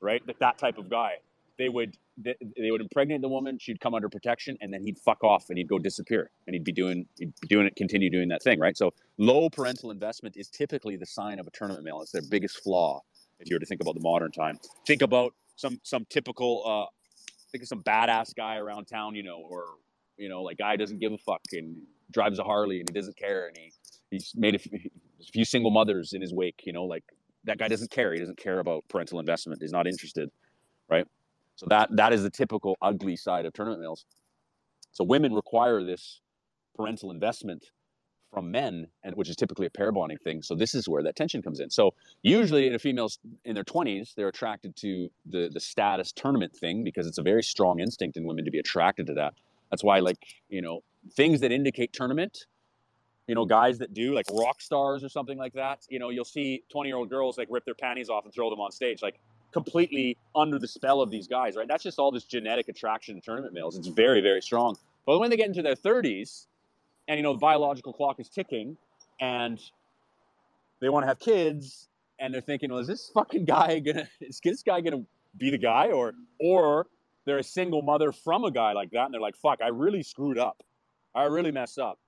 right? 0.00 0.26
That, 0.26 0.40
that 0.40 0.58
type 0.58 0.78
of 0.78 0.90
guy. 0.90 1.14
They 1.58 1.70
would 1.70 1.96
they, 2.18 2.36
they 2.58 2.70
would 2.70 2.82
impregnate 2.82 3.22
the 3.22 3.28
woman 3.28 3.58
she'd 3.60 3.80
come 3.80 3.94
under 3.94 4.08
protection 4.08 4.58
and 4.62 4.72
then 4.72 4.82
he'd 4.82 4.98
fuck 4.98 5.24
off 5.24 5.46
and 5.50 5.58
he'd 5.58 5.68
go 5.68 5.78
disappear 5.78 6.30
and 6.46 6.54
he'd 6.54 6.64
be 6.64 6.72
doing 6.72 7.06
he'd 7.18 7.32
be 7.40 7.48
doing 7.48 7.66
it 7.66 7.76
continue 7.76 8.10
doing 8.10 8.28
that 8.28 8.42
thing 8.42 8.60
right? 8.60 8.76
So 8.76 8.94
low 9.18 9.50
parental 9.50 9.90
investment 9.90 10.36
is 10.38 10.48
typically 10.50 10.96
the 10.96 11.06
sign 11.06 11.40
of 11.40 11.48
a 11.48 11.52
tournament 11.52 11.84
male. 11.84 12.02
It's 12.02 12.12
their 12.12 12.22
biggest 12.30 12.62
flaw 12.62 13.02
if 13.40 13.48
you 13.50 13.56
were 13.56 13.60
to 13.60 13.66
think 13.66 13.80
about 13.80 13.94
the 13.94 14.00
modern 14.00 14.30
time 14.30 14.58
think 14.86 15.02
about 15.02 15.34
some 15.56 15.80
some 15.82 16.06
typical 16.10 16.62
uh 16.66 16.86
think 17.50 17.62
of 17.62 17.68
some 17.68 17.82
badass 17.82 18.34
guy 18.34 18.56
around 18.56 18.86
town 18.86 19.14
you 19.14 19.22
know 19.22 19.38
or 19.48 19.64
you 20.16 20.28
know 20.28 20.42
like 20.42 20.58
guy 20.58 20.76
doesn't 20.76 20.98
give 20.98 21.12
a 21.12 21.18
fuck 21.18 21.42
and 21.52 21.76
drives 22.10 22.38
a 22.38 22.44
harley 22.44 22.80
and 22.80 22.88
he 22.88 22.94
doesn't 22.94 23.16
care 23.16 23.48
and 23.48 23.56
he 23.56 23.72
he's 24.10 24.32
made 24.34 24.54
a 24.54 24.58
few, 24.58 24.78
a 25.20 25.24
few 25.24 25.44
single 25.44 25.70
mothers 25.70 26.12
in 26.12 26.20
his 26.20 26.32
wake. 26.32 26.62
You 26.64 26.72
know, 26.72 26.84
like 26.84 27.04
that 27.44 27.58
guy 27.58 27.68
doesn't 27.68 27.90
care. 27.90 28.12
He 28.12 28.20
doesn't 28.20 28.38
care 28.38 28.58
about 28.58 28.84
parental 28.88 29.20
investment. 29.20 29.60
He's 29.60 29.72
not 29.72 29.86
interested, 29.86 30.30
right? 30.88 31.06
So 31.56 31.66
that 31.70 31.88
that 31.96 32.12
is 32.12 32.22
the 32.22 32.30
typical 32.30 32.76
ugly 32.82 33.16
side 33.16 33.46
of 33.46 33.52
tournament 33.52 33.80
males. 33.80 34.04
So 34.92 35.04
women 35.04 35.34
require 35.34 35.82
this 35.82 36.20
parental 36.74 37.10
investment 37.10 37.70
from 38.32 38.50
men, 38.50 38.86
and 39.04 39.14
which 39.14 39.28
is 39.28 39.36
typically 39.36 39.66
a 39.66 39.70
pair 39.70 39.92
bonding 39.92 40.18
thing. 40.18 40.42
So 40.42 40.54
this 40.54 40.74
is 40.74 40.88
where 40.88 41.02
that 41.02 41.16
tension 41.16 41.42
comes 41.42 41.60
in. 41.60 41.70
So 41.70 41.94
usually 42.22 42.66
in 42.66 42.74
a 42.74 42.78
female's 42.78 43.18
in 43.44 43.54
their 43.54 43.64
20s, 43.64 44.14
they're 44.14 44.28
attracted 44.28 44.76
to 44.76 45.10
the 45.26 45.48
the 45.52 45.60
status 45.60 46.12
tournament 46.12 46.54
thing 46.54 46.84
because 46.84 47.06
it's 47.06 47.18
a 47.18 47.22
very 47.22 47.42
strong 47.42 47.80
instinct 47.80 48.16
in 48.16 48.24
women 48.24 48.44
to 48.44 48.50
be 48.50 48.58
attracted 48.58 49.06
to 49.06 49.14
that. 49.14 49.34
That's 49.70 49.82
why 49.82 50.00
like, 50.00 50.18
you 50.48 50.62
know, 50.62 50.82
things 51.14 51.40
that 51.40 51.52
indicate 51.52 51.92
tournament 51.92 52.46
you 53.26 53.34
know, 53.34 53.44
guys 53.44 53.78
that 53.78 53.92
do 53.92 54.14
like 54.14 54.26
rock 54.32 54.60
stars 54.60 55.02
or 55.02 55.08
something 55.08 55.36
like 55.36 55.52
that. 55.54 55.84
You 55.88 55.98
know, 55.98 56.10
you'll 56.10 56.24
see 56.24 56.62
20 56.70 56.88
year 56.88 56.96
old 56.96 57.10
girls 57.10 57.38
like 57.38 57.48
rip 57.50 57.64
their 57.64 57.74
panties 57.74 58.08
off 58.08 58.24
and 58.24 58.32
throw 58.32 58.50
them 58.50 58.60
on 58.60 58.70
stage, 58.70 59.02
like 59.02 59.18
completely 59.52 60.16
under 60.34 60.58
the 60.58 60.68
spell 60.68 61.00
of 61.00 61.10
these 61.10 61.26
guys, 61.26 61.56
right? 61.56 61.66
That's 61.66 61.82
just 61.82 61.98
all 61.98 62.12
this 62.12 62.24
genetic 62.24 62.68
attraction 62.68 63.14
to 63.16 63.20
tournament 63.20 63.52
males. 63.52 63.76
It's 63.76 63.88
very, 63.88 64.20
very 64.20 64.40
strong. 64.42 64.76
But 65.06 65.18
when 65.18 65.30
they 65.30 65.36
get 65.36 65.46
into 65.48 65.62
their 65.62 65.74
30s 65.74 66.46
and, 67.08 67.16
you 67.16 67.22
know, 67.22 67.32
the 67.32 67.38
biological 67.38 67.92
clock 67.92 68.20
is 68.20 68.28
ticking 68.28 68.76
and 69.20 69.60
they 70.80 70.88
want 70.88 71.04
to 71.04 71.08
have 71.08 71.18
kids 71.18 71.88
and 72.18 72.32
they're 72.32 72.40
thinking, 72.40 72.70
well, 72.70 72.80
is 72.80 72.86
this 72.86 73.10
fucking 73.14 73.44
guy 73.44 73.78
gonna, 73.78 74.08
is 74.20 74.40
this 74.42 74.62
guy 74.62 74.80
gonna 74.80 75.04
be 75.36 75.50
the 75.50 75.58
guy 75.58 75.88
or, 75.88 76.14
or 76.40 76.86
they're 77.24 77.38
a 77.38 77.44
single 77.44 77.82
mother 77.82 78.12
from 78.12 78.44
a 78.44 78.50
guy 78.50 78.72
like 78.72 78.90
that 78.90 79.06
and 79.06 79.14
they're 79.14 79.20
like, 79.20 79.36
fuck, 79.36 79.60
I 79.62 79.68
really 79.68 80.02
screwed 80.02 80.38
up. 80.38 80.62
I 81.14 81.24
really 81.24 81.50
messed 81.50 81.78
up 81.78 81.98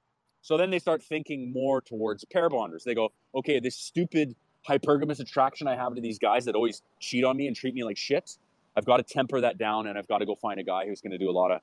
so 0.43 0.57
then 0.57 0.71
they 0.71 0.79
start 0.79 1.03
thinking 1.03 1.53
more 1.53 1.81
towards 1.81 2.25
pair 2.25 2.49
bonders. 2.49 2.85
They 2.85 2.95
go, 2.95 3.11
okay, 3.35 3.61
this 3.61 3.77
stupid 3.77 4.35
hypergamous 4.69 5.21
attraction 5.21 5.67
I 5.67 5.77
have 5.77 5.95
to 5.95 6.01
these 6.01 6.19
guys 6.19 6.45
that 6.45 6.55
always 6.55 6.83
cheat 7.01 7.25
on 7.25 7.37
me 7.37 7.47
and 7.47 7.57
treat 7.57 7.75
me 7.75 7.85
like 7.85 7.97
shit. 7.97 8.39
I've 8.77 8.85
got 8.85 8.99
to 8.99 9.03
temper 9.03 9.41
that 9.41 9.59
down 9.59 9.87
and 9.87 9.99
I've 9.99 10.09
got 10.09 10.19
to 10.19 10.27
go 10.27 10.35
find 10.37 10.61
a 10.61 10.63
guy 10.63 10.87
who's 10.87 11.01
going 11.01 11.13
to 11.13 11.19
do 11.19 11.31
a 11.31 11.33
lot 11.33 11.51
of 11.51 11.61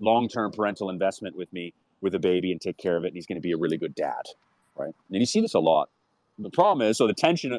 long 0.00 0.28
term 0.28 0.52
parental 0.52 0.90
investment 0.90 1.36
with 1.36 1.52
me 1.52 1.72
with 2.00 2.14
a 2.14 2.18
baby 2.18 2.52
and 2.52 2.60
take 2.60 2.76
care 2.76 2.96
of 2.96 3.04
it. 3.04 3.08
And 3.08 3.16
he's 3.16 3.26
going 3.26 3.36
to 3.36 3.42
be 3.42 3.52
a 3.52 3.56
really 3.56 3.76
good 3.76 3.94
dad. 3.94 4.22
Right. 4.76 4.94
And 5.10 5.20
you 5.20 5.26
see 5.26 5.40
this 5.40 5.54
a 5.54 5.58
lot. 5.58 5.90
The 6.38 6.50
problem 6.50 6.86
is, 6.88 6.96
so 6.96 7.06
the 7.06 7.14
tension, 7.14 7.58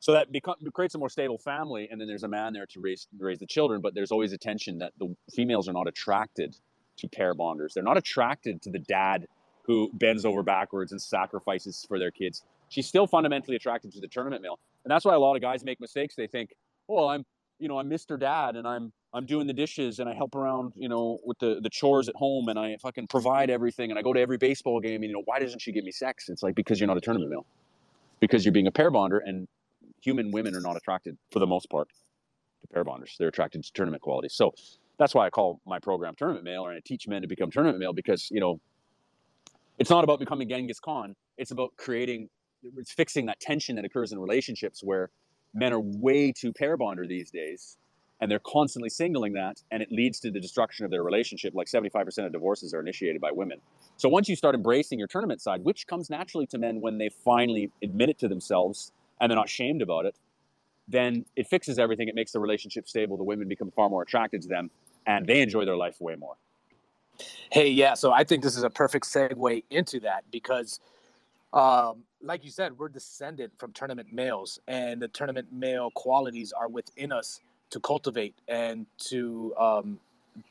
so 0.00 0.12
that 0.12 0.32
become, 0.32 0.56
creates 0.72 0.94
a 0.94 0.98
more 0.98 1.08
stable 1.08 1.38
family. 1.38 1.88
And 1.90 2.00
then 2.00 2.08
there's 2.08 2.24
a 2.24 2.28
man 2.28 2.52
there 2.52 2.66
to 2.66 2.80
raise, 2.80 3.06
raise 3.18 3.38
the 3.38 3.46
children. 3.46 3.80
But 3.80 3.94
there's 3.94 4.10
always 4.10 4.32
a 4.32 4.38
tension 4.38 4.78
that 4.78 4.92
the 4.98 5.14
females 5.34 5.68
are 5.68 5.72
not 5.72 5.86
attracted 5.86 6.56
to 6.98 7.08
pair 7.08 7.34
bonders. 7.34 7.74
They're 7.74 7.84
not 7.84 7.96
attracted 7.96 8.60
to 8.62 8.70
the 8.70 8.80
dad 8.80 9.26
who 9.62 9.90
bends 9.92 10.24
over 10.24 10.42
backwards 10.42 10.92
and 10.92 11.00
sacrifices 11.00 11.84
for 11.86 11.98
their 11.98 12.10
kids. 12.10 12.42
She's 12.70 12.86
still 12.86 13.06
fundamentally 13.06 13.54
attracted 13.56 13.92
to 13.92 14.00
the 14.00 14.08
tournament 14.08 14.42
male. 14.42 14.58
And 14.84 14.90
that's 14.90 15.04
why 15.04 15.14
a 15.14 15.18
lot 15.18 15.36
of 15.36 15.42
guys 15.42 15.62
make 15.62 15.80
mistakes. 15.80 16.14
They 16.16 16.26
think, 16.26 16.54
"Well, 16.86 17.08
I'm, 17.08 17.24
you 17.58 17.68
know, 17.68 17.78
I'm 17.78 17.88
Mr. 17.88 18.18
Dad 18.18 18.56
and 18.56 18.66
I'm, 18.66 18.92
I'm 19.14 19.24
doing 19.24 19.46
the 19.46 19.54
dishes 19.54 20.00
and 20.00 20.08
I 20.08 20.14
help 20.14 20.34
around, 20.34 20.72
you 20.76 20.88
know, 20.88 21.18
with 21.24 21.38
the, 21.38 21.60
the 21.62 21.70
chores 21.70 22.08
at 22.08 22.14
home 22.14 22.48
and 22.48 22.58
I 22.58 22.76
fucking 22.82 23.06
provide 23.06 23.48
everything 23.48 23.90
and 23.90 23.98
I 23.98 24.02
go 24.02 24.12
to 24.12 24.20
every 24.20 24.36
baseball 24.36 24.80
game. 24.80 24.96
And, 24.96 25.04
you 25.04 25.14
know, 25.14 25.22
why 25.24 25.38
doesn't 25.38 25.60
she 25.60 25.72
give 25.72 25.84
me 25.84 25.92
sex? 25.92 26.28
It's 26.28 26.42
like, 26.42 26.54
because 26.54 26.78
you're 26.78 26.86
not 26.86 26.98
a 26.98 27.00
tournament 27.00 27.30
male. 27.30 27.46
Because 28.20 28.44
you're 28.44 28.52
being 28.52 28.66
a 28.66 28.72
pair 28.72 28.90
bonder 28.90 29.18
and 29.18 29.48
human 30.02 30.30
women 30.30 30.54
are 30.54 30.60
not 30.60 30.76
attracted 30.76 31.16
for 31.30 31.38
the 31.38 31.46
most 31.46 31.70
part 31.70 31.88
to 32.60 32.66
pair 32.68 32.84
bonders. 32.84 33.16
They're 33.18 33.28
attracted 33.28 33.64
to 33.64 33.72
tournament 33.72 34.02
quality. 34.02 34.28
So 34.28 34.52
that's 34.98 35.14
why 35.14 35.26
I 35.26 35.30
call 35.30 35.60
my 35.66 35.78
program 35.78 36.14
tournament 36.16 36.44
male 36.44 36.66
and 36.66 36.76
I 36.76 36.80
teach 36.84 37.08
men 37.08 37.22
to 37.22 37.28
become 37.28 37.50
tournament 37.50 37.78
male 37.78 37.94
because, 37.94 38.28
you 38.30 38.40
know, 38.40 38.60
it's 39.78 39.90
not 39.90 40.04
about 40.04 40.18
becoming 40.18 40.48
Genghis 40.48 40.80
Khan. 40.80 41.14
It's 41.38 41.52
about 41.52 41.70
creating, 41.76 42.28
it's 42.76 42.92
fixing 42.92 43.26
that 43.26 43.40
tension 43.40 43.76
that 43.76 43.84
occurs 43.84 44.12
in 44.12 44.18
relationships 44.18 44.82
where 44.82 45.08
men 45.54 45.72
are 45.72 45.80
way 45.80 46.32
too 46.32 46.52
pair 46.52 46.76
bonder 46.76 47.06
these 47.06 47.30
days, 47.30 47.78
and 48.20 48.30
they're 48.30 48.40
constantly 48.40 48.88
signaling 48.88 49.32
that 49.34 49.62
and 49.70 49.82
it 49.82 49.92
leads 49.92 50.18
to 50.20 50.30
the 50.30 50.40
destruction 50.40 50.84
of 50.84 50.90
their 50.90 51.02
relationship. 51.02 51.54
Like 51.54 51.68
75% 51.68 52.26
of 52.26 52.32
divorces 52.32 52.74
are 52.74 52.80
initiated 52.80 53.20
by 53.20 53.30
women. 53.30 53.60
So 53.96 54.08
once 54.08 54.28
you 54.28 54.36
start 54.36 54.54
embracing 54.54 54.98
your 54.98 55.08
tournament 55.08 55.40
side 55.40 55.62
which 55.64 55.86
comes 55.86 56.10
naturally 56.10 56.46
to 56.48 56.58
men 56.58 56.80
when 56.80 56.98
they 56.98 57.08
finally 57.08 57.70
admit 57.82 58.08
it 58.08 58.18
to 58.18 58.28
themselves 58.28 58.92
and 59.20 59.30
they're 59.30 59.36
not 59.36 59.48
shamed 59.48 59.82
about 59.82 60.06
it 60.06 60.16
then 60.90 61.26
it 61.36 61.46
fixes 61.46 61.78
everything. 61.78 62.08
It 62.08 62.14
makes 62.14 62.32
the 62.32 62.40
relationship 62.40 62.88
stable. 62.88 63.18
The 63.18 63.24
women 63.24 63.46
become 63.46 63.70
far 63.70 63.90
more 63.90 64.02
attracted 64.02 64.40
to 64.42 64.48
them 64.48 64.70
and 65.06 65.26
they 65.26 65.42
enjoy 65.42 65.64
their 65.64 65.76
life 65.76 66.00
way 66.00 66.16
more. 66.16 66.36
Hey 67.50 67.70
yeah 67.70 67.94
so 67.94 68.12
i 68.12 68.22
think 68.24 68.42
this 68.42 68.56
is 68.56 68.62
a 68.62 68.70
perfect 68.70 69.06
segue 69.06 69.64
into 69.70 70.00
that 70.00 70.24
because 70.30 70.80
um, 71.52 72.02
like 72.22 72.44
you 72.44 72.50
said 72.50 72.78
we're 72.78 72.88
descended 72.88 73.50
from 73.58 73.72
tournament 73.72 74.12
males 74.12 74.60
and 74.68 75.00
the 75.00 75.08
tournament 75.08 75.48
male 75.50 75.90
qualities 75.94 76.52
are 76.52 76.68
within 76.68 77.10
us 77.10 77.40
to 77.70 77.80
cultivate 77.80 78.34
and 78.48 78.86
to 78.98 79.54
um, 79.58 80.00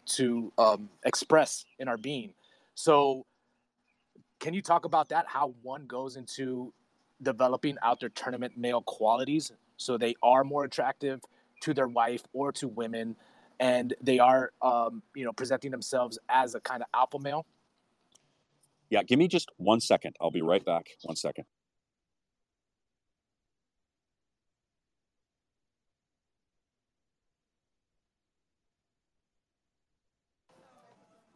to 0.06 0.52
um, 0.58 0.90
express 1.04 1.66
in 1.80 1.88
our 1.88 1.98
being. 1.98 2.34
So, 2.76 3.26
can 4.40 4.54
you 4.54 4.62
talk 4.62 4.86
about 4.86 5.10
that? 5.10 5.26
How 5.28 5.54
one 5.62 5.86
goes 5.86 6.16
into 6.16 6.74
developing 7.22 7.78
out 7.82 8.00
their 8.00 8.10
tournament 8.10 8.58
male 8.58 8.82
qualities 8.82 9.52
so 9.78 9.98
they 9.98 10.16
are 10.22 10.44
more 10.44 10.64
attractive 10.64 11.22
to 11.62 11.74
their 11.74 11.88
wife 11.88 12.24
or 12.34 12.52
to 12.54 12.68
women, 12.68 13.16
and 13.60 13.94
they 14.02 14.20
are 14.20 14.52
um, 14.62 15.02
you 15.16 15.24
know 15.24 15.34
presenting 15.34 15.72
themselves 15.72 16.20
as 16.30 16.56
a 16.56 16.60
kind 16.60 16.82
of 16.82 16.88
alpha 16.94 17.20
male. 17.20 17.46
Yeah, 18.90 19.04
give 19.04 19.20
me 19.20 19.28
just 19.28 19.50
one 19.58 19.80
second. 19.80 20.16
I'll 20.20 20.32
be 20.32 20.42
right 20.42 20.64
back. 20.64 20.88
One 21.04 21.16
second. 21.16 21.46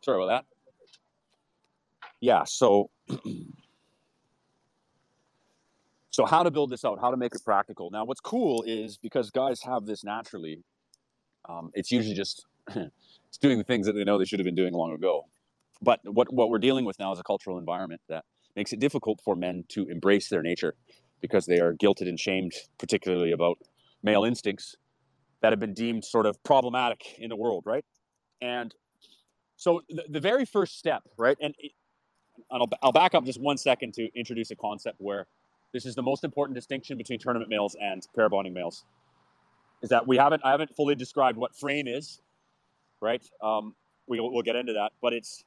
Sorry 0.01 0.23
about 0.23 0.27
that. 0.29 0.45
Yeah, 2.19 2.43
so 2.43 2.89
so 6.09 6.25
how 6.25 6.43
to 6.43 6.51
build 6.51 6.69
this 6.69 6.85
out, 6.85 6.99
how 6.99 7.11
to 7.11 7.17
make 7.17 7.33
it 7.33 7.43
practical. 7.43 7.89
Now, 7.91 8.05
what's 8.05 8.21
cool 8.21 8.63
is 8.63 8.97
because 8.97 9.31
guys 9.31 9.61
have 9.63 9.85
this 9.85 10.03
naturally, 10.03 10.63
um, 11.47 11.71
it's 11.73 11.91
usually 11.91 12.15
just 12.15 12.45
it's 12.75 13.37
doing 13.39 13.57
the 13.57 13.63
things 13.63 13.87
that 13.87 13.93
they 13.93 14.03
know 14.03 14.17
they 14.17 14.25
should 14.25 14.39
have 14.39 14.45
been 14.45 14.55
doing 14.55 14.73
long 14.73 14.93
ago. 14.93 15.25
But 15.81 15.99
what 16.03 16.31
what 16.31 16.49
we're 16.49 16.59
dealing 16.59 16.85
with 16.85 16.99
now 16.99 17.11
is 17.11 17.19
a 17.19 17.23
cultural 17.23 17.57
environment 17.57 18.01
that 18.07 18.25
makes 18.55 18.73
it 18.73 18.79
difficult 18.79 19.19
for 19.23 19.35
men 19.35 19.63
to 19.69 19.87
embrace 19.87 20.29
their 20.29 20.43
nature 20.43 20.75
because 21.21 21.45
they 21.45 21.59
are 21.59 21.73
guilted 21.73 22.07
and 22.07 22.19
shamed, 22.19 22.53
particularly 22.77 23.31
about 23.31 23.57
male 24.03 24.23
instincts 24.23 24.75
that 25.41 25.51
have 25.51 25.59
been 25.59 25.73
deemed 25.73 26.05
sort 26.05 26.25
of 26.25 26.41
problematic 26.43 27.15
in 27.17 27.29
the 27.29 27.35
world, 27.35 27.63
right? 27.65 27.85
And 28.41 28.73
so 29.61 29.83
the, 29.89 30.03
the 30.09 30.19
very 30.19 30.43
first 30.43 30.79
step, 30.79 31.03
right? 31.17 31.37
And, 31.39 31.53
and 32.49 32.63
I'll, 32.63 32.69
I'll 32.81 32.91
back 32.91 33.13
up 33.13 33.23
just 33.25 33.39
one 33.39 33.59
second 33.59 33.93
to 33.93 34.09
introduce 34.17 34.49
a 34.49 34.55
concept 34.55 34.95
where 34.97 35.27
this 35.71 35.85
is 35.85 35.93
the 35.93 36.01
most 36.01 36.23
important 36.23 36.55
distinction 36.55 36.97
between 36.97 37.19
tournament 37.19 37.47
males 37.47 37.75
and 37.79 38.01
pair 38.15 38.27
bonding 38.27 38.55
males. 38.55 38.85
Is 39.83 39.89
that 39.89 40.07
we 40.07 40.17
haven't 40.17 40.41
I 40.43 40.49
haven't 40.49 40.75
fully 40.75 40.95
described 40.95 41.37
what 41.37 41.55
frame 41.55 41.87
is, 41.87 42.21
right? 43.01 43.23
Um, 43.39 43.75
we, 44.07 44.19
we'll 44.19 44.41
get 44.41 44.55
into 44.55 44.73
that, 44.73 44.93
but 44.99 45.13
it's 45.13 45.43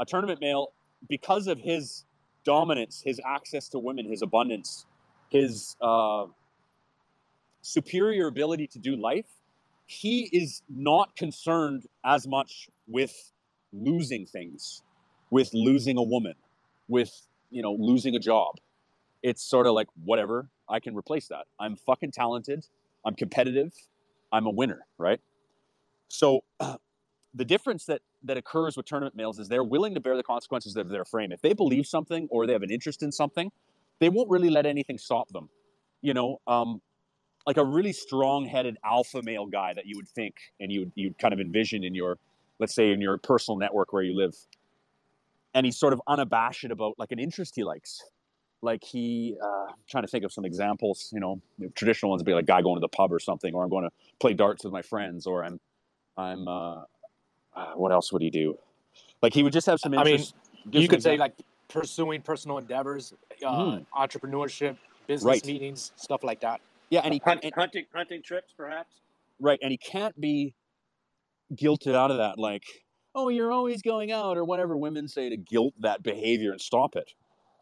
a 0.00 0.04
tournament 0.04 0.40
male 0.40 0.72
because 1.08 1.46
of 1.46 1.60
his 1.60 2.04
dominance, 2.44 3.00
his 3.04 3.20
access 3.24 3.68
to 3.68 3.78
women, 3.78 4.10
his 4.10 4.22
abundance, 4.22 4.86
his 5.28 5.76
uh, 5.80 6.26
superior 7.60 8.26
ability 8.26 8.66
to 8.66 8.80
do 8.80 8.96
life. 8.96 9.30
He 9.86 10.22
is 10.32 10.62
not 10.68 11.14
concerned 11.14 11.86
as 12.04 12.26
much 12.26 12.68
with 12.88 13.31
losing 13.72 14.26
things, 14.26 14.82
with 15.30 15.52
losing 15.54 15.96
a 15.96 16.02
woman, 16.02 16.34
with 16.88 17.10
you 17.50 17.62
know 17.62 17.72
losing 17.72 18.14
a 18.14 18.18
job. 18.18 18.56
It's 19.22 19.42
sort 19.42 19.66
of 19.66 19.74
like 19.74 19.88
whatever. 20.04 20.48
I 20.68 20.80
can 20.80 20.96
replace 20.96 21.28
that. 21.28 21.46
I'm 21.60 21.76
fucking 21.76 22.12
talented. 22.12 22.66
I'm 23.04 23.14
competitive. 23.14 23.72
I'm 24.32 24.46
a 24.46 24.50
winner, 24.50 24.86
right? 24.98 25.20
So 26.08 26.44
the 27.34 27.44
difference 27.44 27.86
that 27.86 28.00
that 28.24 28.36
occurs 28.36 28.76
with 28.76 28.86
tournament 28.86 29.16
males 29.16 29.38
is 29.38 29.48
they're 29.48 29.64
willing 29.64 29.94
to 29.94 30.00
bear 30.00 30.16
the 30.16 30.22
consequences 30.22 30.76
of 30.76 30.88
their 30.88 31.04
frame. 31.04 31.32
If 31.32 31.40
they 31.40 31.52
believe 31.52 31.86
something 31.86 32.28
or 32.30 32.46
they 32.46 32.52
have 32.52 32.62
an 32.62 32.70
interest 32.70 33.02
in 33.02 33.10
something, 33.10 33.50
they 33.98 34.08
won't 34.08 34.30
really 34.30 34.50
let 34.50 34.66
anything 34.66 34.98
stop 34.98 35.28
them. 35.30 35.48
You 36.02 36.14
know, 36.14 36.40
um, 36.46 36.80
like 37.46 37.56
a 37.56 37.64
really 37.64 37.92
strong-headed 37.92 38.76
alpha 38.84 39.22
male 39.22 39.46
guy 39.46 39.74
that 39.74 39.86
you 39.86 39.96
would 39.96 40.08
think 40.08 40.34
and 40.60 40.70
you 40.70 40.80
would 40.80 40.92
you 40.94 41.14
kind 41.20 41.34
of 41.34 41.40
envision 41.40 41.84
in 41.84 41.94
your 41.94 42.18
let's 42.62 42.76
say 42.76 42.92
in 42.92 43.00
your 43.00 43.18
personal 43.18 43.58
network 43.58 43.92
where 43.92 44.04
you 44.04 44.16
live 44.16 44.36
and 45.52 45.66
he's 45.66 45.76
sort 45.76 45.92
of 45.92 46.00
unabashed 46.06 46.70
about 46.70 46.94
like 46.96 47.10
an 47.10 47.18
interest 47.18 47.54
he 47.56 47.64
likes 47.64 48.00
like 48.62 48.84
he 48.84 49.36
uh, 49.42 49.66
i'm 49.68 49.74
trying 49.90 50.04
to 50.04 50.08
think 50.08 50.24
of 50.24 50.32
some 50.32 50.44
examples 50.44 51.10
you 51.12 51.18
know 51.18 51.42
traditional 51.74 52.10
ones 52.10 52.20
would 52.20 52.26
be 52.26 52.32
like 52.32 52.46
guy 52.46 52.62
going 52.62 52.76
to 52.76 52.80
the 52.80 52.88
pub 52.88 53.12
or 53.12 53.18
something 53.18 53.52
or 53.52 53.64
i'm 53.64 53.68
going 53.68 53.82
to 53.82 53.90
play 54.20 54.32
darts 54.32 54.62
with 54.62 54.72
my 54.72 54.80
friends 54.80 55.26
or 55.26 55.44
i'm 55.44 55.58
i'm 56.16 56.46
uh, 56.46 56.82
uh, 57.56 57.72
what 57.74 57.90
else 57.90 58.12
would 58.12 58.22
he 58.22 58.30
do 58.30 58.56
like 59.22 59.34
he 59.34 59.42
would 59.42 59.52
just 59.52 59.66
have 59.66 59.80
some 59.80 59.92
interest 59.92 60.34
I 60.64 60.68
mean, 60.70 60.82
you 60.82 60.88
could 60.88 61.02
say 61.02 61.16
like 61.16 61.34
pursuing 61.66 62.22
personal 62.22 62.58
endeavors 62.58 63.12
uh, 63.44 63.50
mm-hmm. 63.50 64.00
entrepreneurship 64.00 64.76
business 65.08 65.24
right. 65.24 65.44
meetings 65.44 65.90
stuff 65.96 66.22
like 66.22 66.40
that 66.42 66.60
yeah 66.90 67.00
and 67.02 67.12
he 67.12 67.20
Hunt, 67.24 67.40
and, 67.42 67.52
hunting 67.56 67.86
hunting 67.92 68.22
trips 68.22 68.54
perhaps 68.56 69.00
right 69.40 69.58
and 69.60 69.72
he 69.72 69.76
can't 69.78 70.18
be 70.20 70.54
guilted 71.56 71.94
out 71.94 72.10
of 72.10 72.18
that 72.18 72.38
like 72.38 72.64
oh 73.14 73.28
you're 73.28 73.52
always 73.52 73.82
going 73.82 74.10
out 74.10 74.36
or 74.36 74.44
whatever 74.44 74.76
women 74.76 75.08
say 75.08 75.28
to 75.28 75.36
guilt 75.36 75.74
that 75.80 76.02
behavior 76.02 76.50
and 76.50 76.60
stop 76.60 76.96
it 76.96 77.12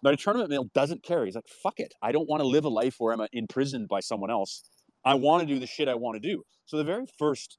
but 0.02 0.14
a 0.14 0.16
tournament 0.16 0.50
male 0.50 0.68
doesn't 0.74 1.02
care 1.02 1.24
he's 1.24 1.34
like 1.34 1.48
fuck 1.62 1.78
it 1.78 1.92
i 2.02 2.12
don't 2.12 2.28
want 2.28 2.40
to 2.40 2.46
live 2.46 2.64
a 2.64 2.68
life 2.68 2.96
where 2.98 3.12
i'm 3.12 3.20
uh, 3.20 3.26
imprisoned 3.32 3.88
by 3.88 4.00
someone 4.00 4.30
else 4.30 4.62
i 5.04 5.14
want 5.14 5.40
to 5.40 5.46
do 5.46 5.58
the 5.58 5.66
shit 5.66 5.88
i 5.88 5.94
want 5.94 6.20
to 6.20 6.28
do 6.28 6.42
so 6.66 6.76
the 6.76 6.84
very 6.84 7.06
first 7.18 7.58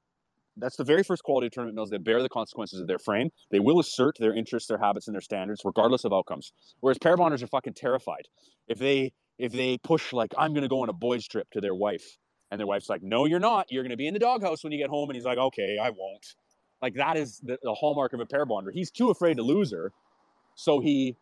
that's 0.56 0.76
the 0.76 0.84
very 0.84 1.02
first 1.02 1.22
quality 1.22 1.46
of 1.46 1.52
tournament 1.52 1.76
males. 1.76 1.90
They 1.90 1.98
bear 1.98 2.22
the 2.22 2.28
consequences 2.28 2.80
of 2.80 2.86
their 2.86 2.98
frame. 2.98 3.30
They 3.50 3.60
will 3.60 3.80
assert 3.80 4.16
their 4.18 4.34
interests, 4.34 4.68
their 4.68 4.78
habits, 4.78 5.06
and 5.08 5.14
their 5.14 5.22
standards, 5.22 5.62
regardless 5.64 6.04
of 6.04 6.12
outcomes. 6.12 6.52
Whereas 6.80 6.98
pair 6.98 7.16
bonders 7.16 7.42
are 7.42 7.46
fucking 7.46 7.74
terrified. 7.74 8.28
If 8.68 8.78
they 8.78 9.12
if 9.38 9.52
they 9.52 9.78
push 9.78 10.12
like 10.12 10.32
I'm 10.36 10.54
gonna 10.54 10.68
go 10.68 10.82
on 10.82 10.88
a 10.88 10.92
boys 10.92 11.26
trip 11.26 11.48
to 11.52 11.60
their 11.60 11.74
wife, 11.74 12.04
and 12.52 12.60
their 12.60 12.66
wife's 12.66 12.90
like, 12.90 13.02
no, 13.02 13.24
you're 13.24 13.40
not. 13.40 13.72
You're 13.72 13.82
going 13.82 13.92
to 13.92 13.96
be 13.96 14.06
in 14.06 14.12
the 14.12 14.20
doghouse 14.20 14.62
when 14.62 14.72
you 14.74 14.78
get 14.78 14.90
home. 14.90 15.08
And 15.08 15.16
he's 15.16 15.24
like, 15.24 15.38
okay, 15.38 15.78
I 15.82 15.88
won't. 15.88 16.34
Like 16.82 16.94
that 16.96 17.16
is 17.16 17.38
the, 17.38 17.58
the 17.62 17.72
hallmark 17.72 18.12
of 18.12 18.20
a 18.20 18.26
pair 18.26 18.44
bonder. 18.44 18.70
He's 18.70 18.90
too 18.90 19.08
afraid 19.08 19.38
to 19.38 19.42
lose 19.42 19.72
her. 19.72 19.90
So 20.54 20.78
he 20.78 21.16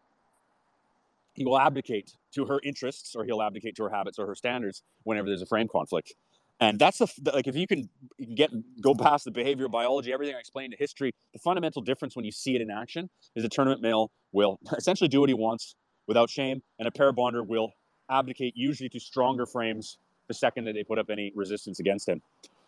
he 1.34 1.44
will 1.44 1.58
abdicate 1.58 2.16
to 2.34 2.46
her 2.46 2.58
interests 2.64 3.14
or 3.14 3.24
he'll 3.24 3.40
abdicate 3.40 3.76
to 3.76 3.84
her 3.84 3.90
habits 3.90 4.18
or 4.18 4.26
her 4.26 4.34
standards 4.34 4.82
whenever 5.04 5.28
there's 5.28 5.40
a 5.40 5.46
frame 5.46 5.68
conflict. 5.68 6.14
And 6.58 6.80
that's 6.80 6.98
the 6.98 7.08
like 7.32 7.46
if 7.46 7.54
you 7.54 7.68
can 7.68 7.88
get 8.34 8.50
go 8.82 8.92
past 8.92 9.24
the 9.24 9.30
behavioral 9.30 9.70
biology, 9.70 10.12
everything 10.12 10.34
I 10.34 10.40
explained, 10.40 10.72
to 10.72 10.78
history, 10.78 11.14
the 11.32 11.38
fundamental 11.38 11.80
difference 11.80 12.16
when 12.16 12.24
you 12.24 12.32
see 12.32 12.56
it 12.56 12.60
in 12.60 12.72
action 12.72 13.08
is 13.36 13.44
a 13.44 13.48
tournament 13.48 13.82
male 13.82 14.10
will 14.32 14.58
essentially 14.76 15.06
do 15.06 15.20
what 15.20 15.28
he 15.28 15.34
wants 15.34 15.76
without 16.08 16.28
shame, 16.28 16.60
and 16.80 16.88
a 16.88 16.90
pair 16.90 17.12
bonder 17.12 17.44
will 17.44 17.70
abdicate 18.10 18.54
usually 18.56 18.88
to 18.88 18.98
stronger 18.98 19.46
frames 19.46 19.98
the 20.30 20.34
second 20.34 20.64
that 20.64 20.74
they 20.74 20.84
put 20.84 20.98
up 20.98 21.10
any 21.10 21.32
resistance 21.34 21.80
against 21.80 22.08
him. 22.08 22.22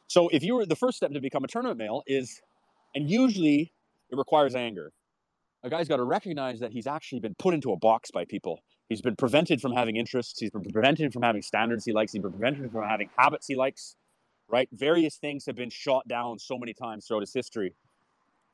So 0.09 0.29
if 0.29 0.43
you 0.43 0.57
were 0.57 0.67
the 0.67 0.77
first 0.77 0.97
step 0.97 1.13
to 1.13 1.21
become 1.21 1.45
a 1.45 1.47
tournament 1.47 1.79
male 1.79 2.03
is, 2.09 2.43
and 2.95 3.09
usually 3.09 3.73
it 4.11 4.19
requires 4.19 4.57
anger. 4.57 4.93
A 5.63 5.71
guy's 5.71 5.87
got 5.87 5.99
to 5.99 6.05
recognize 6.05 6.59
that 6.59 6.73
he's 6.73 6.89
actually 6.89 7.21
been 7.21 7.37
put 7.39 7.55
into 7.55 7.73
a 7.73 7.77
box 7.77 8.11
by 8.11 8.25
people. 8.25 8.61
He's 8.89 9.01
been 9.01 9.15
prevented 9.15 9.61
from 9.61 9.73
having 9.73 9.95
interests. 9.97 10.41
He's 10.41 10.51
been 10.51 10.65
prevented 10.65 11.13
from 11.13 11.23
having 11.23 11.41
standards 11.41 11.85
he 11.85 11.93
likes. 11.93 12.13
He's 12.13 12.21
been 12.21 12.33
prevented 12.33 12.73
from 12.73 12.83
having 12.83 13.09
habits 13.17 13.47
he 13.47 13.55
likes. 13.55 13.95
Right? 14.49 14.69
Various 14.73 15.17
things 15.17 15.47
have 15.47 15.55
been 15.55 15.71
shot 15.71 16.09
down 16.09 16.41
so 16.41 16.59
many 16.59 16.75
times 16.75 17.07
throughout 17.07 17.21
his 17.21 17.33
history, 17.33 17.73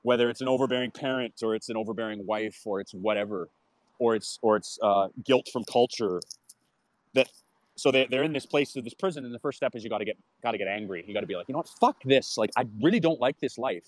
whether 0.02 0.28
it's 0.28 0.42
an 0.42 0.48
overbearing 0.48 0.90
parent 0.90 1.34
or 1.42 1.54
it's 1.54 1.70
an 1.70 1.78
overbearing 1.78 2.26
wife 2.26 2.60
or 2.66 2.78
it's 2.78 2.92
whatever, 2.92 3.48
or 3.98 4.14
it's 4.14 4.38
or 4.42 4.56
it's 4.56 4.78
uh, 4.82 5.08
guilt 5.24 5.48
from 5.50 5.64
culture 5.64 6.20
that 7.14 7.28
so 7.78 7.92
they, 7.92 8.06
they're 8.10 8.24
in 8.24 8.32
this 8.32 8.44
place 8.46 8.74
of 8.74 8.82
this 8.82 8.94
prison 8.94 9.24
and 9.24 9.32
the 9.32 9.38
first 9.38 9.56
step 9.56 9.74
is 9.76 9.84
you 9.84 9.90
got 9.90 9.98
to 9.98 10.04
get 10.04 10.18
got 10.42 10.50
to 10.50 10.58
get 10.58 10.66
angry. 10.66 11.04
You 11.06 11.14
got 11.14 11.20
to 11.20 11.26
be 11.26 11.36
like 11.36 11.48
you 11.48 11.52
know 11.52 11.58
what? 11.58 11.68
Fuck 11.80 12.02
this. 12.04 12.36
Like 12.36 12.50
i 12.56 12.64
really 12.82 12.98
don't 13.00 13.20
like 13.20 13.38
this 13.40 13.56
life. 13.56 13.86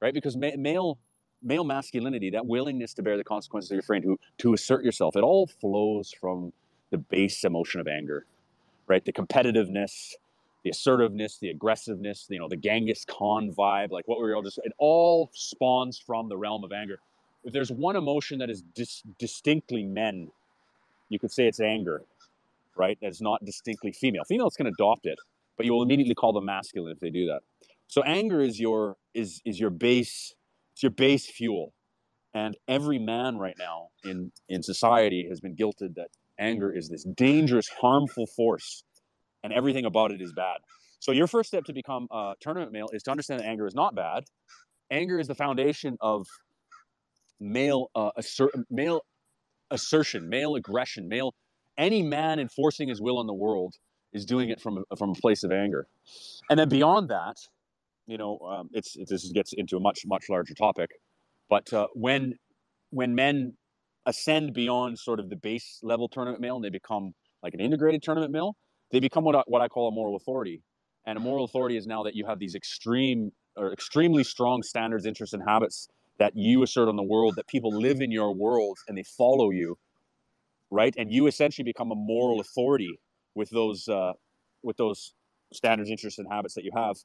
Right? 0.00 0.12
Because 0.12 0.36
ma- 0.36 0.56
male 0.58 0.98
male 1.42 1.64
masculinity 1.64 2.30
that 2.30 2.44
willingness 2.44 2.92
to 2.94 3.02
bear 3.02 3.16
the 3.16 3.24
consequences 3.24 3.70
of 3.70 3.76
your 3.76 3.82
friend 3.82 4.04
who 4.04 4.18
to 4.38 4.52
assert 4.52 4.84
yourself 4.84 5.16
it 5.16 5.22
all 5.22 5.46
flows 5.46 6.12
from 6.12 6.52
the 6.90 6.98
base 6.98 7.44
emotion 7.44 7.80
of 7.80 7.88
anger. 7.88 8.26
Right? 8.86 9.04
The 9.04 9.12
competitiveness 9.12 10.12
the 10.62 10.70
assertiveness 10.70 11.38
the 11.38 11.50
aggressiveness 11.50 12.26
you 12.28 12.38
know 12.38 12.48
the 12.48 12.56
genghis 12.56 13.04
khan 13.06 13.52
vibe 13.52 13.90
like 13.90 14.06
what 14.08 14.18
we 14.18 14.24
were 14.24 14.34
all 14.34 14.42
just 14.42 14.58
it 14.64 14.72
all 14.78 15.30
spawns 15.32 15.98
from 15.98 16.28
the 16.28 16.36
realm 16.36 16.62
of 16.62 16.72
anger. 16.72 16.98
If 17.42 17.52
there's 17.52 17.70
one 17.72 17.96
emotion 17.96 18.38
that 18.38 18.50
is 18.50 18.62
dis- 18.74 19.02
distinctly 19.18 19.82
men 19.82 20.30
you 21.08 21.18
could 21.18 21.32
say 21.32 21.46
it's 21.46 21.60
anger 21.60 22.02
right? 22.76 22.98
That's 23.00 23.20
not 23.20 23.44
distinctly 23.44 23.92
female. 23.92 24.22
Females 24.24 24.54
can 24.56 24.66
adopt 24.66 25.06
it, 25.06 25.18
but 25.56 25.66
you 25.66 25.72
will 25.72 25.82
immediately 25.82 26.14
call 26.14 26.32
them 26.32 26.46
masculine 26.46 26.92
if 26.92 27.00
they 27.00 27.10
do 27.10 27.26
that. 27.26 27.40
So 27.86 28.02
anger 28.02 28.40
is 28.40 28.58
your 28.58 28.96
is 29.14 29.40
is 29.44 29.60
your 29.60 29.70
base 29.70 30.34
it's 30.74 30.82
your 30.82 30.90
base 30.90 31.26
fuel. 31.30 31.72
And 32.36 32.56
every 32.66 32.98
man 32.98 33.38
right 33.38 33.54
now 33.58 33.88
in 34.04 34.32
in 34.48 34.62
society 34.62 35.26
has 35.28 35.40
been 35.40 35.54
guilted 35.54 35.94
that 35.94 36.08
anger 36.38 36.72
is 36.72 36.88
this 36.88 37.04
dangerous, 37.16 37.68
harmful 37.80 38.26
force, 38.26 38.82
and 39.44 39.52
everything 39.52 39.84
about 39.84 40.10
it 40.10 40.20
is 40.20 40.32
bad. 40.32 40.58
So 40.98 41.12
your 41.12 41.26
first 41.26 41.48
step 41.48 41.64
to 41.64 41.72
become 41.72 42.08
a 42.10 42.34
tournament 42.40 42.72
male 42.72 42.88
is 42.92 43.02
to 43.04 43.10
understand 43.10 43.40
that 43.40 43.46
anger 43.46 43.66
is 43.66 43.74
not 43.74 43.94
bad. 43.94 44.24
Anger 44.90 45.20
is 45.20 45.28
the 45.28 45.34
foundation 45.34 45.96
of 46.00 46.26
male 47.38 47.90
uh, 47.94 48.10
assert, 48.16 48.50
male 48.70 49.02
assertion, 49.70 50.28
male 50.28 50.56
aggression, 50.56 51.08
male 51.08 51.34
any 51.76 52.02
man 52.02 52.38
enforcing 52.38 52.88
his 52.88 53.00
will 53.00 53.18
on 53.18 53.26
the 53.26 53.34
world 53.34 53.74
is 54.12 54.24
doing 54.24 54.48
it 54.48 54.60
from 54.60 54.84
a, 54.90 54.96
from 54.96 55.10
a 55.10 55.14
place 55.14 55.42
of 55.42 55.52
anger. 55.52 55.86
And 56.48 56.58
then 56.58 56.68
beyond 56.68 57.08
that, 57.10 57.36
you 58.06 58.18
know, 58.18 58.38
um, 58.38 58.70
it's 58.72 58.96
it, 58.96 59.08
this 59.08 59.30
gets 59.32 59.52
into 59.52 59.76
a 59.76 59.80
much 59.80 60.00
much 60.06 60.26
larger 60.28 60.54
topic. 60.54 60.90
But 61.48 61.72
uh, 61.72 61.88
when 61.94 62.34
when 62.90 63.14
men 63.14 63.54
ascend 64.06 64.52
beyond 64.54 64.98
sort 64.98 65.18
of 65.18 65.30
the 65.30 65.36
base 65.36 65.80
level 65.82 66.08
tournament 66.08 66.40
male 66.40 66.56
and 66.56 66.64
they 66.64 66.70
become 66.70 67.14
like 67.42 67.54
an 67.54 67.60
integrated 67.60 68.02
tournament 68.02 68.32
male, 68.32 68.56
they 68.92 69.00
become 69.00 69.24
what 69.24 69.34
I, 69.34 69.42
what 69.46 69.62
I 69.62 69.68
call 69.68 69.88
a 69.88 69.92
moral 69.92 70.16
authority. 70.16 70.62
And 71.06 71.18
a 71.18 71.20
moral 71.20 71.44
authority 71.44 71.76
is 71.76 71.86
now 71.86 72.02
that 72.04 72.14
you 72.14 72.26
have 72.26 72.38
these 72.38 72.54
extreme 72.54 73.32
or 73.56 73.72
extremely 73.72 74.24
strong 74.24 74.62
standards, 74.62 75.06
interests, 75.06 75.32
and 75.32 75.42
habits 75.46 75.88
that 76.18 76.32
you 76.34 76.62
assert 76.62 76.88
on 76.88 76.96
the 76.96 77.02
world, 77.02 77.34
that 77.36 77.46
people 77.46 77.70
live 77.70 78.00
in 78.00 78.10
your 78.10 78.34
world 78.34 78.78
and 78.88 78.96
they 78.96 79.02
follow 79.02 79.50
you, 79.50 79.76
right? 80.70 80.94
And 80.96 81.12
you 81.12 81.26
essentially 81.26 81.64
become 81.64 81.90
a 81.90 81.96
moral 81.96 82.40
authority 82.40 82.98
with 83.34 83.50
those 83.50 83.88
uh, 83.88 84.12
with 84.62 84.76
those 84.76 85.14
standards, 85.52 85.90
interests, 85.90 86.18
and 86.18 86.28
habits 86.30 86.54
that 86.54 86.64
you 86.64 86.72
have. 86.74 86.96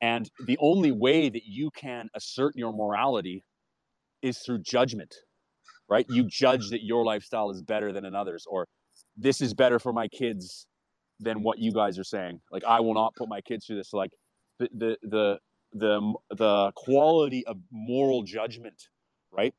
And 0.00 0.30
the 0.46 0.58
only 0.60 0.92
way 0.92 1.28
that 1.28 1.44
you 1.46 1.70
can 1.70 2.08
assert 2.14 2.54
your 2.54 2.72
morality 2.72 3.44
is 4.22 4.38
through 4.38 4.58
judgment, 4.62 5.14
right? 5.88 6.06
You 6.08 6.28
judge 6.28 6.70
that 6.70 6.82
your 6.82 7.04
lifestyle 7.04 7.50
is 7.50 7.62
better 7.62 7.92
than 7.92 8.04
another's, 8.04 8.44
or 8.48 8.66
this 9.16 9.40
is 9.40 9.54
better 9.54 9.78
for 9.78 9.92
my 9.92 10.08
kids 10.08 10.66
than 11.18 11.42
what 11.42 11.58
you 11.58 11.72
guys 11.72 11.98
are 11.98 12.04
saying. 12.04 12.40
Like 12.50 12.64
I 12.64 12.80
will 12.80 12.94
not 12.94 13.14
put 13.16 13.28
my 13.28 13.40
kids 13.40 13.66
through 13.66 13.76
this. 13.76 13.92
Like 13.92 14.10
the 14.58 14.68
the 14.74 14.96
the 15.02 15.38
the 15.72 16.14
the 16.36 16.72
quality 16.76 17.46
of 17.46 17.56
moral 17.70 18.22
judgment, 18.22 18.88
right, 19.32 19.54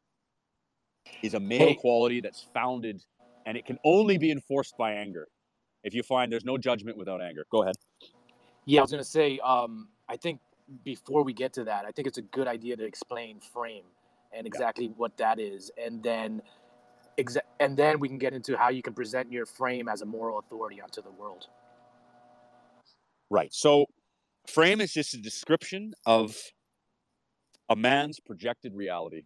is 1.24 1.34
a 1.34 1.40
male 1.40 1.76
quality 1.76 2.22
that's 2.22 2.46
founded, 2.54 3.04
and 3.48 3.58
it 3.58 3.66
can 3.66 3.80
only 3.86 4.18
be 4.18 4.30
enforced 4.30 4.78
by 4.78 4.92
anger. 4.92 5.28
If 5.84 5.94
you 5.96 6.04
find 6.04 6.32
there's 6.32 6.46
no 6.46 6.58
judgment 6.58 6.98
without 6.98 7.22
anger, 7.22 7.46
go 7.50 7.64
ahead. 7.64 7.76
Yeah, 8.66 8.82
I 8.82 8.84
was 8.84 8.92
gonna 8.92 9.04
say. 9.04 9.40
Um, 9.40 9.88
I 10.10 10.18
think 10.18 10.42
before 10.84 11.24
we 11.24 11.32
get 11.32 11.54
to 11.54 11.64
that, 11.64 11.86
I 11.86 11.92
think 11.92 12.08
it's 12.08 12.18
a 12.18 12.24
good 12.24 12.48
idea 12.48 12.76
to 12.76 12.86
explain 12.86 13.40
frame 13.40 13.86
and 14.34 14.46
exactly 14.46 14.86
yeah. 14.86 14.92
what 14.98 15.16
that 15.18 15.40
is, 15.40 15.72
and 15.82 16.04
then 16.04 16.42
exa- 17.18 17.48
and 17.62 17.78
then 17.78 18.02
we 18.02 18.10
can 18.10 18.18
get 18.18 18.34
into 18.34 18.58
how 18.58 18.68
you 18.68 18.82
can 18.82 18.94
present 18.94 19.32
your 19.32 19.46
frame 19.46 19.88
as 19.88 20.02
a 20.02 20.06
moral 20.06 20.40
authority 20.40 20.82
onto 20.82 21.02
the 21.02 21.12
world. 21.12 21.48
Right. 23.30 23.54
So, 23.54 23.86
frame 24.46 24.82
is 24.82 24.92
just 24.92 25.14
a 25.14 25.22
description 25.22 25.94
of 26.06 26.36
a 27.70 27.78
man's 27.78 28.20
projected 28.20 28.76
reality. 28.76 29.24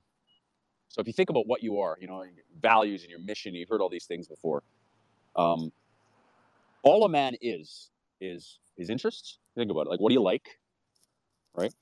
So, 0.91 0.99
if 0.99 1.08
you 1.08 1.13
think 1.13 1.30
about 1.30 1.47
what 1.47 1.63
you 1.63 1.80
are, 1.80 1.97
you 2.01 2.08
know, 2.08 2.25
values 2.62 3.04
and 3.04 3.10
your 3.10 3.21
mission, 3.21 3.56
you've 3.56 3.69
heard 3.69 3.80
all 3.80 3.89
these 3.89 4.06
things 4.06 4.27
before. 4.27 4.62
Um, 5.38 5.71
all 6.84 7.06
a 7.06 7.10
man 7.10 7.36
is 7.41 7.89
is 8.19 8.60
his 8.77 8.89
interests. 8.89 9.39
Think 9.56 9.71
about 9.71 9.88
it. 9.88 9.89
Like, 9.89 10.01
what 10.01 10.10
do 10.10 10.15
you 10.15 10.21
like? 10.21 10.60
Right. 11.56 11.73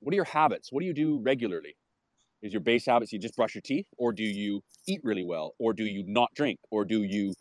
What 0.00 0.12
are 0.12 0.16
your 0.16 0.24
habits? 0.26 0.70
What 0.70 0.80
do 0.80 0.86
you 0.86 0.92
do 0.92 1.18
regularly? 1.22 1.76
Is 2.42 2.52
your 2.52 2.60
base 2.60 2.84
habits 2.84 3.12
you 3.12 3.18
just 3.18 3.36
brush 3.36 3.54
your 3.54 3.62
teeth, 3.62 3.86
or 3.96 4.12
do 4.12 4.24
you 4.24 4.62
eat 4.86 5.00
really 5.02 5.24
well, 5.24 5.54
or 5.58 5.72
do 5.72 5.84
you 5.84 6.04
not 6.06 6.28
drink, 6.34 6.58
or 6.70 6.84
do 6.84 7.04
you 7.04 7.32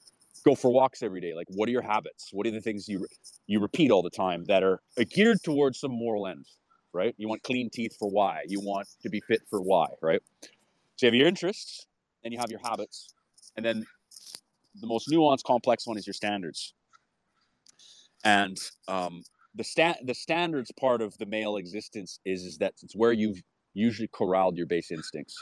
go 0.45 0.56
for 0.56 0.71
walks 0.71 1.04
every 1.04 1.19
day? 1.19 1.34
Like, 1.34 1.47
what 1.50 1.67
are 1.67 1.71
your 1.71 1.82
habits? 1.82 2.30
What 2.32 2.47
are 2.47 2.52
the 2.52 2.62
things 2.62 2.88
you 2.88 3.06
you 3.47 3.60
repeat 3.60 3.91
all 3.91 4.02
the 4.02 4.12
time 4.12 4.45
that 4.45 4.63
are 4.63 4.80
geared 5.10 5.43
towards 5.43 5.80
some 5.80 5.91
moral 5.91 6.28
end? 6.28 6.45
Right? 6.93 7.15
You 7.17 7.28
want 7.28 7.43
clean 7.43 7.69
teeth 7.69 7.95
for 7.97 8.10
why? 8.10 8.43
You 8.47 8.62
want 8.62 8.88
to 9.02 9.10
be 9.10 9.21
fit 9.21 9.41
for 9.50 9.62
why? 9.62 9.88
Right? 10.02 10.21
So 11.02 11.08
you 11.08 11.14
have 11.14 11.18
your 11.18 11.28
interests, 11.28 11.88
and 12.24 12.32
you 12.32 12.40
have 12.40 12.52
your 12.52 12.60
habits, 12.64 13.16
and 13.56 13.66
then 13.66 13.88
the 14.80 14.86
most 14.86 15.10
nuanced, 15.10 15.44
complex 15.44 15.88
one 15.88 15.98
is 15.98 16.06
your 16.06 16.14
standards. 16.14 16.76
And 18.24 18.56
um, 18.88 19.24
the 19.56 19.64
sta- 19.64 19.98
the 20.06 20.14
standards 20.14 20.72
part 20.80 21.02
of 21.02 21.18
the 21.18 21.26
male 21.26 21.56
existence 21.56 22.20
is 22.24 22.44
is 22.44 22.60
that 22.60 22.76
it's 22.84 22.96
where 22.96 23.14
you've 23.14 23.42
usually 23.74 24.10
corralled 24.10 24.58
your 24.58 24.68
base 24.68 24.92
instincts, 24.92 25.36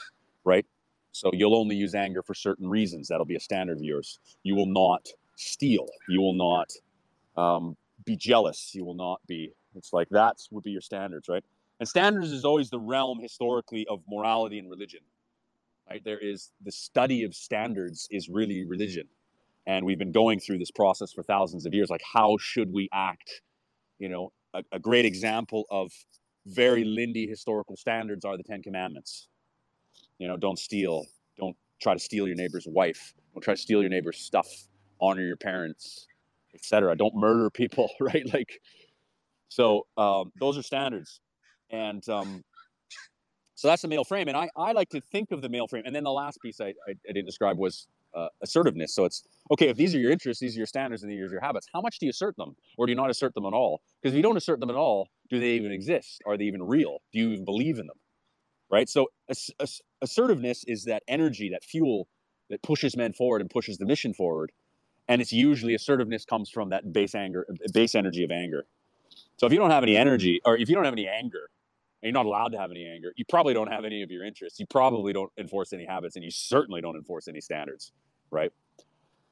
right? 0.45 0.65
So 1.11 1.29
you'll 1.33 1.57
only 1.57 1.75
use 1.75 1.93
anger 1.93 2.23
for 2.23 2.33
certain 2.33 2.69
reasons. 2.69 3.09
That'll 3.09 3.25
be 3.25 3.35
a 3.35 3.41
standard 3.41 3.79
of 3.79 3.83
yours. 3.83 4.17
You 4.43 4.55
will 4.55 4.71
not 4.71 5.09
steal. 5.35 5.87
You 6.07 6.21
will 6.21 6.35
not 6.35 6.71
um, 7.35 7.75
be 8.05 8.15
jealous. 8.15 8.71
You 8.73 8.85
will 8.85 8.95
not 8.95 9.19
be. 9.27 9.51
It's 9.75 9.91
like 9.91 10.07
that 10.11 10.37
would 10.51 10.63
be 10.63 10.71
your 10.71 10.79
standards, 10.79 11.27
right? 11.27 11.43
And 11.81 11.89
standards 11.89 12.31
is 12.31 12.45
always 12.45 12.69
the 12.69 12.79
realm 12.79 13.19
historically 13.19 13.85
of 13.89 13.99
morality 14.07 14.57
and 14.57 14.69
religion. 14.69 15.01
Right? 15.89 16.03
There 16.03 16.19
is 16.19 16.51
the 16.63 16.71
study 16.71 17.23
of 17.23 17.33
standards 17.33 18.07
is 18.11 18.29
really 18.29 18.65
religion, 18.65 19.07
and 19.65 19.85
we've 19.85 19.97
been 19.97 20.11
going 20.11 20.39
through 20.39 20.59
this 20.59 20.71
process 20.71 21.11
for 21.11 21.23
thousands 21.23 21.65
of 21.65 21.73
years. 21.73 21.89
Like, 21.89 22.03
how 22.13 22.37
should 22.39 22.71
we 22.71 22.89
act? 22.93 23.41
You 23.97 24.09
know, 24.09 24.31
a, 24.53 24.63
a 24.71 24.79
great 24.79 25.05
example 25.05 25.65
of 25.69 25.91
very 26.45 26.83
Lindy 26.83 27.27
historical 27.27 27.75
standards 27.75 28.23
are 28.23 28.37
the 28.37 28.43
Ten 28.43 28.61
Commandments. 28.61 29.27
You 30.19 30.27
know, 30.27 30.37
don't 30.37 30.59
steal, 30.59 31.05
don't 31.37 31.55
try 31.81 31.93
to 31.93 31.99
steal 31.99 32.27
your 32.27 32.35
neighbor's 32.35 32.67
wife, 32.67 33.13
don't 33.33 33.41
try 33.41 33.55
to 33.55 33.61
steal 33.61 33.81
your 33.81 33.89
neighbor's 33.89 34.17
stuff, 34.17 34.47
honor 35.01 35.21
your 35.21 35.37
parents, 35.37 36.07
etc. 36.53 36.95
Don't 36.95 37.15
murder 37.15 37.49
people, 37.49 37.89
right? 37.99 38.31
Like, 38.33 38.61
so 39.47 39.87
um, 39.97 40.31
those 40.39 40.57
are 40.57 40.63
standards, 40.63 41.21
and 41.71 42.07
um, 42.09 42.43
so 43.59 43.67
that's 43.67 43.81
the 43.81 43.89
male 43.89 44.05
frame. 44.05 44.29
And 44.29 44.37
I, 44.37 44.49
I 44.55 44.71
like 44.71 44.87
to 44.91 45.01
think 45.01 45.31
of 45.31 45.41
the 45.41 45.49
male 45.49 45.67
frame. 45.67 45.83
And 45.85 45.93
then 45.93 46.05
the 46.05 46.11
last 46.11 46.41
piece 46.41 46.61
I, 46.61 46.67
I, 46.67 46.91
I 46.91 47.11
didn't 47.11 47.25
describe 47.25 47.57
was 47.57 47.87
uh, 48.15 48.29
assertiveness. 48.41 48.95
So 48.95 49.03
it's 49.03 49.27
okay 49.51 49.67
if 49.67 49.75
these 49.75 49.93
are 49.93 49.99
your 49.99 50.11
interests, 50.11 50.39
these 50.39 50.55
are 50.55 50.59
your 50.59 50.65
standards, 50.65 51.03
and 51.03 51.11
these 51.11 51.19
are 51.19 51.29
your 51.29 51.41
habits. 51.41 51.67
How 51.73 51.81
much 51.81 51.99
do 51.99 52.05
you 52.05 52.09
assert 52.09 52.37
them, 52.37 52.55
or 52.77 52.85
do 52.85 52.93
you 52.93 52.95
not 52.95 53.09
assert 53.09 53.33
them 53.33 53.45
at 53.45 53.51
all? 53.51 53.81
Because 54.01 54.13
if 54.13 54.15
you 54.15 54.23
don't 54.23 54.37
assert 54.37 54.61
them 54.61 54.69
at 54.69 54.77
all, 54.77 55.09
do 55.29 55.41
they 55.41 55.49
even 55.51 55.73
exist? 55.73 56.21
Are 56.25 56.37
they 56.37 56.45
even 56.45 56.63
real? 56.63 57.01
Do 57.11 57.19
you 57.19 57.31
even 57.31 57.43
believe 57.43 57.79
in 57.79 57.87
them? 57.87 57.97
Right. 58.71 58.87
So 58.87 59.07
ass- 59.29 59.51
ass- 59.59 59.81
assertiveness 60.01 60.63
is 60.65 60.85
that 60.85 61.03
energy, 61.09 61.49
that 61.49 61.65
fuel 61.65 62.07
that 62.49 62.61
pushes 62.61 62.95
men 62.95 63.11
forward 63.11 63.41
and 63.41 63.49
pushes 63.49 63.77
the 63.77 63.85
mission 63.85 64.13
forward. 64.13 64.53
And 65.09 65.21
it's 65.21 65.33
usually 65.33 65.75
assertiveness 65.75 66.23
comes 66.23 66.49
from 66.49 66.69
that 66.69 66.93
base 66.93 67.13
anger, 67.13 67.45
base 67.73 67.93
energy 67.93 68.23
of 68.23 68.31
anger. 68.31 68.63
So 69.35 69.47
if 69.47 69.51
you 69.51 69.59
don't 69.59 69.71
have 69.71 69.83
any 69.83 69.97
energy, 69.97 70.39
or 70.45 70.55
if 70.55 70.69
you 70.69 70.75
don't 70.75 70.85
have 70.85 70.93
any 70.93 71.09
anger, 71.09 71.49
you're 72.03 72.13
not 72.13 72.25
allowed 72.25 72.49
to 72.49 72.57
have 72.57 72.71
any 72.71 72.87
anger, 72.87 73.11
you 73.17 73.25
probably 73.27 73.53
don't 73.53 73.71
have 73.71 73.85
any 73.85 74.01
of 74.01 74.11
your 74.11 74.23
interests. 74.23 74.59
You 74.59 74.65
probably 74.67 75.13
don't 75.13 75.31
enforce 75.37 75.73
any 75.73 75.85
habits, 75.85 76.15
and 76.15 76.23
you 76.23 76.31
certainly 76.31 76.81
don't 76.81 76.95
enforce 76.95 77.27
any 77.27 77.41
standards, 77.41 77.91
right? 78.31 78.51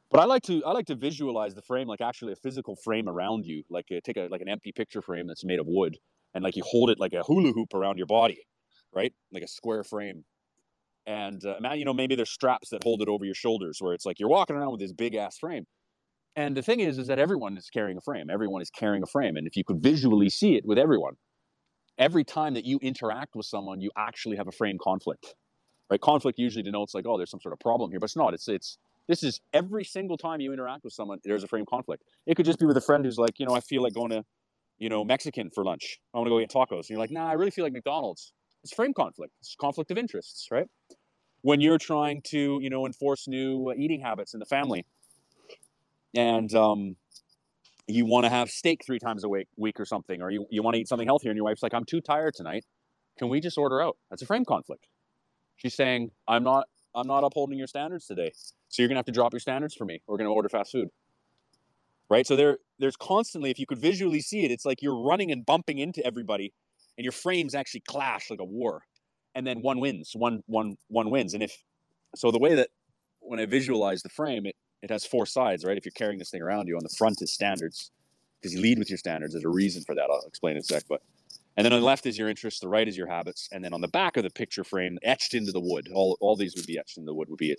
But 0.09 0.21
I 0.21 0.25
like 0.25 0.43
to 0.43 0.63
I 0.63 0.71
like 0.71 0.85
to 0.87 0.95
visualize 0.95 1.53
the 1.53 1.61
frame 1.61 1.87
like 1.87 2.01
actually 2.01 2.33
a 2.33 2.37
physical 2.37 2.75
frame 2.75 3.09
around 3.09 3.45
you, 3.45 3.63
like 3.69 3.85
uh, 3.91 3.99
take 4.03 4.17
a 4.17 4.27
like 4.31 4.41
an 4.41 4.49
empty 4.49 4.71
picture 4.71 5.01
frame 5.01 5.27
that's 5.27 5.43
made 5.43 5.59
of 5.59 5.67
wood, 5.67 5.97
and 6.33 6.43
like 6.43 6.55
you 6.55 6.63
hold 6.65 6.89
it 6.89 6.99
like 6.99 7.13
a 7.13 7.23
hula 7.23 7.51
hoop 7.51 7.73
around 7.73 7.97
your 7.97 8.07
body, 8.07 8.39
right? 8.93 9.13
Like 9.31 9.43
a 9.43 9.47
square 9.47 9.83
frame. 9.83 10.23
And 11.05 11.41
uh, 11.45 11.73
you 11.73 11.85
know 11.85 11.93
maybe 11.93 12.15
there's 12.15 12.31
straps 12.31 12.69
that 12.69 12.83
hold 12.83 13.01
it 13.01 13.09
over 13.09 13.25
your 13.25 13.35
shoulders, 13.35 13.77
where 13.79 13.93
it's 13.93 14.05
like 14.05 14.19
you're 14.19 14.29
walking 14.29 14.55
around 14.55 14.71
with 14.71 14.81
this 14.81 14.93
big 14.93 15.15
ass 15.15 15.37
frame. 15.37 15.65
And 16.35 16.55
the 16.55 16.61
thing 16.61 16.79
is, 16.79 16.99
is 16.99 17.07
that 17.07 17.17
everyone 17.17 17.57
is 17.57 17.69
carrying 17.69 17.97
a 17.97 18.01
frame. 18.01 18.29
Everyone 18.29 18.61
is 18.61 18.69
carrying 18.69 19.03
a 19.03 19.07
frame, 19.07 19.35
and 19.37 19.47
if 19.47 19.57
you 19.57 19.63
could 19.63 19.81
visually 19.81 20.29
see 20.29 20.55
it 20.55 20.65
with 20.65 20.77
everyone, 20.77 21.15
every 21.97 22.23
time 22.23 22.53
that 22.53 22.65
you 22.65 22.79
interact 22.81 23.35
with 23.35 23.45
someone, 23.45 23.81
you 23.81 23.91
actually 23.97 24.37
have 24.37 24.47
a 24.47 24.51
frame 24.51 24.77
conflict, 24.81 25.35
right? 25.89 25.99
Conflict 25.99 26.39
usually 26.39 26.63
denotes 26.63 26.93
like, 26.93 27.05
oh, 27.07 27.17
there's 27.17 27.31
some 27.31 27.41
sort 27.41 27.53
of 27.53 27.59
problem 27.59 27.91
here, 27.91 27.99
but 27.99 28.05
it's 28.05 28.15
not. 28.15 28.33
It's 28.33 28.47
it's 28.47 28.77
this 29.07 29.23
is 29.23 29.39
every 29.53 29.83
single 29.83 30.17
time 30.17 30.41
you 30.41 30.51
interact 30.53 30.83
with 30.83 30.93
someone, 30.93 31.19
there's 31.23 31.43
a 31.43 31.47
frame 31.47 31.65
conflict. 31.65 32.03
It 32.25 32.35
could 32.35 32.45
just 32.45 32.59
be 32.59 32.65
with 32.65 32.77
a 32.77 32.81
friend 32.81 33.05
who's 33.05 33.17
like, 33.17 33.39
you 33.39 33.45
know, 33.45 33.55
I 33.55 33.61
feel 33.61 33.81
like 33.81 33.93
going 33.93 34.11
to, 34.11 34.23
you 34.79 34.89
know, 34.89 35.03
Mexican 35.05 35.49
for 35.49 35.63
lunch. 35.63 35.99
I 36.13 36.17
want 36.17 36.27
to 36.27 36.29
go 36.29 36.39
get 36.39 36.51
tacos. 36.51 36.79
And 36.79 36.89
you're 36.91 36.99
like, 36.99 37.11
nah, 37.11 37.27
I 37.27 37.33
really 37.33 37.51
feel 37.51 37.63
like 37.63 37.73
McDonald's. 37.73 38.33
It's 38.63 38.73
frame 38.73 38.93
conflict. 38.93 39.33
It's 39.39 39.55
conflict 39.55 39.91
of 39.91 39.97
interests, 39.97 40.47
right? 40.51 40.67
When 41.41 41.61
you're 41.61 41.77
trying 41.77 42.21
to, 42.27 42.59
you 42.61 42.69
know, 42.69 42.85
enforce 42.85 43.27
new 43.27 43.71
eating 43.77 44.01
habits 44.01 44.33
in 44.33 44.39
the 44.39 44.45
family, 44.45 44.85
and 46.13 46.53
um, 46.53 46.95
you 47.87 48.05
want 48.05 48.25
to 48.25 48.29
have 48.29 48.49
steak 48.49 48.83
three 48.85 48.99
times 48.99 49.23
a 49.23 49.29
week, 49.29 49.47
week 49.55 49.79
or 49.79 49.85
something, 49.85 50.21
or 50.21 50.29
you, 50.29 50.45
you 50.49 50.61
want 50.61 50.75
to 50.75 50.81
eat 50.81 50.87
something 50.87 51.07
healthier, 51.07 51.31
and 51.31 51.37
your 51.37 51.45
wife's 51.45 51.63
like, 51.63 51.73
I'm 51.73 51.85
too 51.85 52.01
tired 52.01 52.35
tonight. 52.35 52.65
Can 53.17 53.29
we 53.29 53.39
just 53.39 53.57
order 53.57 53.81
out? 53.81 53.97
That's 54.09 54.21
a 54.21 54.25
frame 54.25 54.45
conflict. 54.45 54.87
She's 55.55 55.73
saying, 55.73 56.11
I'm 56.27 56.43
not 56.43 56.67
I'm 56.93 57.07
not 57.07 57.23
upholding 57.23 57.57
your 57.57 57.67
standards 57.67 58.05
today. 58.05 58.31
So 58.69 58.81
you're 58.81 58.89
gonna 58.89 58.99
have 58.99 59.05
to 59.05 59.11
drop 59.11 59.33
your 59.33 59.39
standards 59.39 59.73
for 59.73 59.85
me. 59.85 60.01
We're 60.07 60.17
gonna 60.17 60.31
order 60.31 60.49
fast 60.49 60.71
food. 60.71 60.89
Right? 62.09 62.27
So 62.27 62.35
there 62.35 62.57
there's 62.79 62.95
constantly, 62.95 63.49
if 63.49 63.59
you 63.59 63.65
could 63.65 63.79
visually 63.79 64.21
see 64.21 64.45
it, 64.45 64.51
it's 64.51 64.65
like 64.65 64.81
you're 64.81 65.01
running 65.01 65.31
and 65.31 65.45
bumping 65.45 65.79
into 65.79 66.05
everybody 66.05 66.53
and 66.97 67.03
your 67.05 67.11
frames 67.11 67.55
actually 67.55 67.83
clash 67.87 68.29
like 68.29 68.39
a 68.39 68.45
war, 68.45 68.83
and 69.35 69.45
then 69.45 69.61
one 69.61 69.79
wins, 69.79 70.11
one 70.15 70.43
one 70.47 70.77
one 70.87 71.09
wins. 71.09 71.33
And 71.33 71.43
if 71.43 71.63
so, 72.15 72.31
the 72.31 72.39
way 72.39 72.55
that 72.55 72.69
when 73.19 73.39
I 73.39 73.45
visualize 73.45 74.01
the 74.01 74.09
frame, 74.09 74.45
it 74.45 74.55
it 74.81 74.89
has 74.89 75.05
four 75.05 75.25
sides, 75.25 75.65
right? 75.65 75.77
If 75.77 75.85
you're 75.85 75.91
carrying 75.91 76.19
this 76.19 76.29
thing 76.29 76.41
around 76.41 76.67
you, 76.67 76.75
on 76.75 76.83
the 76.83 76.95
front 76.97 77.21
is 77.21 77.33
standards 77.33 77.91
because 78.39 78.53
you 78.53 78.61
lead 78.61 78.79
with 78.79 78.89
your 78.89 78.97
standards. 78.97 79.33
There's 79.33 79.45
a 79.45 79.49
reason 79.49 79.83
for 79.83 79.95
that. 79.95 80.09
I'll 80.09 80.23
explain 80.27 80.53
in 80.53 80.59
a 80.59 80.63
sec, 80.63 80.83
but. 80.87 81.01
And 81.55 81.65
then 81.65 81.73
on 81.73 81.79
the 81.79 81.85
left 81.85 82.05
is 82.05 82.19
your 82.19 82.29
interests, 82.29 82.59
the 82.59 82.67
right 82.67 82.87
is 82.87 82.95
your 82.95 83.07
habits, 83.07 83.49
and 83.51 83.65
then 83.65 83.73
on 83.73 83.81
the 83.81 83.87
back 83.87 84.15
of 84.15 84.21
the 84.21 84.29
picture 84.29 84.63
frame, 84.63 84.99
etched 85.01 85.33
into 85.33 85.51
the 85.51 85.59
wood, 85.59 85.89
all, 85.91 86.15
all 86.21 86.35
these 86.35 86.55
would 86.55 86.67
be 86.67 86.77
etched 86.77 86.99
in 86.99 87.05
the 87.05 87.15
wood, 87.15 87.29
would 87.29 87.39
be 87.39 87.55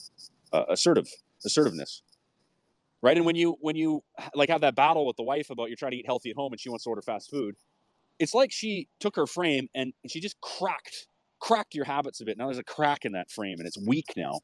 uh, 0.53 0.65
assertive, 0.69 1.09
assertiveness, 1.45 2.03
right? 3.03 3.17
And 3.17 3.27
when 3.27 3.37
you 3.37 3.57
when 3.61 3.75
you 3.75 4.03
like 4.35 4.51
have 4.51 4.61
that 4.61 4.77
battle 4.77 5.07
with 5.07 5.17
the 5.17 5.23
wife 5.23 5.51
about 5.51 5.69
you're 5.69 5.77
trying 5.77 5.93
to 5.93 5.97
eat 5.99 6.07
healthy 6.07 6.31
at 6.31 6.37
home 6.37 6.53
and 6.53 6.61
she 6.61 6.69
wants 6.69 6.85
to 6.85 6.91
order 6.91 7.03
fast 7.03 7.29
food, 7.29 7.57
it's 8.19 8.35
like 8.35 8.53
she 8.53 8.89
took 9.01 9.17
her 9.17 9.27
frame 9.27 9.69
and 9.75 9.93
she 10.07 10.21
just 10.21 10.41
cracked 10.41 11.09
cracked 11.41 11.75
your 11.75 11.85
habits 11.85 12.21
a 12.21 12.25
bit. 12.25 12.37
Now 12.37 12.47
there's 12.47 12.59
a 12.59 12.65
crack 12.65 13.05
in 13.05 13.13
that 13.13 13.31
frame 13.31 13.59
and 13.59 13.67
it's 13.67 13.79
weak 13.79 14.07
now. 14.17 14.41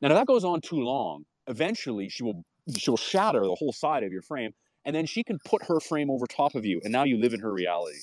Now 0.00 0.08
if 0.08 0.14
that 0.14 0.26
goes 0.26 0.44
on 0.44 0.60
too 0.60 0.80
long, 0.80 1.24
eventually 1.48 2.08
she 2.08 2.22
will 2.22 2.44
she 2.76 2.90
will 2.90 2.98
shatter 2.98 3.40
the 3.40 3.54
whole 3.54 3.72
side 3.72 4.04
of 4.04 4.12
your 4.12 4.22
frame, 4.22 4.52
and 4.84 4.94
then 4.94 5.06
she 5.06 5.24
can 5.24 5.38
put 5.44 5.64
her 5.64 5.80
frame 5.80 6.10
over 6.10 6.26
top 6.26 6.54
of 6.54 6.64
you, 6.64 6.80
and 6.84 6.92
now 6.92 7.04
you 7.04 7.18
live 7.18 7.34
in 7.34 7.40
her 7.40 7.52
reality. 7.52 7.98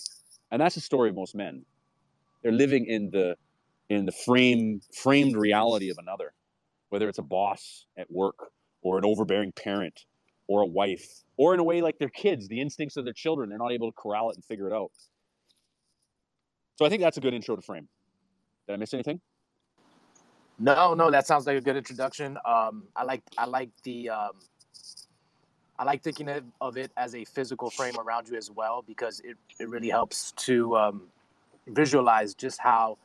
And 0.51 0.61
that's 0.61 0.75
the 0.75 0.81
story 0.81 1.09
of 1.09 1.15
most 1.15 1.35
men. 1.35 1.65
They're 2.41 2.51
living 2.51 2.85
in 2.85 3.11
the 3.11 3.37
in 3.89 4.05
the 4.05 4.11
frame 4.11 4.81
framed 4.93 5.35
reality 5.35 5.89
of 5.89 5.97
another, 5.99 6.33
whether 6.89 7.07
it's 7.07 7.19
a 7.19 7.23
boss 7.23 7.85
at 7.97 8.11
work 8.11 8.51
or 8.81 8.97
an 8.97 9.05
overbearing 9.05 9.51
parent 9.51 10.05
or 10.47 10.61
a 10.61 10.65
wife, 10.65 11.23
or 11.37 11.53
in 11.53 11.59
a 11.59 11.63
way 11.63 11.81
like 11.81 11.97
their 11.97 12.09
kids, 12.09 12.47
the 12.47 12.61
instincts 12.61 12.97
of 12.97 13.05
their 13.05 13.13
children, 13.13 13.49
they're 13.49 13.57
not 13.57 13.71
able 13.71 13.91
to 13.91 13.95
corral 13.95 14.29
it 14.29 14.35
and 14.35 14.45
figure 14.45 14.67
it 14.67 14.73
out. 14.73 14.91
So 16.75 16.85
I 16.85 16.89
think 16.89 17.01
that's 17.01 17.17
a 17.17 17.21
good 17.21 17.33
intro 17.33 17.55
to 17.55 17.61
frame. 17.61 17.87
Did 18.67 18.73
I 18.73 18.77
miss 18.77 18.93
anything? 18.93 19.21
No, 20.57 20.93
no, 20.93 21.11
that 21.11 21.27
sounds 21.27 21.45
like 21.45 21.57
a 21.57 21.61
good 21.61 21.75
introduction. 21.75 22.37
Um, 22.45 22.83
I 22.95 23.03
like 23.03 23.21
I 23.37 23.45
like 23.45 23.69
the 23.83 24.09
um, 24.09 24.31
I 25.77 25.83
like 25.83 26.01
thinking 26.03 26.29
of, 26.61 26.77
it 26.77 26.91
as 26.95 27.15
a 27.15 27.25
physical 27.25 27.69
frame 27.69 27.95
around 27.99 28.29
you 28.29 28.37
as 28.37 28.49
well 28.49 28.83
because 28.87 29.19
it, 29.21 29.35
it 29.59 29.67
really 29.67 29.89
helps 29.89 30.31
to 30.37 30.75
um, 30.77 31.01
visualize 31.67 32.33
just 32.33 32.59
how 32.59 32.97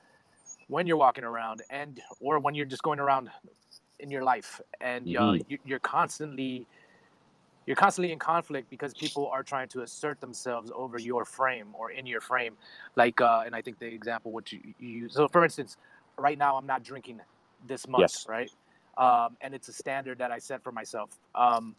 when 0.69 0.87
you're 0.87 0.97
walking 0.97 1.25
around 1.25 1.63
and 1.71 2.01
or 2.21 2.39
when 2.39 2.55
you're 2.55 2.67
just 2.67 2.83
going 2.83 3.01
around 3.01 3.29
in 3.99 4.11
your 4.11 4.23
life 4.23 4.61
and 4.81 5.17
uh, 5.17 5.33
Mhm. 5.33 5.45
you, 5.49 5.59
you're 5.65 5.81
constantly 5.81 6.67
you're 7.67 7.77
constantly 7.77 8.13
in 8.13 8.19
conflict 8.19 8.71
because 8.71 8.95
people 8.95 9.29
are 9.29 9.43
trying 9.43 9.69
to 9.69 9.83
assert 9.83 10.21
themselves 10.21 10.73
over 10.75 10.99
your 10.99 11.25
frame 11.25 11.69
or 11.75 11.91
in 11.91 12.07
your 12.07 12.21
frame 12.21 12.57
like 12.97 13.21
uh, 13.21 13.43
and 13.45 13.55
i 13.55 13.61
think 13.61 13.79
the 13.79 13.87
example 13.87 14.33
which 14.33 14.53
you, 14.53 14.61
you 14.79 14.89
use 14.89 15.15
so 15.15 15.29
for 15.29 15.45
instance 15.45 15.77
right 16.17 16.39
now 16.39 16.57
i'm 16.57 16.67
not 16.67 16.83
drinking 16.83 17.21
this 17.67 17.87
month, 17.89 18.01
Yes. 18.03 18.27
right? 18.29 18.51
Um, 18.99 19.37
and 19.41 19.55
it's 19.55 19.69
a 19.69 19.73
standard 19.73 20.19
that 20.19 20.31
i 20.31 20.39
set 20.39 20.63
for 20.63 20.73
myself. 20.73 21.11
Um, 21.35 21.75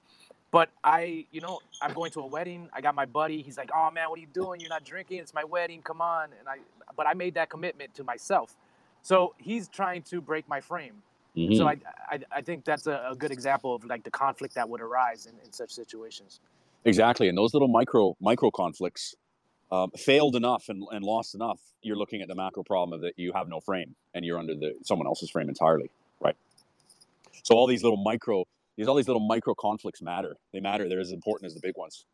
but 0.51 0.69
i 0.83 1.25
you 1.31 1.39
know 1.39 1.59
i'm 1.81 1.93
going 1.93 2.11
to 2.11 2.21
a 2.21 2.25
wedding. 2.25 2.69
I 2.73 2.81
got 2.81 2.95
my 2.95 3.05
buddy. 3.05 3.41
He's 3.41 3.57
like 3.57 3.69
oh 3.75 3.89
man 3.91 4.09
what 4.09 4.17
are 4.17 4.21
you 4.21 4.27
doing? 4.33 4.59
You're 4.59 4.69
not 4.69 4.83
drinking. 4.83 5.19
It's 5.19 5.33
my 5.33 5.43
wedding. 5.43 5.81
Come 5.81 6.01
on. 6.01 6.29
And 6.39 6.47
i 6.47 6.57
but 6.97 7.07
i 7.07 7.13
made 7.13 7.33
that 7.35 7.49
commitment 7.49 7.93
to 7.95 8.03
myself. 8.03 8.55
So 9.01 9.33
he's 9.37 9.67
trying 9.67 10.01
to 10.03 10.21
break 10.21 10.47
my 10.49 10.61
frame. 10.61 11.01
Mhm. 11.37 11.55
so 11.57 11.67
I, 11.67 11.77
I 12.09 12.19
I 12.31 12.41
think 12.41 12.65
that's 12.65 12.87
a, 12.87 13.07
a 13.11 13.15
good 13.15 13.31
example 13.31 13.73
of 13.75 13.85
like 13.85 14.03
the 14.03 14.11
conflict 14.11 14.55
that 14.55 14.67
would 14.67 14.81
arise 14.81 15.25
in, 15.27 15.33
in 15.45 15.51
such 15.53 15.71
situations. 15.71 16.39
Exactly, 16.85 17.29
and 17.29 17.37
those 17.37 17.53
little 17.53 17.67
micro 17.67 18.15
micro 18.19 18.49
conflicts 18.51 19.15
um, 19.71 19.91
failed 19.91 20.35
enough 20.35 20.65
and, 20.69 20.83
and 20.91 21.03
lost 21.03 21.33
enough. 21.35 21.59
You're 21.81 21.95
looking 21.95 22.21
at 22.21 22.27
the 22.27 22.35
macro 22.35 22.63
problem 22.63 22.93
of 22.93 23.01
that 23.01 23.13
you 23.17 23.31
have 23.33 23.47
no 23.47 23.59
frame 23.59 23.95
and 24.13 24.25
you're 24.25 24.37
under 24.37 24.53
the 24.55 24.73
someone 24.83 25.07
else's 25.07 25.29
frame 25.29 25.49
entirely, 25.49 25.89
right? 26.19 26.35
So 27.43 27.55
all 27.55 27.67
these 27.67 27.83
little 27.83 28.01
micro 28.03 28.45
these 28.77 28.87
all 28.87 28.95
these 28.95 29.07
little 29.07 29.25
micro 29.25 29.53
conflicts 29.53 30.01
matter. 30.01 30.37
They 30.53 30.59
matter. 30.59 30.87
They're 30.87 30.99
as 30.99 31.11
important 31.11 31.47
as 31.47 31.53
the 31.53 31.61
big 31.61 31.77
ones. 31.77 32.05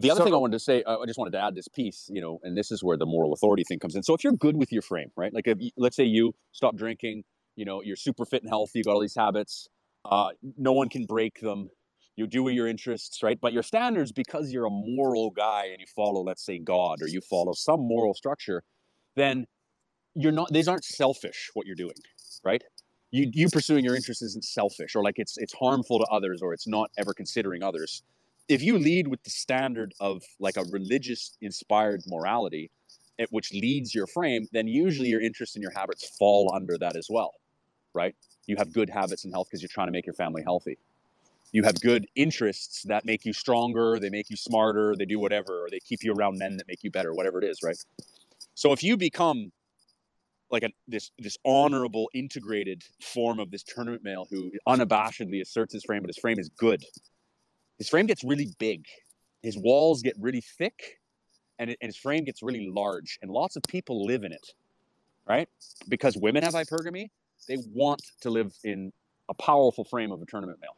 The 0.00 0.10
other 0.10 0.18
So- 0.20 0.24
thing 0.24 0.34
I 0.34 0.38
wanted 0.38 0.54
to 0.54 0.64
say, 0.64 0.82
I 0.84 0.96
just 1.06 1.18
wanted 1.18 1.32
to 1.32 1.40
add 1.40 1.54
this 1.54 1.68
piece, 1.68 2.10
you 2.12 2.20
know, 2.20 2.40
and 2.42 2.56
this 2.56 2.72
is 2.72 2.82
where 2.82 2.96
the 2.96 3.06
moral 3.06 3.32
authority 3.32 3.62
thing 3.62 3.78
comes 3.78 3.94
in. 3.94 4.02
So 4.02 4.12
if 4.14 4.24
you're 4.24 4.32
good 4.32 4.56
with 4.56 4.72
your 4.72 4.82
frame, 4.82 5.12
right? 5.16 5.32
Like, 5.32 5.46
if 5.46 5.58
let's 5.76 5.94
say 5.94 6.02
you 6.04 6.34
stop 6.50 6.74
drinking, 6.74 7.22
you 7.54 7.64
know, 7.64 7.80
you're 7.80 7.94
super 7.94 8.24
fit 8.24 8.42
and 8.42 8.50
healthy, 8.50 8.80
you 8.80 8.84
got 8.84 8.94
all 8.94 9.00
these 9.00 9.14
habits, 9.14 9.68
uh, 10.04 10.30
no 10.58 10.72
one 10.72 10.88
can 10.88 11.04
break 11.06 11.40
them. 11.40 11.70
You 12.16 12.26
do 12.26 12.48
your 12.48 12.68
interests, 12.68 13.22
right? 13.22 13.40
But 13.40 13.52
your 13.52 13.62
standards, 13.62 14.12
because 14.12 14.52
you're 14.52 14.66
a 14.66 14.70
moral 14.70 15.30
guy 15.30 15.66
and 15.72 15.80
you 15.80 15.86
follow, 15.86 16.22
let's 16.22 16.44
say, 16.44 16.58
God 16.58 17.02
or 17.02 17.08
you 17.08 17.20
follow 17.20 17.52
some 17.52 17.80
moral 17.80 18.14
structure, 18.14 18.62
then 19.16 19.46
you're 20.14 20.32
not. 20.32 20.52
These 20.52 20.68
aren't 20.68 20.84
selfish. 20.84 21.50
What 21.54 21.66
you're 21.66 21.74
doing, 21.74 21.96
right? 22.44 22.62
You 23.10 23.30
you 23.32 23.48
pursuing 23.48 23.84
your 23.84 23.96
interests 23.96 24.22
isn't 24.22 24.44
selfish 24.44 24.94
or 24.94 25.02
like 25.02 25.18
it's 25.18 25.36
it's 25.38 25.54
harmful 25.54 25.98
to 25.98 26.04
others 26.06 26.40
or 26.40 26.52
it's 26.52 26.68
not 26.68 26.90
ever 26.98 27.14
considering 27.14 27.62
others. 27.62 28.02
If 28.48 28.62
you 28.62 28.78
lead 28.78 29.08
with 29.08 29.22
the 29.24 29.30
standard 29.30 29.94
of 30.00 30.22
like 30.38 30.56
a 30.56 30.64
religious 30.70 31.36
inspired 31.40 32.02
morality, 32.06 32.70
it, 33.18 33.28
which 33.30 33.52
leads 33.52 33.94
your 33.94 34.06
frame, 34.06 34.46
then 34.52 34.68
usually 34.68 35.08
your 35.08 35.20
interests 35.20 35.56
and 35.56 35.62
your 35.62 35.72
habits 35.72 36.16
fall 36.18 36.52
under 36.54 36.76
that 36.78 36.96
as 36.96 37.08
well, 37.10 37.32
right? 37.94 38.14
You 38.46 38.56
have 38.56 38.72
good 38.72 38.90
habits 38.90 39.24
and 39.24 39.32
health 39.32 39.48
because 39.48 39.62
you're 39.62 39.68
trying 39.68 39.88
to 39.88 39.92
make 39.92 40.06
your 40.06 40.14
family 40.14 40.42
healthy. 40.42 40.78
You 41.54 41.62
have 41.62 41.80
good 41.80 42.08
interests 42.16 42.82
that 42.82 43.04
make 43.04 43.24
you 43.24 43.32
stronger, 43.32 44.00
they 44.00 44.10
make 44.10 44.28
you 44.28 44.36
smarter, 44.36 44.96
they 44.98 45.04
do 45.04 45.20
whatever, 45.20 45.64
or 45.64 45.68
they 45.70 45.78
keep 45.78 46.02
you 46.02 46.12
around 46.12 46.36
men 46.36 46.56
that 46.56 46.66
make 46.66 46.82
you 46.82 46.90
better, 46.90 47.14
whatever 47.14 47.38
it 47.40 47.44
is, 47.44 47.62
right? 47.62 47.76
So 48.56 48.72
if 48.72 48.82
you 48.82 48.96
become 48.96 49.52
like 50.50 50.64
a, 50.64 50.70
this 50.88 51.12
this 51.16 51.38
honorable, 51.44 52.10
integrated 52.12 52.82
form 53.00 53.38
of 53.38 53.52
this 53.52 53.62
tournament 53.62 54.02
male 54.02 54.26
who 54.28 54.50
unabashedly 54.66 55.40
asserts 55.40 55.72
his 55.72 55.84
frame, 55.84 56.02
but 56.02 56.08
his 56.08 56.18
frame 56.18 56.40
is 56.40 56.48
good. 56.58 56.82
His 57.78 57.88
frame 57.88 58.06
gets 58.06 58.24
really 58.24 58.48
big, 58.58 58.86
his 59.44 59.56
walls 59.56 60.02
get 60.02 60.16
really 60.18 60.40
thick, 60.40 60.98
and, 61.60 61.70
it, 61.70 61.78
and 61.80 61.88
his 61.88 61.96
frame 61.96 62.24
gets 62.24 62.42
really 62.42 62.68
large, 62.68 63.20
and 63.22 63.30
lots 63.30 63.54
of 63.54 63.62
people 63.68 64.04
live 64.04 64.24
in 64.24 64.32
it, 64.32 64.46
right? 65.24 65.48
Because 65.88 66.16
women 66.16 66.42
have 66.42 66.54
hypergamy, 66.54 67.10
they 67.46 67.58
want 67.72 68.02
to 68.22 68.30
live 68.30 68.52
in 68.64 68.92
a 69.28 69.34
powerful 69.34 69.84
frame 69.84 70.10
of 70.10 70.20
a 70.20 70.26
tournament 70.26 70.58
male. 70.60 70.76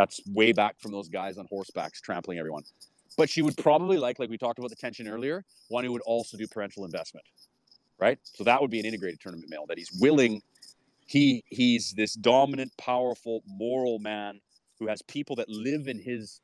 That's 0.00 0.18
way 0.28 0.52
back 0.52 0.80
from 0.80 0.92
those 0.92 1.10
guys 1.10 1.36
on 1.36 1.46
horsebacks 1.52 2.00
trampling 2.00 2.38
everyone. 2.38 2.62
But 3.18 3.28
she 3.28 3.42
would 3.42 3.54
probably 3.58 3.98
like, 3.98 4.18
like 4.18 4.30
we 4.30 4.38
talked 4.38 4.58
about 4.58 4.70
the 4.70 4.76
tension 4.76 5.06
earlier, 5.06 5.44
one 5.68 5.84
who 5.84 5.92
would 5.92 6.00
also 6.06 6.38
do 6.38 6.46
parental 6.46 6.86
investment, 6.86 7.26
right? 7.98 8.18
So 8.22 8.42
that 8.44 8.62
would 8.62 8.70
be 8.70 8.80
an 8.80 8.86
integrated 8.86 9.20
tournament 9.20 9.50
male 9.50 9.66
that 9.68 9.76
he's 9.76 9.92
willing. 10.00 10.40
He 11.04 11.44
he's 11.50 11.92
this 11.92 12.14
dominant, 12.14 12.72
powerful, 12.78 13.42
moral 13.46 13.98
man 13.98 14.40
who 14.78 14.86
has 14.86 15.02
people 15.02 15.36
that 15.36 15.50
live 15.50 15.86
in 15.86 15.98
his 15.98 16.40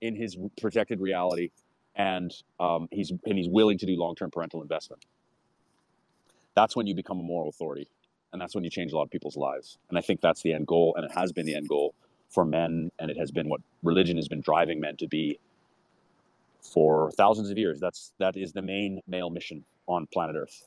in 0.00 0.16
his 0.16 0.38
protected 0.58 0.98
reality, 0.98 1.50
and 1.96 2.32
um, 2.58 2.88
he's 2.90 3.12
and 3.26 3.36
he's 3.36 3.50
willing 3.50 3.76
to 3.76 3.84
do 3.84 3.98
long 3.98 4.14
term 4.14 4.30
parental 4.30 4.62
investment. 4.62 5.04
That's 6.54 6.74
when 6.74 6.86
you 6.86 6.94
become 6.94 7.20
a 7.20 7.22
moral 7.22 7.50
authority, 7.50 7.86
and 8.32 8.40
that's 8.40 8.54
when 8.54 8.64
you 8.64 8.70
change 8.70 8.92
a 8.92 8.96
lot 8.96 9.02
of 9.02 9.10
people's 9.10 9.36
lives. 9.36 9.76
And 9.90 9.98
I 9.98 10.00
think 10.00 10.22
that's 10.22 10.40
the 10.40 10.54
end 10.54 10.66
goal, 10.66 10.94
and 10.96 11.04
it 11.04 11.12
has 11.12 11.32
been 11.32 11.44
the 11.44 11.54
end 11.54 11.68
goal 11.68 11.94
for 12.34 12.44
men, 12.44 12.90
and 12.98 13.10
it 13.10 13.16
has 13.16 13.30
been 13.30 13.48
what 13.48 13.60
religion 13.82 14.16
has 14.16 14.28
been 14.28 14.40
driving 14.40 14.80
men 14.80 14.96
to 14.96 15.06
be 15.06 15.38
for 16.60 17.10
thousands 17.12 17.50
of 17.50 17.58
years. 17.58 17.78
That's 17.78 18.12
that 18.18 18.36
is 18.36 18.52
the 18.52 18.62
main 18.62 19.00
male 19.06 19.30
mission 19.30 19.64
on 19.86 20.06
planet 20.12 20.36
Earth. 20.36 20.64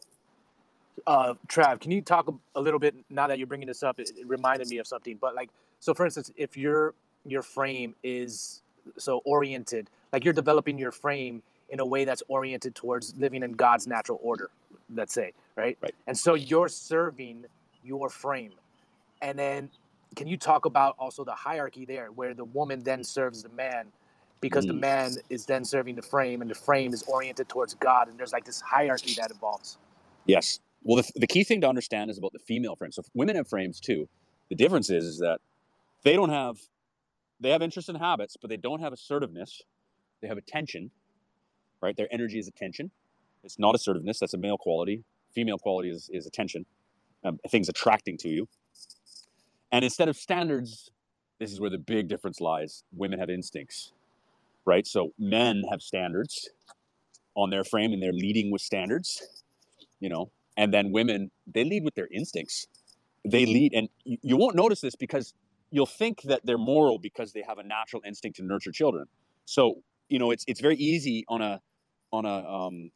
Uh, 1.06 1.34
Trav, 1.48 1.80
can 1.80 1.92
you 1.92 2.02
talk 2.02 2.34
a, 2.56 2.62
little 2.62 2.80
bit 2.80 2.96
now 3.10 3.28
that 3.28 3.38
you're 3.38 3.48
bringing 3.48 3.68
this 3.68 3.84
up? 3.84 4.00
It, 4.00 4.12
it 4.18 4.28
reminded 4.28 4.68
me 4.68 4.80
of 4.80 4.88
something. 4.88 5.18
But 5.22 5.36
like, 5.36 5.50
so 5.80 5.94
for 5.94 6.06
instance, 6.06 6.32
if 6.38 6.58
your 6.58 6.94
your 7.26 7.42
frame 7.42 7.94
is 8.04 8.62
so 8.98 9.22
oriented, 9.26 9.90
like 10.14 10.24
you're 10.24 10.34
developing 10.34 10.78
your 10.78 10.92
frame 10.92 11.44
in 11.70 11.80
a 11.80 11.86
way 11.86 12.06
that's 12.06 12.24
oriented 12.30 12.74
towards 12.74 13.14
living 13.18 13.44
in 13.44 13.52
God's 13.52 13.86
natural 13.86 14.20
order, 14.24 14.50
let's 14.96 15.14
say, 15.14 15.34
right? 15.56 15.78
Right. 15.82 15.94
And 16.08 16.18
so 16.18 16.36
you're 16.36 16.70
serving 16.70 17.46
your 17.84 18.10
frame, 18.10 18.54
and 19.22 19.38
then 19.38 19.70
can 20.18 20.28
you 20.28 20.38
talk 20.38 20.66
about 20.66 20.98
also 21.00 21.26
the 21.26 21.36
hierarchy 21.36 21.86
there, 21.86 22.10
where 22.12 22.36
the 22.36 22.46
woman 22.46 22.84
then 22.84 23.06
serves 23.06 23.44
the 23.44 23.50
man? 23.52 23.88
Because 24.42 24.68
the 24.68 24.74
Mm. 24.74 24.82
man 24.82 25.14
is 25.32 25.48
then 25.48 25.66
serving 25.66 25.96
the 25.96 26.04
frame, 26.04 26.42
and 26.44 26.52
the 26.52 26.56
frame 26.56 26.94
is 26.94 27.04
oriented 27.06 27.50
towards 27.50 27.76
God, 27.76 28.10
and 28.10 28.20
there's 28.20 28.34
like 28.34 28.46
this 28.46 28.62
hierarchy 28.62 29.16
that 29.16 29.32
involves. 29.32 29.80
Yes. 30.26 30.60
Well, 30.84 31.04
the, 31.04 31.12
the 31.16 31.28
key 31.28 31.44
thing 31.46 31.62
to 31.62 31.70
understand 31.70 32.12
is 32.12 32.20
about 32.20 32.34
the 32.34 32.40
female 32.40 32.76
frame. 32.78 32.94
So 32.94 33.04
women 33.16 33.38
have 33.38 33.50
frames 33.50 33.80
too. 33.82 34.10
The 34.50 34.56
difference 34.56 34.92
is, 34.92 35.06
is 35.06 35.20
that 35.20 35.42
they 36.04 36.16
don't 36.16 36.30
have, 36.32 36.58
they 37.40 37.52
have 37.52 37.62
interest 37.64 37.90
and 37.90 37.98
habits, 37.98 38.38
but 38.42 38.50
they 38.50 38.58
don't 38.58 38.82
have 38.82 38.94
assertiveness. 38.94 39.62
They 40.22 40.28
have 40.30 40.38
attention, 40.38 40.92
right? 41.82 41.98
Their 41.98 42.08
energy 42.12 42.40
is 42.40 42.48
attention. 42.48 42.92
It's 43.44 43.60
not 43.60 43.76
assertiveness. 43.76 44.20
That's 44.20 44.34
a 44.36 44.40
male 44.40 44.58
quality. 44.58 45.04
Female 45.34 45.60
quality 45.60 45.90
is, 45.92 46.10
is 46.14 46.28
attention. 46.28 46.66
Um, 47.24 47.40
things 47.50 47.70
attracting 47.70 48.18
to 48.20 48.30
you. 48.30 48.48
And 49.72 49.84
instead 49.84 50.08
of 50.08 50.16
standards, 50.16 50.92
this 51.40 51.52
is 51.52 51.60
where 51.60 51.70
the 51.70 51.78
big 51.78 52.08
difference 52.08 52.40
lies. 52.42 52.84
Women 52.94 53.20
have 53.20 53.30
instincts, 53.30 53.92
right? 54.66 54.88
So 54.88 55.14
men 55.20 55.64
have 55.70 55.82
standards 55.82 56.50
on 57.36 57.50
their 57.50 57.64
frame 57.64 57.94
and 57.94 58.02
they're 58.02 58.14
leading 58.14 58.52
with 58.52 58.62
standards, 58.62 59.22
you 60.00 60.10
know, 60.10 60.32
and 60.56 60.74
then 60.74 60.92
women, 60.92 61.30
they 61.46 61.64
lead 61.64 61.84
with 61.84 61.96
their 61.96 62.08
instincts. 62.12 62.68
They 63.24 63.46
lead, 63.46 63.74
and 63.74 63.90
you, 64.06 64.38
won't 64.38 64.56
notice 64.56 64.82
this 64.82 64.96
because 64.96 65.34
you'll 65.70 65.86
think 65.86 66.22
that 66.24 66.46
they're 66.46 66.58
moral 66.58 66.98
because 66.98 67.34
they 67.34 67.44
have 67.48 67.58
a 67.58 67.64
natural 67.64 68.02
instinct 68.06 68.38
to 68.38 68.44
nurture 68.44 68.72
children. 68.72 69.06
So, 69.46 69.84
you 70.08 70.18
know, 70.18 70.32
it's, 70.32 70.46
it's 70.48 70.62
very 70.62 70.78
easy 70.78 71.26
on 71.28 71.42
a, 71.42 71.62
on 72.12 72.26
a, 72.26 72.50
um, 72.50 72.92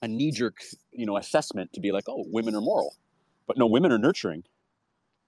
a 0.00 0.08
knee 0.08 0.30
jerk, 0.30 0.58
you 0.92 1.04
know, 1.04 1.16
assessment 1.16 1.72
to 1.74 1.80
be 1.80 1.92
like, 1.92 2.04
oh, 2.08 2.24
women 2.28 2.54
are 2.54 2.60
moral. 2.60 2.94
But 3.46 3.58
no, 3.58 3.66
women 3.66 3.92
are 3.92 3.98
nurturing 3.98 4.44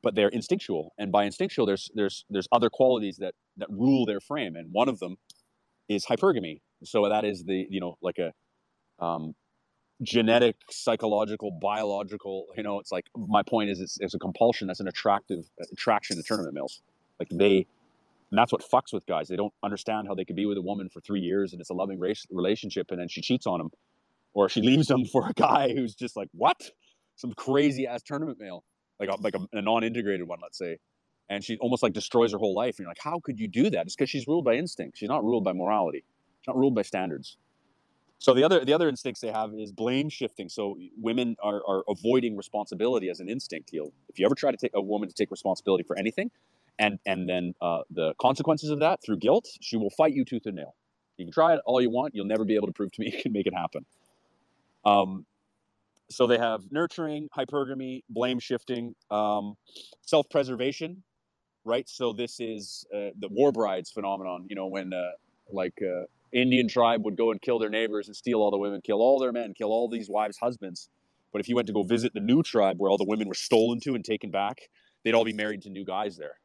but 0.05 0.15
they're 0.15 0.29
instinctual. 0.29 0.93
And 0.99 1.11
by 1.11 1.25
instinctual, 1.25 1.67
there's 1.67 1.91
there's 1.95 2.25
there's 2.31 2.47
other 2.53 2.71
qualities 2.71 3.17
that 3.17 3.35
that 3.57 3.69
rule 3.71 4.07
their 4.07 4.21
frame, 4.21 4.55
and 4.55 4.69
one 4.73 4.89
of 4.89 5.01
them 5.01 5.17
is 5.89 6.07
hypergamy. 6.07 6.61
So 6.85 7.09
that 7.09 7.25
is 7.25 7.45
the 7.45 7.67
you 7.69 7.81
know 7.81 7.97
like 8.03 8.19
a 8.19 8.33
um, 9.05 9.35
genetic, 10.03 10.57
psychological, 10.71 11.51
biological. 11.51 12.47
You 12.57 12.63
know, 12.63 12.79
it's 12.79 12.93
like 12.93 13.07
my 13.17 13.43
point 13.43 13.71
is 13.71 13.81
it's, 13.81 13.99
it's 14.01 14.15
a 14.15 14.19
compulsion. 14.19 14.69
That's 14.69 14.81
an 14.81 14.89
attractive 14.89 15.45
attraction 15.73 16.17
to 16.17 16.23
tournament 16.23 16.55
males. 16.55 16.83
Like 17.19 17.29
they, 17.31 17.67
and 18.31 18.39
that's 18.39 18.53
what 18.53 18.63
fucks 18.63 18.93
with 18.93 19.07
guys. 19.07 19.29
They 19.29 19.37
don't 19.37 19.55
understand 19.63 20.09
how 20.09 20.15
they 20.15 20.25
could 20.25 20.37
be 20.37 20.47
with 20.47 20.59
a 20.59 20.63
woman 20.63 20.89
for 20.89 21.01
three 21.01 21.21
years 21.21 21.53
and 21.53 21.61
it's 21.61 21.71
a 21.71 21.75
loving 21.75 21.99
race, 21.99 22.27
relationship, 22.31 22.91
and 22.91 23.01
then 23.01 23.09
she 23.09 23.21
cheats 23.21 23.47
on 23.47 23.61
him, 23.61 23.71
or 24.35 24.49
she 24.49 24.61
leaves 24.71 24.91
him 24.91 25.05
for 25.05 25.29
a 25.29 25.33
guy 25.33 25.73
who's 25.73 25.95
just 25.95 26.17
like 26.17 26.29
what, 26.33 26.71
some 27.17 27.33
crazy 27.33 27.87
ass 27.87 28.03
tournament 28.03 28.39
male 28.41 28.65
like 29.01 29.09
a, 29.09 29.21
like 29.21 29.35
a, 29.35 29.59
a 29.59 29.63
non-integrated 29.63 30.27
one, 30.27 30.39
let's 30.43 30.59
say, 30.59 30.79
and 31.29 31.43
she 31.43 31.57
almost 31.59 31.83
like 31.83 31.93
destroys 31.93 32.33
her 32.33 32.39
whole 32.39 32.55
life. 32.55 32.77
And 32.77 32.81
you're 32.81 32.89
like, 32.89 32.99
how 33.01 33.21
could 33.21 33.39
you 33.39 33.49
do 33.49 33.71
that? 33.71 33.87
It's 33.87 33.97
because 33.97 34.11
she's 34.11 34.27
ruled 34.27 34.45
by 34.45 34.55
instinct. 34.55 34.99
She's 34.99 35.09
not 35.09 35.25
ruled 35.25 35.45
by 35.45 35.53
morality. 35.53 36.05
She's 36.41 36.49
not 36.49 36.57
ruled 36.57 36.75
by 36.75 36.83
standards. 36.83 37.39
So 38.19 38.33
the 38.33 38.45
other 38.45 38.65
the 38.65 38.73
other 38.73 38.89
instincts 38.89 39.21
they 39.21 39.33
have 39.33 39.53
is 39.55 39.73
blame 39.73 40.09
shifting. 40.09 40.49
So 40.49 40.79
women 40.97 41.37
are, 41.43 41.63
are 41.67 41.83
avoiding 41.89 42.37
responsibility 42.37 43.11
as 43.11 43.21
an 43.21 43.29
instinct. 43.29 43.71
You'll, 43.73 43.93
if 44.09 44.19
you 44.19 44.25
ever 44.25 44.35
try 44.35 44.51
to 44.51 44.57
take 44.57 44.73
a 44.75 44.81
woman 44.81 45.09
to 45.09 45.15
take 45.15 45.31
responsibility 45.31 45.85
for 45.85 45.99
anything, 45.99 46.31
and 46.79 46.99
and 47.07 47.29
then 47.29 47.55
uh, 47.61 47.81
the 47.91 48.15
consequences 48.21 48.71
of 48.71 48.81
that 48.81 49.03
through 49.05 49.19
guilt, 49.19 49.49
she 49.61 49.77
will 49.77 49.91
fight 49.91 50.15
you 50.15 50.25
tooth 50.25 50.47
and 50.47 50.57
nail. 50.57 50.75
You 51.17 51.27
can 51.27 51.33
try 51.33 51.55
it 51.55 51.61
all 51.67 51.81
you 51.81 51.91
want. 51.91 52.15
You'll 52.15 52.27
never 52.27 52.45
be 52.45 52.55
able 52.55 52.67
to 52.67 52.73
prove 52.73 52.93
to 52.93 53.01
me 53.01 53.13
you 53.15 53.23
can 53.23 53.33
make 53.33 53.47
it 53.47 53.55
happen. 53.55 53.85
Um, 54.85 55.27
so 56.11 56.27
they 56.27 56.39
have 56.39 56.63
nurturing, 56.71 57.29
hypergamy, 57.37 58.03
blame 58.09 58.39
shifting, 58.39 58.95
um, 59.11 59.55
self 60.03 60.29
preservation, 60.31 61.03
right? 61.65 61.89
So 61.89 62.13
this 62.13 62.41
is 62.41 62.87
uh, 62.95 63.11
the 63.19 63.29
war 63.31 63.53
brides 63.53 63.91
phenomenon. 63.91 64.47
You 64.49 64.57
know, 64.57 64.67
when 64.67 64.93
uh, 64.93 65.13
like 65.51 65.75
uh, 65.83 66.05
Indian 66.33 66.69
tribe 66.69 67.05
would 67.05 67.17
go 67.17 67.31
and 67.31 67.41
kill 67.41 67.59
their 67.59 67.71
neighbors 67.71 68.09
and 68.09 68.17
steal 68.17 68.41
all 68.41 68.51
the 68.51 68.59
women, 68.59 68.81
kill 68.83 69.01
all 69.01 69.19
their 69.19 69.33
men, 69.33 69.55
kill 69.57 69.71
all 69.71 69.89
these 69.89 70.09
wives' 70.09 70.39
husbands. 70.39 70.89
But 71.33 71.41
if 71.41 71.49
you 71.49 71.57
went 71.57 71.67
to 71.67 71.73
go 71.75 71.83
visit 71.83 72.13
the 72.15 72.21
new 72.21 72.43
tribe 72.43 72.77
where 72.79 72.91
all 72.91 72.99
the 72.99 73.05
women 73.05 73.27
were 73.27 73.35
stolen 73.35 73.81
to 73.81 73.95
and 73.95 74.05
taken 74.05 74.31
back, 74.31 74.59
they'd 75.03 75.15
all 75.15 75.25
be 75.25 75.33
married 75.33 75.63
to 75.63 75.71
new 75.71 75.85
guys 75.85 76.17
there 76.17 76.37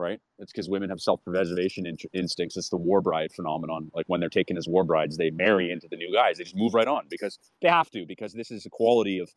right? 0.00 0.20
It's 0.38 0.50
because 0.52 0.68
women 0.68 0.90
have 0.90 1.00
self-preservation 1.00 1.86
in- 1.86 1.96
instincts. 2.12 2.56
It's 2.56 2.70
the 2.70 2.76
war 2.76 3.00
bride 3.00 3.32
phenomenon. 3.32 3.90
Like 3.94 4.06
when 4.08 4.20
they're 4.20 4.28
taken 4.28 4.56
as 4.56 4.66
war 4.66 4.82
brides, 4.84 5.16
they 5.16 5.30
marry 5.30 5.70
into 5.70 5.86
the 5.88 5.96
new 5.96 6.12
guys. 6.12 6.38
They 6.38 6.44
just 6.44 6.56
move 6.56 6.74
right 6.74 6.88
on 6.88 7.04
because 7.08 7.38
they 7.62 7.68
have 7.68 7.90
to. 7.90 8.06
Because 8.06 8.32
this 8.32 8.50
is 8.50 8.66
a 8.66 8.70
quality 8.70 9.18
of 9.20 9.30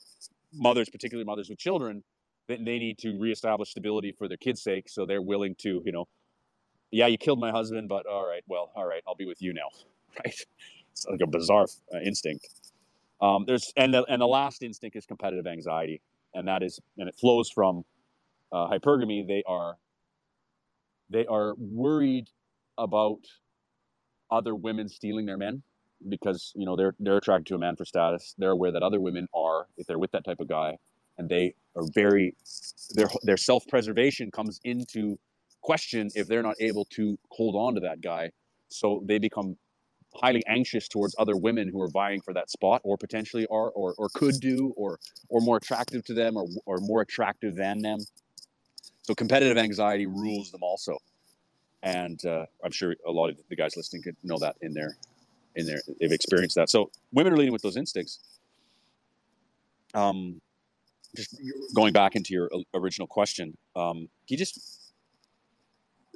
mothers, 0.53 0.89
particularly 0.89 1.25
mothers 1.25 1.49
with 1.49 1.59
children, 1.59 2.03
that 2.47 2.63
they 2.65 2.79
need 2.79 2.97
to 2.99 3.19
reestablish 3.19 3.71
stability 3.71 4.13
for 4.17 4.27
their 4.27 4.37
kids' 4.37 4.63
sake. 4.63 4.89
So 4.89 5.05
they're 5.05 5.21
willing 5.21 5.55
to, 5.59 5.81
you 5.85 5.91
know, 5.91 6.07
yeah, 6.91 7.07
you 7.07 7.17
killed 7.17 7.39
my 7.39 7.51
husband, 7.51 7.89
but 7.89 8.05
all 8.05 8.27
right, 8.27 8.43
well, 8.47 8.71
all 8.75 8.85
right, 8.85 9.01
I'll 9.07 9.15
be 9.15 9.25
with 9.25 9.41
you 9.41 9.53
now, 9.53 9.69
right? 10.23 10.35
It's 10.91 11.07
like 11.09 11.21
a 11.21 11.27
bizarre 11.27 11.65
uh, 11.93 11.99
instinct. 11.99 12.47
Um, 13.19 13.45
there's 13.47 13.73
and 13.77 13.93
the 13.93 14.03
and 14.09 14.21
the 14.21 14.27
last 14.27 14.61
instinct 14.61 14.95
is 14.95 15.05
competitive 15.05 15.47
anxiety, 15.47 16.01
and 16.33 16.47
that 16.47 16.61
is 16.61 16.79
and 16.97 17.09
it 17.09 17.15
flows 17.19 17.49
from 17.49 17.83
uh, 18.51 18.67
hypergamy. 18.67 19.25
They 19.27 19.43
are 19.47 19.77
they 21.09 21.25
are 21.25 21.53
worried 21.57 22.27
about 22.77 23.19
other 24.31 24.55
women 24.55 24.89
stealing 24.89 25.25
their 25.25 25.37
men 25.37 25.61
because 26.09 26.51
you 26.55 26.65
know 26.65 26.75
they're 26.75 26.95
they're 26.99 27.17
attracted 27.17 27.47
to 27.47 27.55
a 27.55 27.59
man 27.59 27.75
for 27.75 27.85
status. 27.85 28.35
They're 28.37 28.51
aware 28.51 28.71
that 28.71 28.83
other 28.83 28.99
women 28.99 29.27
are 29.33 29.67
if 29.77 29.87
they're 29.87 29.99
with 29.99 30.11
that 30.11 30.25
type 30.25 30.39
of 30.39 30.47
guy, 30.47 30.77
and 31.17 31.29
they 31.29 31.53
are 31.75 31.83
very 31.93 32.35
their 32.95 33.09
their 33.23 33.37
self 33.37 33.65
preservation 33.67 34.31
comes 34.31 34.59
into 34.63 35.17
question 35.61 36.09
if 36.15 36.27
they're 36.27 36.43
not 36.43 36.55
able 36.59 36.85
to 36.85 37.17
hold 37.29 37.55
on 37.55 37.75
to 37.75 37.81
that 37.81 38.01
guy. 38.01 38.31
So 38.69 39.03
they 39.05 39.17
become 39.17 39.55
highly 40.15 40.43
anxious 40.47 40.87
towards 40.87 41.15
other 41.17 41.35
women 41.35 41.69
who 41.69 41.81
are 41.81 41.89
vying 41.89 42.21
for 42.21 42.33
that 42.33 42.49
spot 42.49 42.81
or 42.83 42.97
potentially 42.97 43.47
are 43.47 43.69
or, 43.71 43.95
or 43.97 44.09
could 44.13 44.35
do 44.39 44.73
or 44.77 44.99
or 45.29 45.41
more 45.41 45.57
attractive 45.57 46.03
to 46.05 46.13
them 46.13 46.37
or, 46.37 46.45
or 46.65 46.77
more 46.81 47.01
attractive 47.01 47.55
than 47.55 47.81
them 47.81 47.97
so 49.03 49.13
competitive 49.13 49.57
anxiety 49.57 50.05
rules 50.05 50.51
them 50.51 50.63
also, 50.63 50.97
and 51.83 52.23
uh, 52.25 52.45
I'm 52.63 52.71
sure 52.71 52.95
a 53.05 53.11
lot 53.11 53.29
of 53.29 53.37
the 53.49 53.55
guys 53.55 53.77
listening 53.77 54.01
could 54.01 54.15
know 54.23 54.37
that 54.39 54.55
in 54.61 54.73
their 54.73 54.97
in 55.55 55.65
their 55.65 55.81
they've 55.99 56.11
experienced 56.11 56.55
that. 56.55 56.69
So 56.69 56.89
women 57.11 57.33
are 57.33 57.37
leading 57.37 57.53
with 57.53 57.61
those 57.61 57.77
instincts. 57.77 58.19
Um, 59.93 60.41
just 61.15 61.39
going 61.75 61.93
back 61.93 62.15
into 62.15 62.33
your 62.33 62.49
original 62.73 63.07
question, 63.07 63.55
um, 63.75 63.97
can 63.97 64.29
you 64.29 64.37
just 64.37 64.91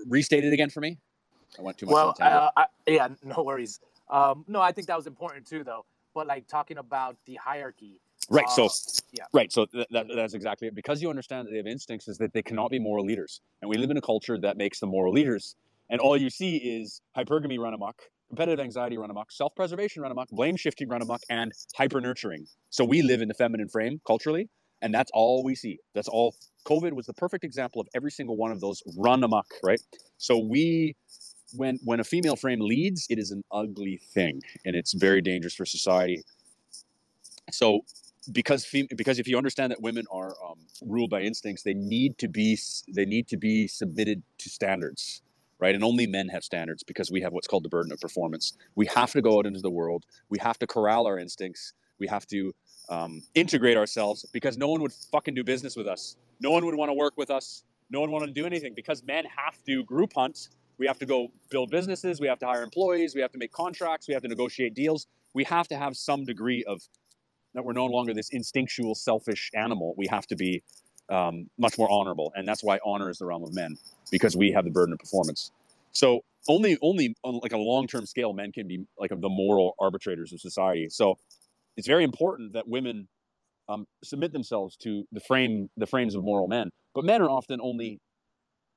restate 0.08 0.44
it 0.44 0.54
again 0.54 0.70
for 0.72 0.80
me? 0.80 0.98
I 1.60 1.62
went 1.62 1.78
too 1.78 1.86
much. 1.86 1.94
Well, 1.94 2.16
uh, 2.20 2.50
I, 2.56 2.66
yeah, 2.88 3.10
no 3.24 3.44
worries. 3.44 3.80
Um, 4.10 4.46
no, 4.48 4.62
I 4.62 4.72
think 4.72 4.88
that 4.88 4.96
was 4.98 5.08
important 5.08 5.46
too, 5.46 5.64
though. 5.64 5.86
But 6.14 6.26
like 6.26 6.48
talking 6.48 6.78
about 6.78 7.18
the 7.26 7.36
hierarchy 7.36 8.00
Right. 8.30 8.46
Uh, 8.46 8.68
so, 8.68 8.70
yeah. 9.14 9.24
Right. 9.34 9.52
So 9.52 9.68
that, 9.74 10.08
that's 10.14 10.34
exactly 10.34 10.68
it. 10.68 10.76
Because 10.76 11.02
you 11.02 11.10
understand 11.10 11.48
that 11.48 11.52
they 11.52 11.58
have 11.58 11.68
instincts, 11.68 12.08
is 12.08 12.18
that 12.18 12.34
they 12.34 12.42
cannot 12.42 12.72
be 12.72 12.80
moral 12.80 13.06
leaders, 13.06 13.42
and 13.62 13.70
we 13.70 13.78
live 13.78 13.90
in 13.90 13.98
a 13.98 14.02
culture 14.02 14.38
that 14.40 14.58
makes 14.58 14.80
them 14.80 14.90
moral 14.90 15.14
leaders. 15.14 15.56
And 15.90 16.02
all 16.02 16.18
you 16.18 16.30
see 16.30 16.58
is 16.58 17.02
hypergamy 17.16 17.58
run 17.58 17.74
amok, 17.74 18.02
competitive 18.28 18.60
anxiety 18.60 18.98
run 18.98 19.10
amok, 19.10 19.32
self-preservation 19.32 20.02
run 20.02 20.12
amok, 20.12 20.28
blame 20.30 20.58
shifting 20.58 20.90
run 20.90 21.02
amok, 21.02 21.22
and 21.30 21.54
hyper 21.76 22.02
nurturing. 22.02 22.46
So 22.70 22.84
we 22.84 23.02
live 23.02 23.22
in 23.22 23.30
the 23.30 23.34
feminine 23.34 23.70
frame 23.70 24.02
culturally, 24.06 24.50
and 24.82 24.94
that's 24.94 25.10
all 25.14 25.44
we 25.46 25.56
see. 25.56 25.80
That's 25.94 26.10
all. 26.10 26.36
COVID 26.66 26.92
was 26.92 27.06
the 27.06 27.14
perfect 27.14 27.46
example 27.46 27.80
of 27.80 27.88
every 27.96 28.12
single 28.12 28.36
one 28.36 28.52
of 28.52 28.60
those 28.60 28.84
run 28.98 29.24
amok. 29.24 29.48
Right. 29.64 29.82
So 30.18 30.38
we 30.38 30.98
when 31.56 31.80
when 31.86 32.02
a 32.02 32.04
female 32.04 32.36
frame 32.36 32.60
leads, 32.60 33.08
it 33.10 33.18
is 33.18 33.32
an 33.32 33.44
ugly 33.54 34.02
thing, 34.14 34.42
and 34.66 34.76
it's 34.76 34.92
very 34.92 35.22
dangerous 35.22 35.56
for 35.56 35.66
society. 35.66 36.24
So 37.52 37.86
because 38.32 38.66
fem- 38.66 38.88
because 38.96 39.20
if 39.20 39.28
you 39.28 39.38
understand 39.38 39.72
that 39.72 39.82
women 39.82 40.06
are 40.12 40.36
um, 40.44 40.60
ruled 40.82 41.10
by 41.10 41.22
instincts, 41.22 41.64
they 41.64 41.74
need 41.74 42.18
to 42.18 42.28
be 42.28 42.58
they 42.94 43.06
need 43.06 43.28
to 43.30 43.38
be 43.38 43.68
submitted 43.68 44.22
to 44.40 44.50
standards, 44.50 45.22
right? 45.60 45.76
And 45.76 45.84
only 45.84 46.08
men 46.08 46.28
have 46.30 46.44
standards 46.44 46.84
because 46.84 47.12
we 47.12 47.22
have 47.22 47.34
what's 47.34 47.48
called 47.48 47.64
the 47.64 47.70
burden 47.70 47.92
of 47.92 48.00
performance. 48.00 48.54
We 48.76 48.86
have 48.88 49.12
to 49.12 49.22
go 49.22 49.40
out 49.40 49.46
into 49.46 49.62
the 49.62 49.70
world. 49.70 50.06
We 50.30 50.40
have 50.40 50.58
to 50.60 50.68
corral 50.68 51.08
our 51.08 51.18
instincts. 51.18 51.74
We 52.00 52.08
have 52.08 52.28
to 52.28 52.54
um, 52.90 53.24
integrate 53.36 53.78
ourselves 53.78 54.26
because 54.32 54.58
no 54.58 54.68
one 54.68 54.82
would 54.82 54.94
fucking 54.94 55.34
do 55.34 55.44
business 55.44 55.76
with 55.76 55.88
us. 55.88 56.18
No 56.40 56.52
one 56.52 56.66
would 56.66 56.76
want 56.76 56.90
to 56.90 56.94
work 56.94 57.14
with 57.18 57.32
us. 57.32 57.64
No 57.90 58.02
one 58.02 58.12
would 58.12 58.22
want 58.22 58.28
to 58.28 58.34
do 58.34 58.46
anything 58.46 58.74
because 58.76 59.04
men 59.04 59.26
have 59.26 59.64
to 59.66 59.84
group 59.86 60.14
hunt. 60.14 60.50
We 60.78 60.86
have 60.86 61.00
to 61.00 61.06
go 61.06 61.30
build 61.50 61.72
businesses. 61.72 62.20
We 62.22 62.28
have 62.28 62.38
to 62.40 62.46
hire 62.46 62.62
employees. 62.62 63.16
We 63.16 63.22
have 63.22 63.32
to 63.32 63.40
make 63.40 63.52
contracts. 63.52 64.08
We 64.08 64.14
have 64.14 64.22
to 64.24 64.30
negotiate 64.30 64.76
deals. 64.76 65.08
We 65.34 65.44
have 65.46 65.68
to 65.70 65.78
have 65.78 65.96
some 65.98 66.26
degree 66.26 66.64
of 66.66 66.82
that 67.58 67.66
we're 67.66 67.74
no 67.74 67.88
longer 67.88 68.14
this 68.14 68.30
instinctual, 68.30 68.94
selfish 68.94 69.50
animal. 69.56 69.96
We 69.98 70.06
have 70.12 70.28
to 70.28 70.36
be 70.36 70.62
um, 71.10 71.50
much 71.58 71.76
more 71.76 71.90
honorable, 71.92 72.32
and 72.36 72.48
that's 72.48 72.64
why 72.64 72.78
honor 72.86 73.10
is 73.10 73.18
the 73.18 73.26
realm 73.26 73.44
of 73.44 73.52
men 73.52 73.76
because 74.12 74.38
we 74.38 74.52
have 74.52 74.64
the 74.64 74.70
burden 74.70 74.94
of 74.94 75.00
performance. 75.00 75.52
So 75.92 76.22
only, 76.48 76.78
only 76.84 77.16
on 77.24 77.40
like 77.42 77.54
a 77.54 77.58
long-term 77.58 78.06
scale, 78.06 78.32
men 78.32 78.52
can 78.52 78.68
be 78.68 78.86
like 79.00 79.10
the 79.10 79.28
moral 79.28 79.74
arbitrators 79.80 80.34
of 80.34 80.40
society. 80.40 80.88
So 80.90 81.18
it's 81.78 81.88
very 81.88 82.04
important 82.04 82.54
that 82.54 82.68
women 82.68 83.08
um, 83.68 83.88
submit 84.04 84.34
themselves 84.34 84.78
to 84.84 85.06
the 85.12 85.20
frame, 85.20 85.68
the 85.78 85.88
frames 85.88 86.14
of 86.14 86.24
moral 86.24 86.48
men. 86.48 86.70
But 86.94 87.06
men 87.06 87.24
are 87.24 87.30
often 87.30 87.60
only, 87.60 88.00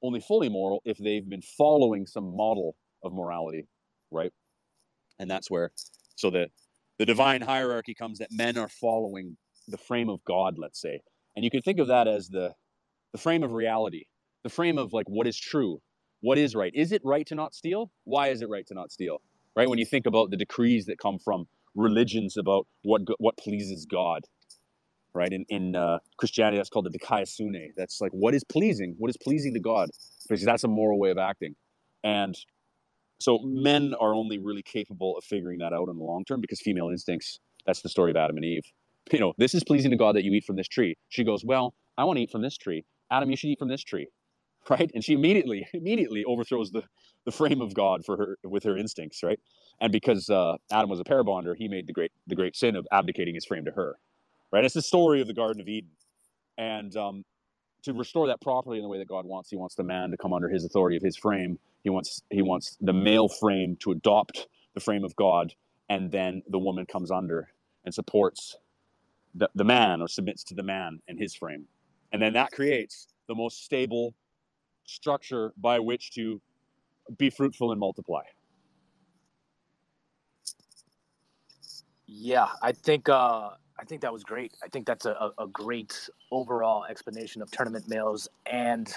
only 0.02 0.20
fully 0.20 0.48
moral 0.48 0.80
if 0.86 0.96
they've 0.96 1.28
been 1.28 1.42
following 1.42 2.06
some 2.06 2.34
model 2.34 2.76
of 3.04 3.12
morality, 3.12 3.68
right? 4.10 4.32
And 5.18 5.30
that's 5.30 5.50
where, 5.50 5.70
so 6.16 6.30
the 6.30 6.48
the 7.00 7.06
divine 7.06 7.40
hierarchy 7.40 7.94
comes 7.94 8.18
that 8.18 8.30
men 8.30 8.58
are 8.58 8.68
following 8.68 9.38
the 9.66 9.78
frame 9.78 10.10
of 10.10 10.22
God, 10.26 10.56
let's 10.58 10.78
say. 10.78 11.00
And 11.34 11.42
you 11.42 11.50
can 11.50 11.62
think 11.62 11.78
of 11.78 11.86
that 11.86 12.06
as 12.06 12.28
the, 12.28 12.52
the 13.12 13.18
frame 13.18 13.42
of 13.42 13.52
reality, 13.52 14.04
the 14.42 14.50
frame 14.50 14.76
of 14.76 14.92
like 14.92 15.08
what 15.08 15.26
is 15.26 15.38
true, 15.38 15.80
what 16.20 16.36
is 16.36 16.54
right. 16.54 16.70
Is 16.74 16.92
it 16.92 17.00
right 17.02 17.26
to 17.28 17.34
not 17.34 17.54
steal? 17.54 17.90
Why 18.04 18.28
is 18.28 18.42
it 18.42 18.50
right 18.50 18.66
to 18.66 18.74
not 18.74 18.92
steal? 18.92 19.22
Right? 19.56 19.66
When 19.66 19.78
you 19.78 19.86
think 19.86 20.04
about 20.04 20.30
the 20.30 20.36
decrees 20.36 20.84
that 20.86 20.98
come 20.98 21.18
from 21.18 21.48
religions 21.74 22.36
about 22.36 22.66
what 22.82 23.00
what 23.18 23.38
pleases 23.38 23.86
God, 23.86 24.26
right? 25.14 25.32
In 25.32 25.46
in 25.48 25.76
uh, 25.76 26.00
Christianity, 26.18 26.58
that's 26.58 26.68
called 26.68 26.84
the 26.84 26.98
dikaiosune. 26.98 27.68
That's 27.78 28.02
like 28.02 28.12
what 28.12 28.34
is 28.34 28.44
pleasing, 28.44 28.96
what 28.98 29.08
is 29.08 29.16
pleasing 29.16 29.54
to 29.54 29.60
God, 29.60 29.88
because 30.28 30.44
that's 30.44 30.64
a 30.64 30.68
moral 30.68 30.98
way 30.98 31.10
of 31.10 31.16
acting. 31.16 31.56
And 32.04 32.36
so 33.20 33.38
men 33.38 33.94
are 34.00 34.14
only 34.14 34.38
really 34.38 34.62
capable 34.62 35.16
of 35.16 35.24
figuring 35.24 35.58
that 35.58 35.72
out 35.72 35.88
in 35.88 35.96
the 35.96 36.04
long 36.04 36.24
term 36.24 36.40
because 36.40 36.60
female 36.60 36.88
instincts. 36.88 37.40
That's 37.66 37.82
the 37.82 37.88
story 37.88 38.10
of 38.10 38.16
Adam 38.16 38.36
and 38.36 38.44
Eve. 38.44 38.64
You 39.12 39.18
know, 39.18 39.34
this 39.38 39.54
is 39.54 39.62
pleasing 39.64 39.90
to 39.90 39.96
God 39.96 40.16
that 40.16 40.24
you 40.24 40.32
eat 40.32 40.44
from 40.44 40.56
this 40.56 40.68
tree. 40.68 40.96
She 41.08 41.24
goes, 41.24 41.44
well, 41.44 41.74
I 41.98 42.04
want 42.04 42.16
to 42.16 42.22
eat 42.22 42.30
from 42.30 42.42
this 42.42 42.56
tree. 42.56 42.84
Adam, 43.10 43.30
you 43.30 43.36
should 43.36 43.50
eat 43.50 43.58
from 43.58 43.68
this 43.68 43.82
tree, 43.82 44.08
right? 44.70 44.90
And 44.94 45.04
she 45.04 45.12
immediately, 45.14 45.66
immediately 45.74 46.24
overthrows 46.24 46.70
the 46.70 46.82
the 47.26 47.32
frame 47.32 47.60
of 47.60 47.74
God 47.74 48.04
for 48.04 48.16
her 48.16 48.38
with 48.44 48.64
her 48.64 48.76
instincts, 48.76 49.22
right? 49.22 49.38
And 49.80 49.92
because 49.92 50.30
uh, 50.30 50.56
Adam 50.70 50.88
was 50.88 51.00
a 51.00 51.04
pair 51.04 51.22
bonder, 51.22 51.54
he 51.54 51.68
made 51.68 51.86
the 51.86 51.92
great 51.92 52.12
the 52.26 52.34
great 52.34 52.56
sin 52.56 52.76
of 52.76 52.86
abdicating 52.92 53.34
his 53.34 53.44
frame 53.44 53.64
to 53.66 53.72
her, 53.72 53.96
right? 54.52 54.64
It's 54.64 54.74
the 54.74 54.82
story 54.82 55.20
of 55.20 55.26
the 55.26 55.34
Garden 55.34 55.60
of 55.60 55.68
Eden, 55.68 55.90
and 56.56 56.96
um, 56.96 57.24
to 57.82 57.92
restore 57.92 58.26
that 58.28 58.40
properly 58.40 58.78
in 58.78 58.82
the 58.82 58.88
way 58.88 58.98
that 58.98 59.08
God 59.08 59.26
wants, 59.26 59.50
He 59.50 59.56
wants 59.56 59.74
the 59.74 59.84
man 59.84 60.10
to 60.10 60.16
come 60.16 60.32
under 60.32 60.48
His 60.48 60.64
authority 60.64 60.96
of 60.96 61.02
His 61.02 61.16
frame. 61.16 61.58
He 61.82 61.90
wants 61.90 62.22
He 62.30 62.42
wants 62.42 62.76
the 62.80 62.92
male 62.92 63.28
frame 63.28 63.76
to 63.80 63.92
adopt 63.92 64.48
the 64.74 64.80
frame 64.80 65.04
of 65.04 65.14
God, 65.16 65.54
and 65.88 66.10
then 66.10 66.42
the 66.48 66.58
woman 66.58 66.86
comes 66.86 67.10
under 67.10 67.48
and 67.84 67.94
supports 67.94 68.56
the, 69.34 69.48
the 69.54 69.64
man 69.64 70.00
or 70.00 70.08
submits 70.08 70.44
to 70.44 70.54
the 70.54 70.62
man 70.62 71.00
and 71.08 71.18
his 71.18 71.34
frame, 71.34 71.66
and 72.12 72.20
then 72.20 72.32
that 72.34 72.52
creates 72.52 73.08
the 73.28 73.34
most 73.34 73.64
stable 73.64 74.14
structure 74.84 75.52
by 75.56 75.78
which 75.78 76.12
to 76.12 76.40
be 77.16 77.30
fruitful 77.30 77.70
and 77.70 77.80
multiply. 77.80 78.22
Yeah, 82.06 82.48
I 82.60 82.72
think 82.72 83.08
uh, 83.08 83.50
I 83.78 83.84
think 83.86 84.02
that 84.02 84.12
was 84.12 84.24
great. 84.24 84.52
I 84.62 84.68
think 84.68 84.86
that's 84.86 85.06
a, 85.06 85.32
a 85.38 85.46
great 85.46 86.08
overall 86.30 86.84
explanation 86.84 87.40
of 87.40 87.50
tournament 87.50 87.88
males 87.88 88.28
and 88.46 88.92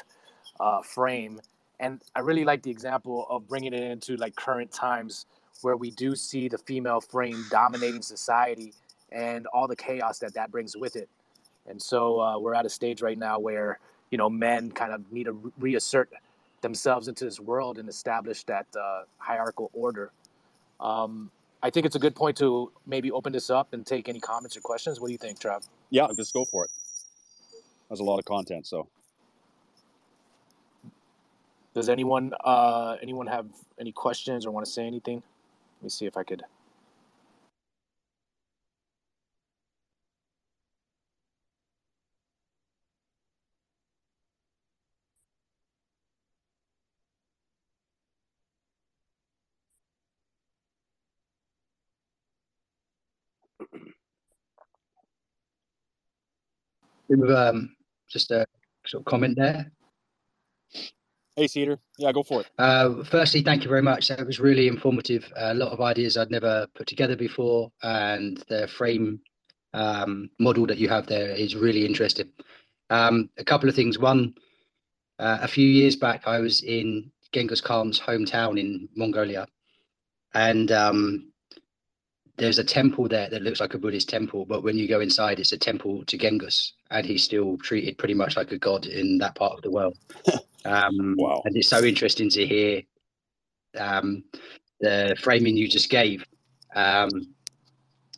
uh, 0.60 0.82
frame. 0.82 1.40
And 1.84 2.02
I 2.16 2.22
really 2.22 2.46
like 2.46 2.64
the 2.64 2.72
example 2.72 3.28
of 3.30 3.46
bringing 3.46 3.74
it 3.74 3.84
into 3.84 4.16
like 4.16 4.38
current 4.38 4.72
times 4.72 5.26
where 5.64 5.76
we 5.76 5.92
do 5.92 6.16
see 6.16 6.48
the 6.48 6.58
female 6.58 7.02
frame 7.02 7.44
dominating 7.52 8.02
society 8.02 8.74
and 9.12 9.48
all 9.48 9.68
the 9.68 9.76
chaos 9.76 10.18
that 10.20 10.34
that 10.36 10.50
brings 10.50 10.78
with 10.78 10.96
it. 10.96 11.10
And 11.68 11.82
so 11.82 12.22
uh, 12.22 12.40
we're 12.40 12.56
at 12.56 12.66
a 12.66 12.70
stage 12.70 13.02
right 13.02 13.18
now 13.18 13.38
where 13.38 13.80
you 14.12 14.18
know 14.18 14.30
men 14.30 14.72
kind 14.72 14.94
of 14.94 15.12
need 15.12 15.26
to 15.26 15.52
reassert 15.60 16.10
themselves 16.62 17.10
into 17.10 17.26
this 17.26 17.42
world 17.42 17.78
and 17.78 17.90
establish 17.90 18.46
that 18.46 18.68
uh, 18.80 19.04
hierarchical 19.18 19.70
order. 19.74 20.14
Um, 20.80 21.32
I 21.62 21.70
think 21.70 21.86
it's 21.86 21.98
a 21.98 22.00
good 22.00 22.16
point 22.16 22.38
to 22.38 22.72
maybe 22.86 23.12
open 23.12 23.34
this 23.34 23.50
up 23.50 23.74
and 23.74 23.86
take 23.86 24.08
any 24.08 24.22
comments 24.22 24.56
or 24.56 24.62
questions. 24.62 25.02
What 25.02 25.08
do 25.08 25.12
you 25.12 25.18
think, 25.18 25.38
Trav? 25.38 25.68
Yeah, 25.90 26.08
just 26.16 26.34
go 26.34 26.46
for 26.46 26.64
it. 26.64 26.72
There's 27.90 28.00
a 28.00 28.06
lot 28.06 28.20
of 28.20 28.26
content, 28.26 28.68
so. 28.68 28.88
Does 31.74 31.90
anyone 31.90 32.34
uh, 32.44 32.98
anyone 33.02 33.28
have 33.28 33.48
any 33.80 33.92
questions 33.92 34.46
or 34.46 34.52
want 34.52 34.66
to 34.66 34.72
say 34.72 34.86
anything? 34.86 35.24
Let 35.80 35.84
me 35.84 35.90
see 35.90 36.06
if 36.06 36.18
I 36.18 36.24
could 36.24 36.44
um, 57.36 57.76
just 58.10 58.32
a 58.32 58.46
sort 58.86 59.02
of 59.02 59.06
comment 59.06 59.36
there. 59.38 59.72
Hey, 61.36 61.48
Cedar. 61.48 61.80
Yeah, 61.98 62.12
go 62.12 62.22
for 62.22 62.42
it. 62.42 62.48
Uh, 62.60 63.04
firstly, 63.06 63.42
thank 63.42 63.64
you 63.64 63.70
very 63.70 63.82
much. 63.82 64.08
That 64.08 64.26
was 64.26 64.40
really 64.40 64.68
informative. 64.68 65.32
a 65.36 65.56
lot 65.56 65.72
of 65.72 65.82
ideas 65.82 66.16
I'd 66.16 66.30
never 66.30 66.68
put 66.76 66.86
together 66.86 67.16
before, 67.16 67.72
and 67.82 68.38
the 68.50 68.68
frame 68.68 69.20
um, 69.74 70.30
model 70.40 70.68
that 70.68 70.78
you 70.78 70.90
have 70.90 71.08
there 71.08 71.32
is 71.32 71.56
really 71.56 71.88
interesting. 71.88 72.30
Um, 72.92 73.32
a 73.40 73.44
couple 73.44 73.68
of 73.68 73.74
things. 73.74 73.98
One, 73.98 74.36
uh, 75.18 75.40
a 75.42 75.48
few 75.48 75.68
years 75.68 75.96
back, 75.96 76.28
I 76.28 76.40
was 76.40 76.62
in 76.62 77.12
Genghis 77.32 77.62
Khan's 77.62 78.00
hometown 78.00 78.60
in 78.60 78.88
Mongolia, 78.96 79.48
and 80.36 80.72
um, 80.72 81.32
there's 82.38 82.60
a 82.60 82.64
temple 82.64 83.08
there 83.08 83.30
that 83.32 83.42
looks 83.42 83.60
like 83.60 83.74
a 83.74 83.80
Buddhist 83.80 84.08
temple, 84.08 84.46
but 84.46 84.62
when 84.62 84.78
you 84.78 84.88
go 84.88 85.00
inside, 85.00 85.40
it's 85.40 85.52
a 85.52 85.58
temple 85.58 86.06
to 86.06 86.16
Genghis, 86.16 86.74
and 86.92 87.08
he's 87.08 87.24
still 87.24 87.58
treated 87.58 87.98
pretty 87.98 88.14
much 88.14 88.38
like 88.38 88.52
a 88.52 88.58
god 88.60 88.86
in 88.86 89.18
that 89.18 89.34
part 89.34 89.54
of 89.54 89.64
the 89.64 89.72
world. 89.72 89.98
Um, 90.66 91.16
wow! 91.18 91.42
And 91.46 91.56
it's 91.56 91.70
so 91.70 91.84
interesting 91.84 92.30
to 92.30 92.46
hear 92.46 92.82
um, 93.78 94.24
the 94.80 95.16
framing 95.22 95.58
you 95.58 95.68
just 95.68 95.90
gave 95.90 96.26
um, 96.76 97.10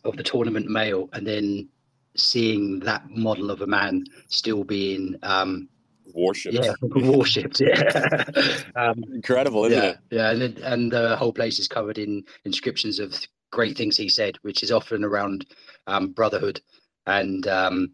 of 0.04 0.16
the 0.16 0.22
tournament 0.22 0.68
male, 0.68 1.08
and 1.12 1.26
then 1.26 1.68
seeing 2.16 2.80
that 2.80 3.08
model 3.10 3.50
of 3.50 3.60
a 3.60 3.66
man 3.66 4.04
still 4.28 4.64
being 4.64 5.16
um, 5.22 5.68
worshipped. 6.14 6.54
Yeah, 6.54 6.72
worshipped. 6.82 7.60
Yeah, 7.60 8.24
um, 8.76 9.02
incredible, 9.12 9.64
isn't 9.66 9.82
yeah, 9.82 9.90
it? 9.90 9.98
Yeah, 10.10 10.30
and 10.30 10.58
and 10.58 10.92
the 10.92 11.16
whole 11.16 11.32
place 11.32 11.58
is 11.58 11.68
covered 11.68 11.98
in 11.98 12.24
inscriptions 12.44 12.98
of 12.98 13.14
great 13.50 13.76
things 13.76 13.96
he 13.96 14.08
said, 14.08 14.36
which 14.42 14.62
is 14.62 14.72
often 14.72 15.04
around 15.04 15.46
um, 15.86 16.12
brotherhood 16.12 16.60
and 17.06 17.46
um, 17.46 17.92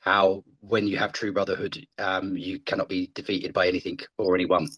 how 0.00 0.44
when 0.62 0.86
you 0.86 0.96
have 0.96 1.12
true 1.12 1.32
brotherhood, 1.32 1.84
um, 1.98 2.36
you 2.36 2.58
cannot 2.60 2.88
be 2.88 3.10
defeated 3.14 3.52
by 3.52 3.68
anything 3.68 3.98
or 4.18 4.34
anyone. 4.34 4.68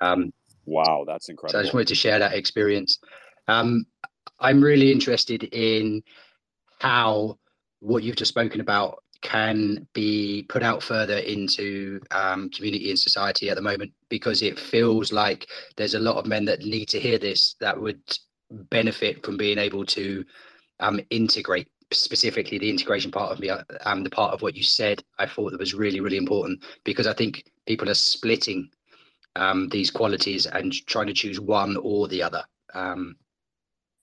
Um, 0.00 0.32
wow, 0.64 1.04
that's 1.06 1.28
incredible. 1.28 1.52
So 1.52 1.58
I 1.58 1.62
just 1.62 1.74
wanted 1.74 1.88
to 1.88 1.94
share 1.94 2.18
that 2.18 2.34
experience. 2.34 2.98
Um, 3.46 3.86
I'm 4.40 4.62
really 4.62 4.90
interested 4.90 5.44
in 5.44 6.02
how 6.80 7.38
what 7.80 8.02
you've 8.02 8.16
just 8.16 8.30
spoken 8.30 8.60
about 8.60 9.02
can 9.20 9.86
be 9.94 10.46
put 10.48 10.62
out 10.62 10.82
further 10.82 11.18
into 11.18 12.00
um, 12.12 12.48
community 12.50 12.90
and 12.90 12.98
society 12.98 13.50
at 13.50 13.56
the 13.56 13.62
moment 13.62 13.92
because 14.08 14.42
it 14.42 14.58
feels 14.58 15.12
like 15.12 15.46
there's 15.76 15.94
a 15.94 15.98
lot 15.98 16.16
of 16.16 16.26
men 16.26 16.44
that 16.44 16.60
need 16.60 16.88
to 16.88 17.00
hear 17.00 17.18
this 17.18 17.56
that 17.60 17.78
would 17.78 18.00
benefit 18.50 19.24
from 19.24 19.36
being 19.36 19.58
able 19.58 19.84
to 19.84 20.24
um, 20.80 21.00
integrate 21.10 21.68
specifically 21.92 22.58
the 22.58 22.68
integration 22.68 23.10
part 23.10 23.32
of 23.32 23.40
me 23.40 23.48
uh, 23.48 23.62
um, 23.86 24.02
the 24.02 24.10
part 24.10 24.34
of 24.34 24.42
what 24.42 24.54
you 24.54 24.62
said 24.62 25.02
i 25.18 25.26
thought 25.26 25.50
that 25.50 25.60
was 25.60 25.74
really 25.74 26.00
really 26.00 26.16
important 26.16 26.62
because 26.84 27.06
i 27.06 27.12
think 27.12 27.44
people 27.66 27.88
are 27.88 27.94
splitting 27.94 28.68
um, 29.36 29.68
these 29.68 29.90
qualities 29.90 30.46
and 30.46 30.72
trying 30.86 31.06
to 31.06 31.12
choose 31.12 31.38
one 31.38 31.76
or 31.82 32.08
the 32.08 32.22
other 32.22 32.42
um, 32.74 33.16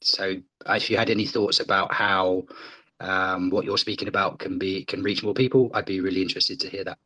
so 0.01 0.36
if 0.69 0.89
you 0.89 0.97
had 0.97 1.09
any 1.09 1.25
thoughts 1.25 1.59
about 1.59 1.93
how 1.93 2.43
um, 3.01 3.49
what 3.49 3.65
you're 3.65 3.77
speaking 3.77 4.07
about 4.07 4.39
can 4.39 4.57
be 4.57 4.86
can 4.86 5.03
reach 5.03 5.23
more 5.23 5.33
people 5.33 5.69
i'd 5.73 5.86
be 5.86 5.99
really 5.99 6.21
interested 6.21 6.59
to 6.59 6.69
hear 6.69 6.83
that 6.83 6.97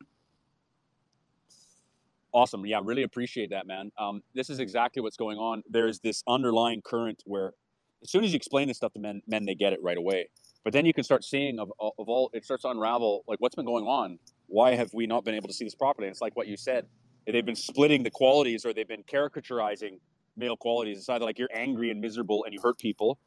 Awesome. 2.32 2.64
Yeah, 2.64 2.80
really 2.82 3.02
appreciate 3.02 3.50
that, 3.50 3.66
man. 3.66 3.90
Um, 3.98 4.22
this 4.34 4.50
is 4.50 4.60
exactly 4.60 5.02
what's 5.02 5.16
going 5.16 5.38
on. 5.38 5.62
There's 5.68 5.98
this 5.98 6.22
underlying 6.28 6.80
current 6.82 7.22
where, 7.26 7.54
as 8.02 8.10
soon 8.10 8.24
as 8.24 8.32
you 8.32 8.36
explain 8.36 8.68
this 8.68 8.76
stuff 8.76 8.92
to 8.92 9.00
men, 9.00 9.20
men 9.26 9.44
they 9.44 9.54
get 9.54 9.72
it 9.72 9.82
right 9.82 9.98
away. 9.98 10.28
But 10.64 10.72
then 10.72 10.84
you 10.84 10.92
can 10.92 11.04
start 11.04 11.24
seeing 11.24 11.58
of, 11.58 11.72
of 11.80 12.08
all 12.08 12.30
it 12.34 12.44
starts 12.44 12.62
to 12.62 12.70
unravel 12.70 13.24
like 13.26 13.40
what's 13.40 13.54
been 13.54 13.64
going 13.64 13.86
on. 13.86 14.18
Why 14.46 14.74
have 14.74 14.92
we 14.92 15.06
not 15.06 15.24
been 15.24 15.34
able 15.34 15.48
to 15.48 15.54
see 15.54 15.64
this 15.64 15.74
properly? 15.74 16.08
And 16.08 16.12
it's 16.12 16.20
like 16.20 16.36
what 16.36 16.46
you 16.46 16.56
said. 16.56 16.86
They've 17.26 17.46
been 17.46 17.54
splitting 17.54 18.02
the 18.02 18.10
qualities, 18.10 18.64
or 18.66 18.72
they've 18.72 18.88
been 18.88 19.04
caricaturizing 19.04 20.00
male 20.36 20.56
qualities. 20.56 20.98
It's 20.98 21.08
either 21.08 21.24
like 21.24 21.38
you're 21.38 21.50
angry 21.54 21.90
and 21.90 22.00
miserable 22.00 22.44
and 22.44 22.52
you 22.52 22.60
hurt 22.60 22.78
people, 22.78 23.18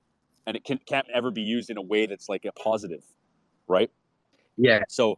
and 0.46 0.58
it 0.58 0.66
can, 0.66 0.80
can't 0.86 1.08
ever 1.14 1.32
be 1.32 1.42
used 1.42 1.70
in 1.70 1.78
a 1.78 1.82
way 1.82 2.06
that's 2.06 2.28
like 2.28 2.44
a 2.44 2.52
positive, 2.52 3.04
right? 3.68 3.90
Yeah. 4.58 4.82
So 4.90 5.18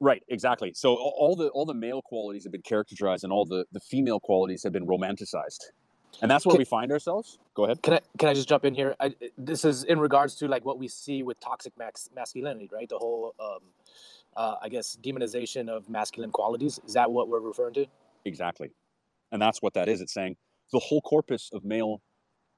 Right, 0.00 0.22
exactly. 0.28 0.72
So 0.74 0.94
all 0.94 1.34
the 1.34 1.48
all 1.48 1.66
the 1.66 1.74
male 1.74 2.02
qualities 2.02 2.44
have 2.44 2.52
been 2.52 2.62
characterized, 2.62 3.24
and 3.24 3.32
all 3.32 3.44
the 3.44 3.64
the 3.72 3.80
female 3.80 4.20
qualities 4.20 4.62
have 4.62 4.72
been 4.72 4.86
romanticized, 4.86 5.64
and 6.20 6.30
that's 6.30 6.46
where 6.46 6.54
can, 6.54 6.58
we 6.58 6.64
find 6.64 6.92
ourselves. 6.92 7.38
Go 7.54 7.64
ahead. 7.64 7.82
Can 7.82 7.94
I 7.94 8.00
can 8.18 8.28
I 8.28 8.34
just 8.34 8.48
jump 8.48 8.64
in 8.64 8.74
here? 8.74 8.94
I, 9.00 9.14
this 9.36 9.64
is 9.64 9.84
in 9.84 9.98
regards 9.98 10.34
to 10.36 10.48
like 10.48 10.64
what 10.64 10.78
we 10.78 10.88
see 10.88 11.22
with 11.22 11.40
toxic 11.40 11.76
max, 11.78 12.08
masculinity, 12.14 12.68
right? 12.72 12.88
The 12.88 12.98
whole, 12.98 13.34
um, 13.40 13.60
uh, 14.36 14.56
I 14.62 14.68
guess, 14.68 14.98
demonization 15.02 15.68
of 15.68 15.88
masculine 15.88 16.30
qualities. 16.30 16.80
Is 16.86 16.94
that 16.94 17.10
what 17.10 17.28
we're 17.28 17.40
referring 17.40 17.74
to? 17.74 17.86
Exactly, 18.24 18.70
and 19.32 19.40
that's 19.40 19.62
what 19.62 19.74
that 19.74 19.88
is. 19.88 20.00
It's 20.00 20.14
saying 20.14 20.36
the 20.72 20.78
whole 20.78 21.00
corpus 21.00 21.50
of 21.52 21.64
male 21.64 22.02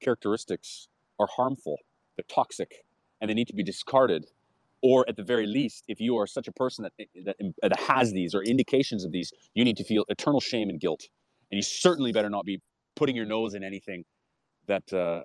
characteristics 0.01 0.87
are 1.19 1.27
harmful, 1.27 1.77
they're 2.17 2.25
toxic, 2.27 2.83
and 3.19 3.29
they 3.29 3.33
need 3.33 3.47
to 3.47 3.55
be 3.55 3.63
discarded 3.63 4.25
or 4.81 5.05
at 5.07 5.15
the 5.15 5.23
very 5.23 5.45
least, 5.45 5.85
if 5.87 5.99
you 5.99 6.17
are 6.17 6.25
such 6.25 6.47
a 6.47 6.51
person 6.51 6.83
that, 6.83 7.07
that, 7.25 7.35
that 7.61 7.79
has 7.79 8.11
these 8.11 8.33
or 8.33 8.43
indications 8.43 9.05
of 9.05 9.11
these, 9.11 9.31
you 9.53 9.63
need 9.63 9.77
to 9.77 9.83
feel 9.83 10.05
eternal 10.09 10.39
shame 10.39 10.69
and 10.69 10.79
guilt, 10.79 11.07
and 11.51 11.57
you 11.57 11.61
certainly 11.61 12.11
better 12.11 12.29
not 12.29 12.45
be 12.45 12.61
putting 12.95 13.15
your 13.15 13.25
nose 13.25 13.53
in 13.53 13.63
anything 13.63 14.03
that 14.67 14.91
uh, 14.93 15.21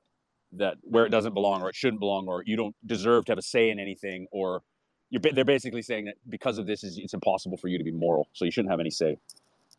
that 0.52 0.76
where 0.82 1.06
it 1.06 1.10
doesn't 1.10 1.34
belong 1.34 1.62
or 1.62 1.68
it 1.68 1.74
shouldn't 1.74 2.00
belong 2.00 2.26
or 2.28 2.42
you 2.46 2.56
don't 2.56 2.74
deserve 2.84 3.24
to 3.26 3.32
have 3.32 3.38
a 3.38 3.42
say 3.42 3.70
in 3.70 3.78
anything 3.78 4.26
or 4.30 4.62
you're 5.10 5.20
they're 5.20 5.44
basically 5.44 5.82
saying 5.82 6.06
that 6.06 6.14
because 6.28 6.58
of 6.58 6.66
this 6.66 6.82
is 6.82 6.98
it's 6.98 7.14
impossible 7.14 7.56
for 7.56 7.68
you 7.68 7.78
to 7.78 7.84
be 7.84 7.92
moral, 7.92 8.28
so 8.32 8.44
you 8.44 8.50
shouldn't 8.50 8.70
have 8.70 8.80
any 8.80 8.90
say, 8.90 9.16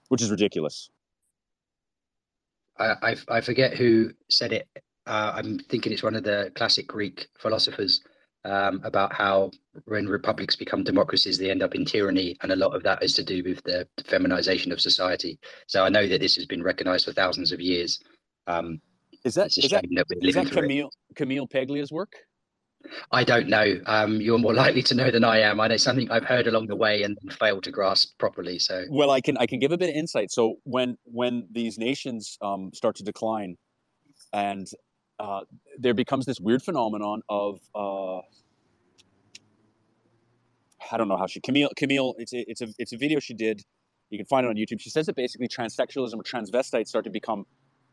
which 0.10 0.22
is 0.22 0.32
ridiculous. 0.32 0.90
I, 2.80 2.94
I, 3.02 3.16
I 3.30 3.42
forget 3.42 3.76
who 3.76 4.12
said 4.30 4.54
it. 4.54 4.68
Uh, 5.06 5.34
I'm 5.36 5.60
thinking 5.60 5.92
it's 5.92 6.04
one 6.04 6.16
of 6.16 6.24
the 6.24 6.52
classic 6.56 6.88
Greek 6.88 7.28
philosophers 7.40 8.02
um, 8.48 8.82
about 8.84 9.14
how 9.14 9.52
when 9.86 10.08
republics 10.08 10.56
become 10.56 10.84
democracies, 10.84 11.38
they 11.38 11.52
end 11.52 11.62
up 11.62 11.76
in 11.76 11.86
tyranny, 11.86 12.38
and 12.41 12.52
a 12.52 12.56
lot 12.56 12.76
of 12.76 12.84
that 12.84 13.04
is 13.04 13.14
to 13.16 13.24
do 13.24 13.43
with 13.43 13.62
the 13.64 13.88
feminization 14.06 14.72
of 14.72 14.82
society. 14.82 15.38
So 15.68 15.84
I 15.84 15.89
know 15.89 16.08
that 16.08 16.22
this 16.22 16.36
has 16.36 16.45
been 16.45 16.64
recognized 16.64 17.06
for 17.06 17.14
thousands 17.14 17.52
of 17.52 17.60
years. 17.60 18.00
Um, 18.48 18.82
is 19.24 19.36
that 19.36 19.48
is 19.58 19.70
that, 19.72 19.84
that, 19.91 20.06
is 20.22 20.36
that 20.36 20.52
Camille 20.52 20.89
Camille 21.16 21.48
Paglia's 21.48 21.91
work? 21.91 22.14
I 23.12 23.24
don't 23.24 23.48
know. 23.48 23.80
Um, 23.86 24.22
you're 24.22 24.38
more 24.38 24.54
likely 24.66 24.84
to 24.84 24.95
know 24.95 25.12
than 25.12 25.24
I 25.24 25.39
am. 25.39 25.60
I 25.60 25.68
know 25.68 25.78
something 25.78 26.10
I've 26.10 26.24
heard 26.24 26.48
along 26.48 26.68
the 26.68 26.76
way 26.76 27.04
and 27.04 27.18
failed 27.34 27.64
to 27.64 27.72
grasp 27.72 28.18
properly. 28.18 28.60
So, 28.60 28.86
well, 28.89 29.12
I 29.12 29.22
can 29.22 29.38
I 29.38 29.45
can 29.45 29.60
give 29.60 29.72
a 29.72 29.78
bit 29.78 29.89
of 29.89 29.95
insight. 29.95 30.32
So 30.32 30.56
when 30.64 30.98
when 31.04 31.48
these 31.52 31.78
nations 31.78 32.38
um, 32.41 32.72
start 32.74 32.95
to 32.98 33.04
decline, 33.04 33.58
and 34.34 34.68
uh, 35.20 35.41
there 35.78 35.93
becomes 35.93 36.26
this 36.26 36.39
weird 36.39 36.61
phenomenon 36.61 37.22
of 37.30 37.59
uh, 37.76 38.18
I 40.91 40.97
don't 40.97 41.07
know 41.07 41.18
how 41.18 41.28
she 41.28 41.39
Camille 41.39 41.70
Camille. 41.76 42.15
It's 42.18 42.34
a, 42.34 42.49
it's 42.49 42.61
a 42.61 42.68
it's 42.78 42.93
a 42.93 42.97
video 42.97 43.20
she 43.20 43.34
did. 43.34 43.63
You 44.09 44.18
can 44.18 44.26
find 44.26 44.45
it 44.45 44.49
on 44.49 44.55
YouTube. 44.55 44.80
She 44.80 44.89
says 44.89 45.05
that 45.07 45.15
basically 45.15 45.47
transsexualism 45.47 46.13
or 46.13 46.24
transvestites 46.24 46.88
start 46.88 47.03
to 47.05 47.11
become 47.11 47.45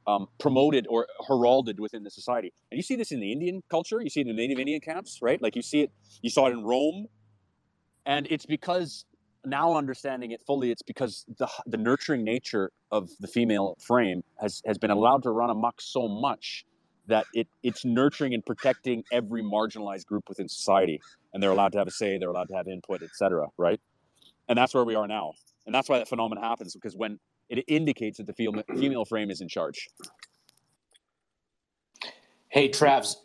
um, 0.07 0.29
promoted 0.39 0.87
or 0.89 1.07
heralded 1.27 1.81
within 1.81 2.05
the 2.05 2.11
society. 2.11 2.53
And 2.71 2.77
you 2.77 2.83
see 2.83 2.97
this 2.97 3.11
in 3.11 3.21
the 3.21 3.33
Indian 3.33 3.63
culture. 3.71 4.01
You 4.01 4.11
see 4.11 4.21
it 4.21 4.29
in 4.29 4.37
the 4.37 4.41
Native 4.41 4.59
Indian 4.59 4.81
camps, 4.81 5.21
right? 5.23 5.41
Like 5.41 5.57
you 5.57 5.63
see 5.63 5.83
it, 5.83 5.91
you 6.23 6.31
saw 6.31 6.47
it 6.47 6.53
in 6.53 6.63
Rome. 6.63 7.07
And 8.07 8.27
it's 8.31 8.47
because 8.47 9.07
now 9.45 9.75
understanding 9.75 10.31
it 10.31 10.43
fully, 10.47 10.71
it's 10.71 10.83
because 10.83 11.25
the, 11.39 11.49
the 11.67 11.79
nurturing 11.79 12.23
nature 12.23 12.71
of 12.91 13.11
the 13.19 13.27
female 13.27 13.77
frame 13.81 14.23
has, 14.41 14.63
has 14.67 14.79
been 14.79 14.91
allowed 14.91 15.23
to 15.23 15.31
run 15.31 15.51
amok 15.51 15.81
so 15.81 16.07
much 16.07 16.65
that 17.07 17.27
it, 17.35 17.49
it's 17.63 17.85
nurturing 17.85 18.35
and 18.35 18.45
protecting 18.45 19.05
every 19.13 19.43
marginalized 19.43 20.07
group 20.07 20.29
within 20.29 20.49
society. 20.49 21.01
And 21.33 21.43
they're 21.43 21.51
allowed 21.51 21.73
to 21.73 21.79
have 21.79 21.87
a 21.87 21.91
say, 21.91 22.19
they're 22.19 22.31
allowed 22.31 22.49
to 22.49 22.55
have 22.55 22.69
input, 22.69 23.03
etc. 23.03 23.47
right? 23.59 23.81
And 24.49 24.57
that's 24.57 24.75
where 24.75 24.85
we 24.85 24.95
are 24.95 25.07
now. 25.07 25.33
And 25.67 25.75
that's 25.75 25.89
why 25.89 25.99
that 25.99 26.09
phenomenon 26.09 26.45
happens 26.45 26.75
because 26.75 26.97
when 26.97 27.19
it 27.49 27.65
indicates 27.69 28.19
that 28.19 28.27
the 28.27 28.33
female, 28.33 28.63
female 28.77 29.05
frame 29.05 29.31
is 29.31 29.41
in 29.41 29.49
charge. 29.49 29.89
Hey, 32.49 32.69
Travs, 32.69 33.17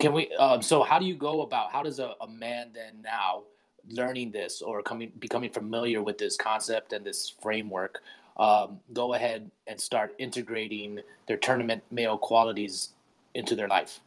can 0.00 0.12
we? 0.12 0.34
Um, 0.34 0.62
so, 0.62 0.82
how 0.82 0.98
do 0.98 1.06
you 1.06 1.14
go 1.14 1.42
about? 1.42 1.72
How 1.72 1.82
does 1.82 1.98
a, 1.98 2.14
a 2.20 2.28
man 2.28 2.70
then 2.74 3.00
now 3.02 3.44
learning 3.88 4.30
this 4.30 4.62
or 4.62 4.82
coming 4.82 5.12
becoming 5.18 5.50
familiar 5.50 6.02
with 6.02 6.18
this 6.18 6.36
concept 6.36 6.92
and 6.92 7.04
this 7.04 7.34
framework 7.40 8.02
um, 8.36 8.80
go 8.92 9.14
ahead 9.14 9.50
and 9.66 9.80
start 9.80 10.14
integrating 10.18 11.00
their 11.26 11.36
tournament 11.36 11.82
male 11.90 12.18
qualities 12.18 12.90
into 13.34 13.54
their 13.54 13.68
life? 13.68 14.00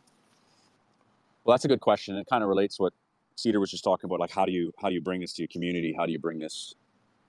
Well, 1.43 1.53
that's 1.53 1.65
a 1.65 1.67
good 1.67 1.81
question. 1.81 2.15
It 2.17 2.27
kind 2.27 2.43
of 2.43 2.49
relates 2.49 2.77
to 2.77 2.83
what 2.83 2.93
Cedar 3.35 3.59
was 3.59 3.71
just 3.71 3.83
talking 3.83 4.07
about. 4.07 4.19
Like, 4.19 4.31
how 4.31 4.45
do 4.45 4.51
you 4.51 4.73
how 4.81 4.89
do 4.89 4.95
you 4.95 5.01
bring 5.01 5.21
this 5.21 5.33
to 5.33 5.41
your 5.41 5.49
community? 5.49 5.93
How 5.95 6.05
do 6.05 6.11
you 6.11 6.19
bring 6.19 6.39
this? 6.39 6.75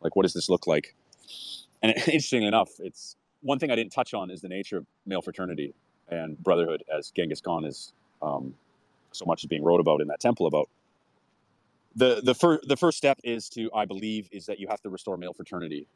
Like, 0.01 0.17
what 0.17 0.23
does 0.23 0.33
this 0.33 0.49
look 0.49 0.67
like? 0.67 0.95
And 1.83 1.93
interestingly 1.97 2.47
enough, 2.47 2.71
it's 2.79 3.17
one 3.43 3.59
thing 3.59 3.71
I 3.71 3.77
didn't 3.77 3.93
touch 3.93 4.15
on 4.15 4.31
is 4.31 4.41
the 4.41 4.49
nature 4.49 4.79
of 4.79 4.87
male 5.05 5.23
fraternity 5.23 5.75
and 6.09 6.39
brotherhood, 6.43 6.85
as 6.97 7.11
Genghis 7.11 7.41
Khan 7.41 7.65
is 7.65 7.93
um, 8.23 8.55
so 9.13 9.25
much 9.25 9.43
is 9.43 9.49
being 9.49 9.65
wrote 9.65 9.81
about 9.81 10.01
in 10.01 10.09
that 10.09 10.21
temple 10.21 10.47
about. 10.47 10.69
The 11.95 12.21
the 12.23 12.35
first 12.35 12.69
the 12.69 12.77
first 12.77 12.99
step 12.99 13.19
is 13.25 13.49
to 13.51 13.71
I 13.75 13.85
believe 13.85 14.29
is 14.31 14.47
that 14.47 14.61
you 14.61 14.69
have 14.69 14.81
to 14.83 14.91
restore 14.91 15.17
male 15.17 15.33
fraternity. 15.33 15.87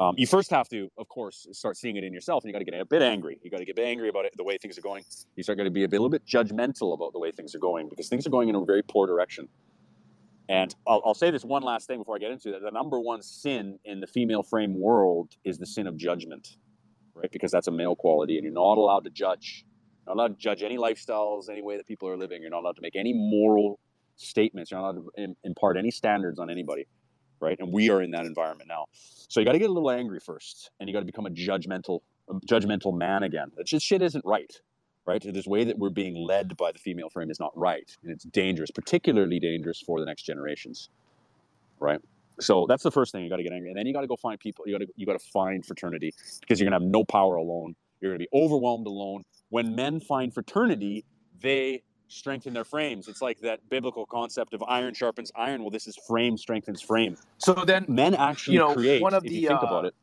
Um, 0.00 0.14
you 0.16 0.26
first 0.26 0.50
have 0.50 0.68
to, 0.68 0.88
of 0.96 1.08
course, 1.08 1.48
start 1.52 1.76
seeing 1.76 1.96
it 1.96 2.04
in 2.04 2.12
yourself, 2.12 2.44
and 2.44 2.48
you 2.48 2.52
got 2.52 2.60
to 2.60 2.64
get 2.64 2.80
a 2.80 2.84
bit 2.84 3.02
angry. 3.02 3.38
You 3.42 3.50
got 3.50 3.58
to 3.58 3.64
get 3.64 3.78
angry 3.80 4.08
about 4.08 4.26
it, 4.26 4.32
the 4.36 4.44
way 4.44 4.56
things 4.56 4.78
are 4.78 4.82
going. 4.82 5.04
You 5.34 5.42
start 5.42 5.58
going 5.58 5.66
to 5.66 5.72
be 5.72 5.82
a, 5.82 5.88
bit, 5.88 5.98
a 5.98 6.02
little 6.02 6.10
bit 6.10 6.24
judgmental 6.24 6.94
about 6.94 7.12
the 7.12 7.18
way 7.18 7.32
things 7.32 7.54
are 7.54 7.58
going 7.58 7.88
because 7.88 8.08
things 8.08 8.26
are 8.26 8.30
going 8.30 8.48
in 8.48 8.54
a 8.54 8.64
very 8.64 8.82
poor 8.82 9.08
direction. 9.08 9.48
And 10.48 10.74
I'll, 10.86 11.02
I'll, 11.04 11.14
say 11.14 11.30
this 11.30 11.44
one 11.44 11.62
last 11.62 11.88
thing 11.88 11.98
before 11.98 12.14
I 12.14 12.18
get 12.18 12.30
into 12.30 12.54
it. 12.54 12.62
The 12.62 12.70
number 12.70 13.00
one 13.00 13.22
sin 13.22 13.78
in 13.84 14.00
the 14.00 14.06
female 14.06 14.42
frame 14.42 14.80
world 14.80 15.34
is 15.44 15.58
the 15.58 15.66
sin 15.66 15.86
of 15.86 15.96
judgment, 15.96 16.56
right? 17.14 17.30
Because 17.30 17.50
that's 17.50 17.66
a 17.66 17.72
male 17.72 17.94
quality, 17.94 18.36
and 18.36 18.44
you're 18.44 18.52
not 18.52 18.78
allowed 18.78 19.04
to 19.04 19.10
judge. 19.10 19.66
You're 20.06 20.14
not 20.14 20.20
allowed 20.22 20.38
to 20.38 20.42
judge 20.42 20.62
any 20.62 20.78
lifestyles, 20.78 21.50
any 21.50 21.60
way 21.60 21.76
that 21.76 21.86
people 21.86 22.08
are 22.08 22.16
living. 22.16 22.40
You're 22.40 22.50
not 22.50 22.60
allowed 22.60 22.76
to 22.76 22.82
make 22.82 22.96
any 22.96 23.12
moral 23.12 23.78
statements. 24.16 24.70
You're 24.70 24.80
not 24.80 24.94
allowed 24.94 25.10
to 25.16 25.36
impart 25.44 25.76
any 25.76 25.90
standards 25.90 26.38
on 26.38 26.48
anybody, 26.48 26.86
right? 27.40 27.58
And 27.58 27.72
we 27.72 27.90
are 27.90 28.02
in 28.02 28.10
that 28.12 28.26
environment 28.26 28.68
now. 28.68 28.86
So 28.92 29.40
you 29.40 29.46
got 29.46 29.52
to 29.52 29.58
get 29.58 29.70
a 29.70 29.72
little 29.72 29.90
angry 29.90 30.20
first, 30.20 30.70
and 30.80 30.88
you 30.88 30.92
got 30.92 31.00
to 31.00 31.06
become 31.06 31.26
a 31.26 31.30
judgmental, 31.30 32.00
a 32.28 32.34
judgmental 32.34 32.96
man 32.96 33.22
again. 33.22 33.50
Just 33.64 33.86
shit 33.86 34.02
isn't 34.02 34.24
right 34.24 34.52
right? 35.08 35.22
This 35.24 35.46
way 35.46 35.64
that 35.64 35.78
we're 35.78 35.88
being 35.88 36.14
led 36.14 36.54
by 36.58 36.70
the 36.70 36.78
female 36.78 37.08
frame 37.08 37.30
is 37.30 37.40
not 37.40 37.56
right, 37.56 37.96
and 38.02 38.12
it's 38.12 38.24
dangerous, 38.24 38.70
particularly 38.70 39.40
dangerous 39.40 39.80
for 39.80 40.00
the 40.00 40.06
next 40.06 40.22
generations, 40.24 40.90
right? 41.80 41.98
So 42.40 42.66
that's 42.68 42.82
the 42.82 42.90
first 42.90 43.10
thing 43.10 43.24
you 43.24 43.30
got 43.30 43.38
to 43.38 43.42
get 43.42 43.52
angry, 43.52 43.70
and 43.70 43.78
then 43.78 43.86
you 43.86 43.94
got 43.94 44.02
to 44.02 44.06
go 44.06 44.16
find 44.16 44.38
people. 44.38 44.68
You 44.68 44.78
got 44.78 44.84
to 44.84 44.92
you 44.96 45.06
got 45.06 45.18
to 45.18 45.30
find 45.30 45.64
fraternity 45.64 46.12
because 46.40 46.60
you're 46.60 46.66
gonna 46.66 46.82
have 46.82 46.88
no 46.88 47.04
power 47.04 47.36
alone. 47.36 47.74
You're 48.00 48.12
gonna 48.12 48.18
be 48.18 48.28
overwhelmed 48.34 48.86
alone. 48.86 49.24
When 49.48 49.74
men 49.74 49.98
find 49.98 50.32
fraternity, 50.32 51.06
they 51.40 51.82
strengthen 52.08 52.52
their 52.52 52.64
frames. 52.64 53.08
It's 53.08 53.22
like 53.22 53.40
that 53.40 53.60
biblical 53.68 54.06
concept 54.06 54.54
of 54.54 54.62
iron 54.64 54.94
sharpens 54.94 55.30
iron. 55.36 55.62
Well, 55.62 55.70
this 55.70 55.86
is 55.86 55.96
frame 56.06 56.36
strengthens 56.36 56.82
frame. 56.82 57.16
So 57.38 57.52
then 57.54 57.84
men 57.88 58.14
actually 58.14 58.54
you 58.54 58.60
know, 58.60 58.74
create. 58.74 59.02
One 59.02 59.14
of 59.14 59.22
the, 59.22 59.46
think 59.46 59.62
uh, 59.62 59.66
about 59.66 59.84
it, 59.84 59.94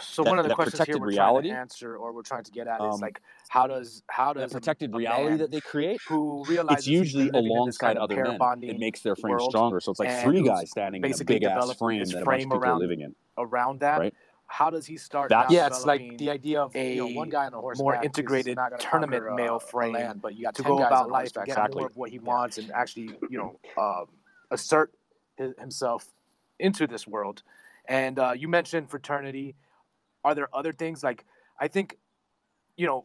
so 0.00 0.24
that, 0.24 0.30
one 0.30 0.38
of 0.38 0.48
the 0.48 0.54
questions 0.54 0.86
here 0.86 0.98
we're 0.98 1.08
reality, 1.08 1.48
trying 1.48 1.56
to 1.56 1.60
answer 1.60 1.96
or 1.96 2.12
we're 2.12 2.22
trying 2.22 2.44
to 2.44 2.50
get 2.50 2.66
at 2.66 2.80
is 2.80 2.94
um, 2.94 3.00
like 3.00 3.20
how 3.48 3.66
does 3.66 4.02
how 4.08 4.32
does 4.32 4.52
protected 4.52 4.92
a, 4.94 4.96
reality 4.96 5.36
that 5.36 5.50
they 5.50 5.60
create 5.60 6.00
who 6.08 6.44
realizes 6.46 6.78
it's 6.78 6.86
usually 6.86 7.28
alongside 7.30 7.96
other 7.96 8.16
men 8.16 8.38
it 8.62 8.78
makes 8.78 9.00
their 9.00 9.16
frame 9.16 9.38
stronger 9.40 9.80
so 9.80 9.90
it's 9.90 10.00
like 10.00 10.22
three 10.22 10.42
guys 10.42 10.70
standing 10.70 11.04
in 11.04 11.12
a 11.12 11.24
big 11.24 11.42
ass 11.42 11.74
frame 11.74 12.04
that 12.04 12.22
a 12.22 12.24
bunch 12.24 12.42
of 12.42 12.48
people 12.48 12.58
around, 12.58 12.76
are 12.76 12.78
living 12.78 13.00
in 13.00 13.14
around 13.38 13.80
that 13.80 13.98
right? 13.98 14.14
How 14.52 14.68
does 14.70 14.86
he 14.86 14.96
start 14.96 15.30
That's, 15.30 15.52
yeah 15.52 15.66
it's 15.66 15.86
like 15.86 16.18
the 16.18 16.30
idea 16.30 16.60
of 16.60 16.76
a 16.76 16.94
you 16.94 16.96
know, 16.98 17.08
one 17.08 17.30
guy 17.30 17.46
on 17.46 17.54
a 17.54 17.60
horse 17.60 17.78
more 17.78 17.94
integrated 18.02 18.58
tournament 18.78 19.24
uh, 19.28 19.34
male 19.34 19.58
frame 19.58 19.94
land, 19.94 20.22
but 20.22 20.34
you 20.34 20.44
got 20.44 20.54
to 20.56 20.62
go 20.62 20.82
about 20.82 21.10
life 21.10 21.36
and 21.36 21.46
get 21.46 21.52
exactly. 21.52 21.80
more 21.80 21.88
of 21.88 21.96
what 21.96 22.10
he 22.10 22.18
wants 22.18 22.58
and 22.58 22.70
actually 22.72 23.14
you 23.28 23.38
know 23.38 23.58
um, 23.78 24.06
assert 24.50 24.92
himself 25.58 26.06
into 26.58 26.86
this 26.86 27.06
world 27.06 27.42
and 27.88 28.18
uh, 28.18 28.32
you 28.36 28.46
mentioned 28.46 28.88
fraternity 28.90 29.56
are 30.24 30.34
there 30.34 30.48
other 30.52 30.72
things 30.72 31.02
like 31.02 31.24
I 31.62 31.68
think, 31.68 31.96
you 32.76 32.86
know, 32.86 33.04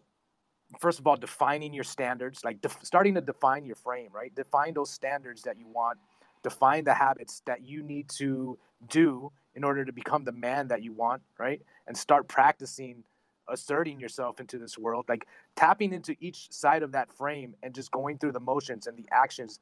first 0.79 0.97
of 0.97 1.05
all, 1.05 1.15
defining 1.15 1.73
your 1.75 1.83
standards, 1.83 2.43
like 2.43 2.59
def- 2.59 2.79
starting 2.81 3.13
to 3.13 3.21
define 3.21 3.65
your 3.65 3.75
frame, 3.75 4.09
right? 4.11 4.33
Define 4.33 4.73
those 4.73 4.89
standards 4.89 5.43
that 5.43 5.59
you 5.59 5.67
want. 5.67 5.99
Define 6.43 6.83
the 6.83 6.93
habits 6.93 7.41
that 7.45 7.63
you 7.65 7.83
need 7.83 8.09
to 8.09 8.57
do 8.89 9.31
in 9.55 9.63
order 9.63 9.83
to 9.83 9.91
become 9.91 10.23
the 10.23 10.31
man 10.31 10.67
that 10.67 10.83
you 10.83 10.93
want, 10.93 11.21
right? 11.39 11.61
And 11.87 11.97
start 11.97 12.27
practicing 12.27 13.03
asserting 13.49 13.99
yourself 13.99 14.39
into 14.39 14.57
this 14.57 14.77
world, 14.77 15.05
like 15.07 15.25
tapping 15.55 15.93
into 15.93 16.15
each 16.19 16.51
side 16.51 16.83
of 16.83 16.91
that 16.91 17.11
frame 17.11 17.55
and 17.63 17.73
just 17.73 17.91
going 17.91 18.17
through 18.17 18.33
the 18.33 18.39
motions 18.39 18.87
and 18.87 18.97
the 18.97 19.05
actions 19.11 19.59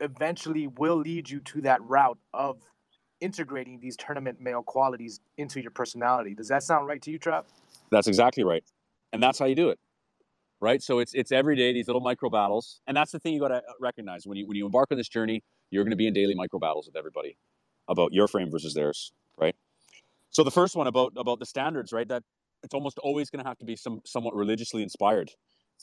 eventually 0.00 0.66
will 0.66 0.96
lead 0.96 1.28
you 1.28 1.40
to 1.40 1.62
that 1.62 1.82
route 1.82 2.18
of 2.34 2.60
integrating 3.20 3.80
these 3.80 3.96
tournament 3.96 4.40
male 4.40 4.62
qualities 4.62 5.20
into 5.38 5.60
your 5.60 5.70
personality. 5.70 6.34
Does 6.34 6.48
that 6.48 6.62
sound 6.62 6.86
right 6.86 7.00
to 7.02 7.10
you, 7.10 7.18
Trav? 7.18 7.44
That's 7.90 8.06
exactly 8.06 8.44
right. 8.44 8.64
And 9.12 9.22
that's 9.22 9.38
how 9.38 9.46
you 9.46 9.54
do 9.54 9.70
it. 9.70 9.78
Right? 10.60 10.82
So 10.82 10.98
it's 11.00 11.14
it's 11.14 11.32
every 11.32 11.54
day 11.54 11.72
these 11.72 11.86
little 11.86 12.00
micro 12.00 12.30
battles. 12.30 12.80
And 12.86 12.96
that's 12.96 13.12
the 13.12 13.18
thing 13.18 13.34
you 13.34 13.40
got 13.40 13.48
to 13.48 13.62
recognize 13.78 14.26
when 14.26 14.38
you 14.38 14.46
when 14.46 14.56
you 14.56 14.64
embark 14.64 14.88
on 14.90 14.96
this 14.96 15.08
journey, 15.08 15.42
you're 15.70 15.84
going 15.84 15.90
to 15.90 15.96
be 15.96 16.06
in 16.06 16.14
daily 16.14 16.34
micro 16.34 16.58
battles 16.58 16.86
with 16.86 16.96
everybody 16.96 17.36
about 17.88 18.12
your 18.12 18.28
frame 18.28 18.50
versus 18.50 18.74
theirs, 18.74 19.12
right? 19.38 19.54
So 20.30 20.44
the 20.44 20.50
first 20.50 20.76
one 20.76 20.86
about 20.86 21.12
about 21.16 21.38
the 21.38 21.46
standards, 21.46 21.92
right? 21.92 22.08
That 22.08 22.22
it's 22.62 22.74
almost 22.74 22.98
always 22.98 23.30
going 23.30 23.42
to 23.42 23.48
have 23.48 23.58
to 23.58 23.64
be 23.64 23.76
some 23.76 24.00
somewhat 24.04 24.34
religiously 24.34 24.82
inspired. 24.82 25.30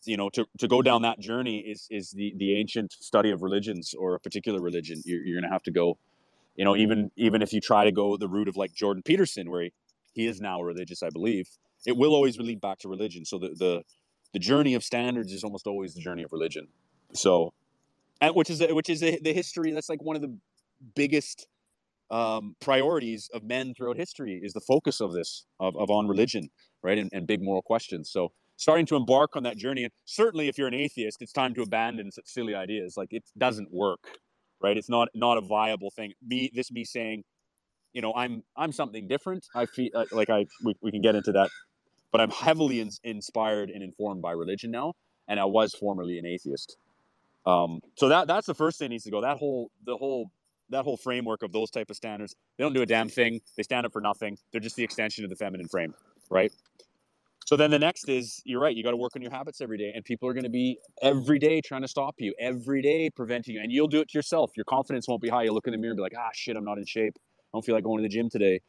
You 0.06 0.18
know, 0.18 0.30
to, 0.32 0.46
to 0.58 0.68
go 0.68 0.82
down 0.82 1.04
that 1.04 1.20
journey 1.20 1.60
is 1.60 1.88
is 1.90 2.12
the 2.12 2.34
the 2.38 2.58
ancient 2.60 2.94
study 2.94 3.32
of 3.32 3.42
religions 3.42 3.94
or 3.98 4.16
a 4.16 4.20
particular 4.20 4.62
religion. 4.62 5.02
You're, 5.06 5.24
you're 5.24 5.40
going 5.40 5.50
to 5.50 5.54
have 5.54 5.64
to 5.64 5.72
go 5.72 5.98
you 6.56 6.66
know, 6.66 6.76
even 6.76 7.12
even 7.16 7.42
if 7.42 7.54
you 7.54 7.62
try 7.62 7.86
to 7.86 7.92
go 7.92 8.18
the 8.18 8.28
route 8.28 8.48
of 8.48 8.58
like 8.58 8.74
Jordan 8.74 9.04
Peterson, 9.04 9.50
where 9.50 9.64
he, 9.64 9.74
he 10.14 10.28
is 10.28 10.40
now 10.40 10.62
a 10.62 10.66
religious, 10.66 11.02
I 11.02 11.10
believe, 11.10 11.50
it 11.86 11.98
will 11.98 12.14
always 12.14 12.38
lead 12.38 12.62
back 12.62 12.80
to 12.80 12.90
religion. 12.90 13.26
So 13.26 13.40
the 13.40 13.50
the 13.50 13.84
the 14.34 14.40
journey 14.40 14.74
of 14.76 14.84
standards 14.84 15.32
is 15.32 15.44
almost 15.44 15.68
always 15.68 15.94
the 15.94 16.02
journey 16.02 16.24
of 16.24 16.32
religion. 16.32 16.68
So, 17.14 17.54
which 18.32 18.50
is 18.50 18.62
which 18.70 18.90
is 18.90 19.00
the 19.02 19.34
history. 19.34 19.72
That's 19.72 19.90
like 19.90 20.02
one 20.02 20.16
of 20.16 20.22
the 20.22 20.38
biggest 20.96 21.48
um, 22.12 22.56
priorities 22.62 23.30
of 23.34 23.44
men 23.44 23.74
throughout 23.76 23.98
history 23.98 24.40
is 24.44 24.54
the 24.54 24.62
focus 24.62 25.02
of 25.02 25.14
this 25.14 25.46
of, 25.60 25.76
of 25.78 25.90
on 25.90 26.08
religion, 26.08 26.50
right, 26.84 26.98
and, 26.98 27.10
and 27.14 27.28
big 27.28 27.42
moral 27.42 27.62
questions. 27.62 28.12
So 28.12 28.32
starting 28.58 28.86
to 28.88 28.96
embark 28.96 29.36
on 29.36 29.44
that 29.44 29.58
journey, 29.58 29.84
and 29.84 29.94
certainly 30.06 30.48
if 30.48 30.58
you're 30.58 30.68
an 30.68 30.74
atheist, 30.74 31.22
it's 31.22 31.34
time 31.34 31.54
to 31.56 31.62
abandon 31.62 32.12
such 32.12 32.28
silly 32.28 32.56
ideas. 32.56 32.96
Like 32.98 33.10
it 33.12 33.24
doesn't 33.38 33.74
work 33.74 34.20
right? 34.62 34.78
It's 34.78 34.90
not 34.90 35.10
not 35.14 35.38
a 35.38 35.42
viable 35.42 35.92
thing. 35.92 36.14
Me, 36.26 36.50
this 36.54 36.72
me 36.72 36.86
saying, 36.86 37.24
you 37.94 38.02
know, 38.02 38.14
I'm 38.16 38.44
I'm 38.56 38.72
something 38.72 39.08
different. 39.08 39.46
I 39.56 39.66
feel 39.66 39.90
uh, 39.94 40.06
like 40.12 40.30
I 40.30 40.46
we, 40.64 40.76
we 40.82 40.92
can 40.92 41.02
get 41.02 41.16
into 41.16 41.34
that 41.34 41.50
but 42.14 42.22
I'm 42.22 42.30
heavily 42.30 42.80
in, 42.80 42.92
inspired 43.04 43.70
and 43.72 43.84
informed 43.84 44.22
by 44.22 44.32
religion 44.32 44.72
now, 44.72 44.94
and 45.28 45.40
I 45.40 45.46
was 45.46 45.74
formerly 45.74 46.20
an 46.20 46.26
atheist. 46.26 46.78
Um, 47.46 47.82
so 47.98 48.10
that 48.10 48.28
that's 48.28 48.48
the 48.48 48.54
first 48.54 48.80
thing 48.80 48.90
needs 48.90 49.04
to 49.04 49.12
go. 49.12 49.22
That 49.22 49.38
whole 49.38 49.72
the 49.86 49.98
whole 49.98 50.32
that 50.70 50.84
whole 50.84 50.98
framework 50.98 51.44
of 51.44 51.52
those 51.52 51.70
type 51.70 51.90
of 51.90 51.96
standards, 51.96 52.36
they 52.58 52.64
don't 52.64 52.74
do 52.74 52.82
a 52.82 52.86
damn 52.86 53.10
thing. 53.10 53.42
They 53.58 53.64
stand 53.64 53.86
up 53.86 53.92
for 53.92 54.02
nothing. 54.02 54.38
They're 54.52 54.62
just 54.62 54.76
the 54.76 54.84
extension 54.84 55.24
of 55.24 55.30
the 55.30 55.36
feminine 55.36 55.68
frame, 55.68 55.94
right? 56.30 56.52
So 57.46 57.58
then 57.58 57.72
the 57.72 57.80
next 57.80 58.08
is 58.08 58.42
you're 58.46 58.62
right. 58.62 58.76
You 58.76 58.84
got 58.84 58.92
to 58.92 58.98
work 58.98 59.16
on 59.16 59.22
your 59.22 59.32
habits 59.32 59.60
every 59.60 59.78
day, 59.78 59.92
and 59.94 60.06
people 60.06 60.30
are 60.30 60.34
going 60.34 60.46
to 60.46 60.50
be 60.50 60.80
every 61.02 61.40
day 61.40 61.60
trying 61.60 61.82
to 61.82 61.88
stop 61.88 62.16
you, 62.18 62.34
every 62.40 62.82
day 62.82 63.10
preventing 63.10 63.56
you, 63.56 63.62
and 63.62 63.72
you'll 63.72 63.88
do 63.88 64.00
it 64.00 64.10
to 64.10 64.18
yourself. 64.18 64.52
Your 64.56 64.64
confidence 64.64 65.08
won't 65.08 65.22
be 65.22 65.30
high. 65.30 65.44
You 65.44 65.52
look 65.52 65.68
in 65.68 65.74
the 65.74 65.78
mirror 65.78 65.92
and 65.92 65.98
be 65.98 66.04
like, 66.04 66.16
ah, 66.18 66.30
shit, 66.34 66.56
I'm 66.56 66.64
not 66.64 66.78
in 66.78 66.86
shape. 66.86 67.16
I 67.18 67.58
don't 67.58 67.66
feel 67.66 67.76
like 67.76 67.84
going 67.84 67.98
to 67.98 68.04
the 68.04 68.14
gym 68.14 68.30
today. 68.30 68.62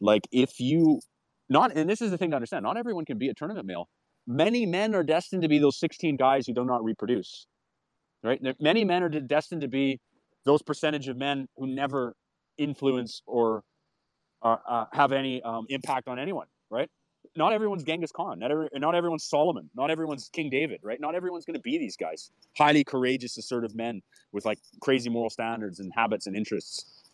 Like 0.00 0.28
if 0.30 0.60
you 0.60 1.00
not, 1.48 1.74
and 1.74 1.88
this 1.88 2.02
is 2.02 2.10
the 2.10 2.18
thing 2.18 2.30
to 2.30 2.36
understand. 2.36 2.62
Not 2.62 2.76
everyone 2.76 3.04
can 3.04 3.18
be 3.18 3.28
a 3.28 3.34
tournament 3.34 3.66
male. 3.66 3.88
Many 4.26 4.66
men 4.66 4.94
are 4.94 5.02
destined 5.02 5.42
to 5.42 5.48
be 5.48 5.58
those 5.58 5.78
16 5.80 6.16
guys 6.16 6.46
who 6.46 6.52
do 6.52 6.64
not 6.64 6.84
reproduce. 6.84 7.46
Right? 8.22 8.40
Many 8.60 8.84
men 8.84 9.02
are 9.02 9.08
destined 9.08 9.62
to 9.62 9.68
be 9.68 10.00
those 10.44 10.62
percentage 10.62 11.08
of 11.08 11.16
men 11.16 11.48
who 11.56 11.66
never 11.66 12.14
influence 12.56 13.22
or 13.26 13.62
uh, 14.42 14.56
uh, 14.68 14.84
have 14.92 15.12
any 15.12 15.42
um, 15.42 15.66
impact 15.68 16.08
on 16.08 16.18
anyone. 16.18 16.46
Right? 16.70 16.90
not 17.36 17.52
everyone's 17.52 17.84
Genghis 17.84 18.12
Khan, 18.12 18.38
not 18.38 18.50
every, 18.50 18.68
not 18.74 18.94
everyone's 18.94 19.24
Solomon, 19.24 19.70
not 19.74 19.90
everyone's 19.90 20.28
King 20.28 20.50
David, 20.50 20.80
right? 20.82 21.00
Not 21.00 21.14
everyone's 21.14 21.44
going 21.44 21.54
to 21.54 21.60
be 21.60 21.78
these 21.78 21.96
guys, 21.96 22.30
highly 22.56 22.84
courageous, 22.84 23.38
assertive 23.38 23.74
men 23.74 24.02
with 24.32 24.44
like 24.44 24.58
crazy 24.80 25.08
moral 25.08 25.30
standards 25.30 25.80
and 25.80 25.92
habits 25.94 26.26
and 26.26 26.36
interests. 26.36 27.04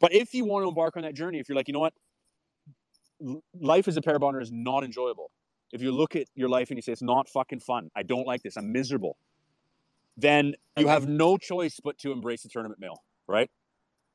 But 0.00 0.12
if 0.12 0.34
you 0.34 0.44
want 0.44 0.64
to 0.64 0.68
embark 0.68 0.96
on 0.96 1.02
that 1.04 1.14
journey, 1.14 1.38
if 1.38 1.48
you're 1.48 1.56
like, 1.56 1.68
you 1.68 1.74
know 1.74 1.80
what, 1.80 1.94
life 3.60 3.88
as 3.88 3.96
a 3.96 4.02
pair 4.02 4.18
bonder 4.18 4.40
is 4.40 4.52
not 4.52 4.84
enjoyable. 4.84 5.30
If 5.72 5.80
you 5.80 5.92
look 5.92 6.16
at 6.16 6.26
your 6.34 6.48
life 6.48 6.70
and 6.70 6.76
you 6.76 6.82
say 6.82 6.92
it's 6.92 7.02
not 7.02 7.28
fucking 7.28 7.60
fun, 7.60 7.90
I 7.96 8.02
don't 8.02 8.26
like 8.26 8.42
this, 8.42 8.56
I'm 8.56 8.72
miserable, 8.72 9.16
then 10.16 10.54
you 10.76 10.88
have 10.88 11.08
no 11.08 11.36
choice 11.36 11.78
but 11.82 11.98
to 11.98 12.12
embrace 12.12 12.42
the 12.42 12.48
tournament 12.48 12.80
male, 12.80 13.02
right? 13.28 13.50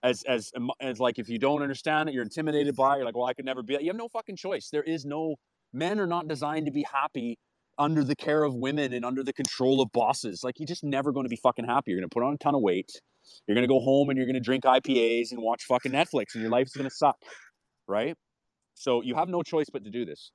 as 0.04 0.24
as 0.24 0.52
um, 0.56 0.72
as 0.80 1.00
like 1.00 1.20
if 1.20 1.30
you 1.30 1.38
don't 1.38 1.62
understand 1.62 2.10
it, 2.10 2.14
you're 2.14 2.24
intimidated 2.24 2.76
by 2.76 2.96
it, 2.96 2.98
you're 2.98 3.06
like, 3.06 3.16
well, 3.16 3.26
I 3.26 3.34
could 3.34 3.46
never 3.46 3.64
be 3.64 3.74
that. 3.74 3.84
You 3.84 3.90
have 3.90 3.98
no 3.98 4.10
fucking 4.10 4.36
choice. 4.36 4.70
There 4.72 4.84
is 4.84 5.06
no 5.06 5.36
men 5.74 6.00
are 6.00 6.08
not 6.08 6.28
designed 6.28 6.66
to 6.66 6.72
be 6.72 6.86
happy 6.92 7.38
under 7.78 8.04
the 8.04 8.16
care 8.16 8.44
of 8.44 8.54
women 8.54 8.94
and 8.94 9.06
under 9.06 9.24
the 9.24 9.34
control 9.34 9.82
of 9.82 9.92
bosses. 9.92 10.44
Like 10.44 10.60
you're 10.60 10.68
just 10.68 10.84
never 10.84 11.12
going 11.12 11.26
to 11.26 11.30
be 11.30 11.38
fucking 11.38 11.66
happy. 11.66 11.92
You're 11.92 12.00
gonna 12.00 12.10
put 12.10 12.24
on 12.24 12.34
a 12.34 12.38
ton 12.38 12.56
of 12.56 12.62
weight. 12.62 12.92
You're 13.48 13.56
gonna 13.56 13.68
go 13.68 13.80
home 13.80 14.10
and 14.10 14.18
you're 14.18 14.28
gonna 14.28 14.40
drink 14.40 14.64
IPAs 14.64 15.32
and 15.32 15.42
watch 15.42 15.64
fucking 15.68 15.92
Netflix, 15.92 16.34
and 16.34 16.42
your 16.42 16.52
life's 16.52 16.76
gonna 16.76 16.90
suck, 16.90 17.18
right? 17.88 18.16
So 18.74 19.02
you 19.04 19.16
have 19.16 19.30
no 19.30 19.44
choice 19.44 19.68
but 19.72 19.84
to 19.84 19.92
do 19.92 20.06
this. 20.06 20.32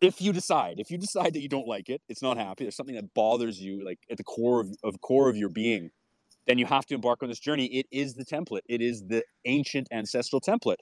If 0.00 0.20
you 0.20 0.32
decide, 0.32 0.78
if 0.78 0.90
you 0.90 0.98
decide 0.98 1.34
that 1.34 1.40
you 1.40 1.48
don't 1.48 1.66
like 1.66 1.88
it, 1.88 2.02
it's 2.08 2.22
not 2.22 2.36
happy. 2.36 2.64
There's 2.64 2.76
something 2.76 2.94
that 2.94 3.12
bothers 3.14 3.60
you, 3.60 3.84
like 3.84 3.98
at 4.10 4.16
the 4.16 4.24
core 4.24 4.60
of, 4.60 4.68
of 4.84 5.00
core 5.00 5.28
of 5.28 5.36
your 5.36 5.48
being 5.48 5.90
then 6.48 6.58
you 6.58 6.64
have 6.64 6.86
to 6.86 6.94
embark 6.94 7.22
on 7.22 7.28
this 7.28 7.38
journey. 7.38 7.66
It 7.66 7.86
is 7.92 8.14
the 8.14 8.24
template, 8.24 8.62
it 8.68 8.80
is 8.80 9.06
the 9.06 9.22
ancient 9.44 9.86
ancestral 9.92 10.40
template. 10.40 10.78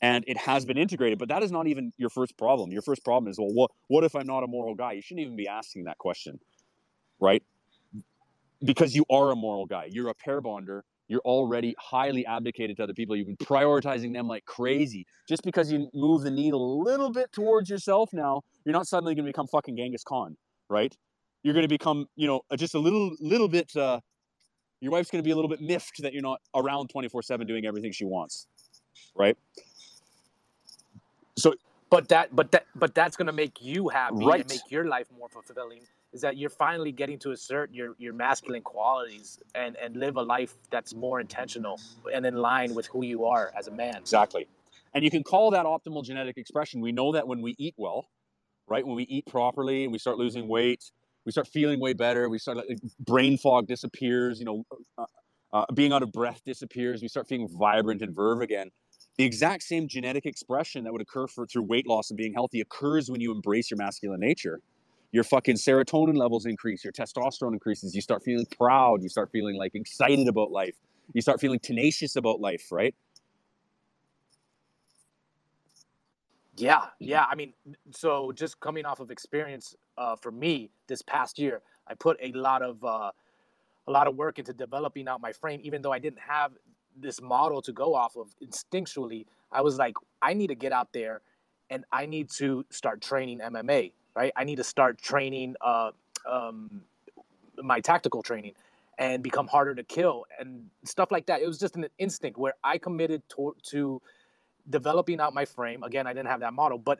And 0.00 0.24
it 0.28 0.36
has 0.36 0.64
been 0.64 0.76
integrated, 0.76 1.18
but 1.18 1.28
that 1.28 1.42
is 1.42 1.50
not 1.50 1.66
even 1.66 1.92
your 1.96 2.10
first 2.10 2.36
problem. 2.36 2.70
Your 2.70 2.82
first 2.82 3.04
problem 3.04 3.28
is, 3.30 3.38
well, 3.38 3.52
what, 3.52 3.70
what 3.88 4.04
if 4.04 4.14
I'm 4.14 4.26
not 4.26 4.44
a 4.44 4.46
moral 4.46 4.74
guy? 4.76 4.92
You 4.92 5.02
shouldn't 5.02 5.24
even 5.24 5.36
be 5.36 5.48
asking 5.48 5.84
that 5.84 5.98
question, 5.98 6.38
right? 7.18 7.42
Because 8.64 8.94
you 8.94 9.04
are 9.10 9.32
a 9.32 9.36
moral 9.36 9.66
guy. 9.66 9.88
You're 9.90 10.08
a 10.08 10.14
pair 10.14 10.40
bonder. 10.40 10.84
You're 11.08 11.22
already 11.22 11.74
highly 11.78 12.26
abdicated 12.26 12.76
to 12.76 12.84
other 12.84 12.94
people. 12.94 13.16
You've 13.16 13.26
been 13.26 13.36
prioritizing 13.36 14.12
them 14.12 14.28
like 14.28 14.44
crazy. 14.44 15.06
Just 15.28 15.42
because 15.42 15.72
you 15.72 15.88
move 15.94 16.22
the 16.22 16.30
needle 16.30 16.62
a 16.62 16.74
little 16.82 17.10
bit 17.10 17.32
towards 17.32 17.70
yourself 17.70 18.10
now, 18.12 18.42
you're 18.64 18.74
not 18.74 18.86
suddenly 18.86 19.14
going 19.14 19.24
to 19.24 19.28
become 19.28 19.46
fucking 19.46 19.76
Genghis 19.76 20.04
Khan, 20.04 20.36
right? 20.68 20.94
You're 21.42 21.54
going 21.54 21.64
to 21.64 21.68
become, 21.68 22.06
you 22.16 22.26
know, 22.26 22.42
just 22.56 22.74
a 22.74 22.78
little, 22.78 23.16
little 23.20 23.48
bit 23.48 23.74
uh, 23.74 24.00
your 24.80 24.92
wife's 24.92 25.10
going 25.10 25.22
to 25.22 25.26
be 25.26 25.30
a 25.30 25.34
little 25.34 25.48
bit 25.48 25.60
miffed 25.60 26.02
that 26.02 26.12
you're 26.12 26.22
not 26.22 26.40
around 26.54 26.88
24 26.88 27.22
7 27.22 27.46
doing 27.46 27.66
everything 27.66 27.92
she 27.92 28.04
wants 28.04 28.46
right 29.16 29.36
so 31.36 31.54
but 31.90 32.08
that 32.08 32.34
but 32.34 32.50
that 32.52 32.66
but 32.74 32.94
that's 32.94 33.16
going 33.16 33.26
to 33.26 33.32
make 33.32 33.60
you 33.60 33.88
happy 33.88 34.24
right. 34.24 34.40
and 34.40 34.50
make 34.50 34.70
your 34.70 34.86
life 34.86 35.06
more 35.16 35.28
fulfilling 35.28 35.80
is 36.12 36.20
that 36.22 36.36
you're 36.36 36.50
finally 36.50 36.92
getting 36.92 37.18
to 37.18 37.32
assert 37.32 37.72
your 37.72 37.94
your 37.98 38.12
masculine 38.12 38.62
qualities 38.62 39.38
and 39.54 39.76
and 39.76 39.96
live 39.96 40.16
a 40.16 40.22
life 40.22 40.56
that's 40.70 40.94
more 40.94 41.20
intentional 41.20 41.78
and 42.12 42.24
in 42.26 42.34
line 42.34 42.74
with 42.74 42.86
who 42.86 43.04
you 43.04 43.24
are 43.24 43.52
as 43.56 43.68
a 43.68 43.72
man 43.72 43.96
exactly 43.96 44.46
and 44.94 45.04
you 45.04 45.10
can 45.10 45.22
call 45.22 45.50
that 45.50 45.66
optimal 45.66 46.04
genetic 46.04 46.36
expression 46.36 46.80
we 46.80 46.92
know 46.92 47.12
that 47.12 47.26
when 47.26 47.42
we 47.42 47.54
eat 47.58 47.74
well 47.76 48.06
right 48.66 48.86
when 48.86 48.96
we 48.96 49.04
eat 49.04 49.26
properly 49.26 49.84
and 49.84 49.92
we 49.92 49.98
start 49.98 50.16
losing 50.18 50.48
weight 50.48 50.82
we 51.28 51.32
start 51.32 51.46
feeling 51.48 51.78
way 51.78 51.92
better. 51.92 52.30
We 52.30 52.38
start 52.38 52.56
like 52.56 52.78
brain 53.00 53.36
fog 53.36 53.66
disappears. 53.66 54.38
You 54.38 54.46
know, 54.46 54.64
uh, 54.96 55.04
uh, 55.52 55.66
being 55.74 55.92
out 55.92 56.02
of 56.02 56.10
breath 56.10 56.40
disappears. 56.46 57.02
We 57.02 57.08
start 57.08 57.28
feeling 57.28 57.48
vibrant 57.50 58.00
and 58.00 58.16
verve 58.16 58.40
again. 58.40 58.70
The 59.18 59.24
exact 59.24 59.64
same 59.64 59.88
genetic 59.88 60.24
expression 60.24 60.84
that 60.84 60.92
would 60.92 61.02
occur 61.02 61.26
for 61.26 61.46
through 61.46 61.64
weight 61.64 61.86
loss 61.86 62.08
and 62.08 62.16
being 62.16 62.32
healthy 62.32 62.62
occurs 62.62 63.10
when 63.10 63.20
you 63.20 63.30
embrace 63.30 63.70
your 63.70 63.76
masculine 63.76 64.20
nature. 64.20 64.60
Your 65.10 65.24
fucking 65.24 65.56
serotonin 65.56 66.16
levels 66.16 66.44
increase. 66.44 66.84
Your 66.84 66.92
testosterone 66.92 67.54
increases. 67.54 67.94
You 67.94 68.00
start 68.02 68.22
feeling 68.22 68.46
proud. 68.46 69.02
You 69.02 69.08
start 69.08 69.30
feeling 69.30 69.56
like 69.56 69.74
excited 69.74 70.28
about 70.28 70.50
life. 70.50 70.74
You 71.14 71.22
start 71.22 71.40
feeling 71.40 71.58
tenacious 71.58 72.16
about 72.16 72.40
life, 72.40 72.70
right? 72.70 72.94
Yeah, 76.56 76.86
yeah. 76.98 77.24
I 77.30 77.36
mean, 77.36 77.54
so 77.92 78.32
just 78.32 78.60
coming 78.60 78.84
off 78.84 79.00
of 79.00 79.10
experience 79.10 79.76
uh, 79.96 80.16
for 80.16 80.32
me 80.32 80.70
this 80.88 81.02
past 81.02 81.38
year, 81.38 81.62
I 81.86 81.94
put 81.94 82.18
a 82.20 82.32
lot 82.32 82.62
of 82.62 82.84
uh, 82.84 83.12
a 83.86 83.90
lot 83.90 84.06
of 84.08 84.16
work 84.16 84.38
into 84.38 84.52
developing 84.52 85.08
out 85.08 85.20
my 85.20 85.32
frame. 85.32 85.60
Even 85.62 85.80
though 85.80 85.92
I 85.92 86.00
didn't 86.00 86.18
have 86.18 86.52
this 86.96 87.22
model 87.22 87.62
to 87.62 87.72
go 87.72 87.94
off 87.94 88.16
of 88.16 88.34
instinctually, 88.42 89.24
I 89.52 89.62
was 89.62 89.76
like, 89.78 89.94
I 90.20 90.34
need 90.34 90.48
to 90.48 90.54
get 90.54 90.72
out 90.72 90.92
there, 90.92 91.22
and 91.70 91.84
I 91.92 92.06
need 92.06 92.28
to 92.32 92.66
start 92.70 93.00
training 93.00 93.38
MMA. 93.38 93.92
Right? 94.18 94.32
I 94.34 94.42
need 94.42 94.56
to 94.56 94.64
start 94.64 94.98
training 95.00 95.54
uh, 95.60 95.92
um, 96.28 96.82
my 97.62 97.78
tactical 97.78 98.20
training 98.20 98.54
and 98.98 99.22
become 99.22 99.46
harder 99.46 99.76
to 99.76 99.84
kill 99.84 100.24
and 100.40 100.64
stuff 100.82 101.12
like 101.12 101.26
that. 101.26 101.40
It 101.40 101.46
was 101.46 101.56
just 101.56 101.76
an 101.76 101.86
instinct 101.98 102.36
where 102.36 102.54
I 102.64 102.78
committed 102.78 103.22
to, 103.36 103.54
to 103.70 104.02
developing 104.68 105.20
out 105.20 105.34
my 105.34 105.44
frame. 105.44 105.84
Again, 105.84 106.08
I 106.08 106.12
didn't 106.14 106.30
have 106.30 106.40
that 106.40 106.52
model, 106.52 106.78
but 106.78 106.98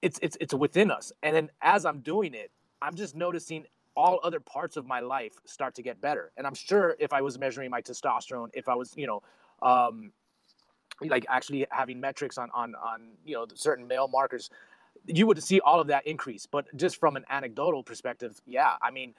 it's 0.00 0.20
it's 0.22 0.36
it's 0.40 0.54
within 0.54 0.92
us. 0.92 1.10
And 1.24 1.34
then 1.34 1.50
as 1.60 1.84
I'm 1.84 2.02
doing 2.02 2.34
it, 2.34 2.52
I'm 2.80 2.94
just 2.94 3.16
noticing 3.16 3.66
all 3.96 4.20
other 4.22 4.38
parts 4.38 4.76
of 4.76 4.86
my 4.86 5.00
life 5.00 5.32
start 5.44 5.74
to 5.74 5.82
get 5.82 6.00
better. 6.00 6.30
And 6.36 6.46
I'm 6.46 6.54
sure 6.54 6.94
if 7.00 7.12
I 7.12 7.20
was 7.20 7.36
measuring 7.36 7.68
my 7.68 7.82
testosterone, 7.82 8.50
if 8.52 8.68
I 8.68 8.76
was, 8.76 8.94
you 8.96 9.08
know, 9.08 9.22
um, 9.60 10.12
like 11.00 11.26
actually 11.28 11.66
having 11.70 11.98
metrics 11.98 12.38
on 12.38 12.48
on 12.54 12.76
on 12.76 13.08
you 13.24 13.34
know 13.34 13.46
certain 13.54 13.88
male 13.88 14.06
markers, 14.06 14.50
you 15.08 15.26
would 15.26 15.42
see 15.42 15.60
all 15.60 15.80
of 15.80 15.88
that 15.88 16.06
increase. 16.06 16.46
But 16.46 16.74
just 16.76 16.96
from 16.96 17.16
an 17.16 17.24
anecdotal 17.28 17.82
perspective, 17.82 18.40
yeah, 18.46 18.74
I 18.80 18.90
mean, 18.90 19.14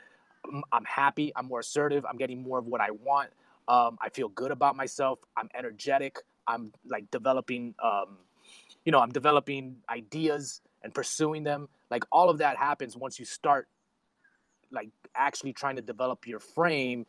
I'm 0.72 0.86
happy. 0.86 1.32
I'm 1.36 1.48
more 1.48 1.60
assertive. 1.60 2.06
I'm 2.06 2.18
getting 2.18 2.42
more 2.42 2.60
of 2.60 2.68
what 2.68 2.82
I 2.82 2.92
want. 2.92 3.30
Um, 3.68 3.98
I 4.02 4.10
feel 4.10 4.30
good 4.30 4.52
about 4.52 4.76
myself. 4.76 5.20
I'm 5.36 5.50
energetic. 5.54 6.18
I'm 6.48 6.74
like 6.88 7.10
developing, 7.12 7.76
um, 7.84 8.18
you 8.86 8.92
know, 8.92 9.00
I'm 9.00 9.12
developing 9.12 9.78
ideas 9.90 10.62
and 10.84 10.94
pursuing 10.94 11.44
them. 11.44 11.68
Like 11.92 12.04
all 12.12 12.30
of 12.30 12.40
that 12.40 12.58
happens 12.58 12.96
once 12.96 13.20
you 13.20 13.26
start 13.26 13.68
like 14.72 14.90
actually 15.16 15.54
trying 15.54 15.76
to 15.76 15.82
develop 15.82 16.28
your 16.28 16.40
frame 16.40 17.06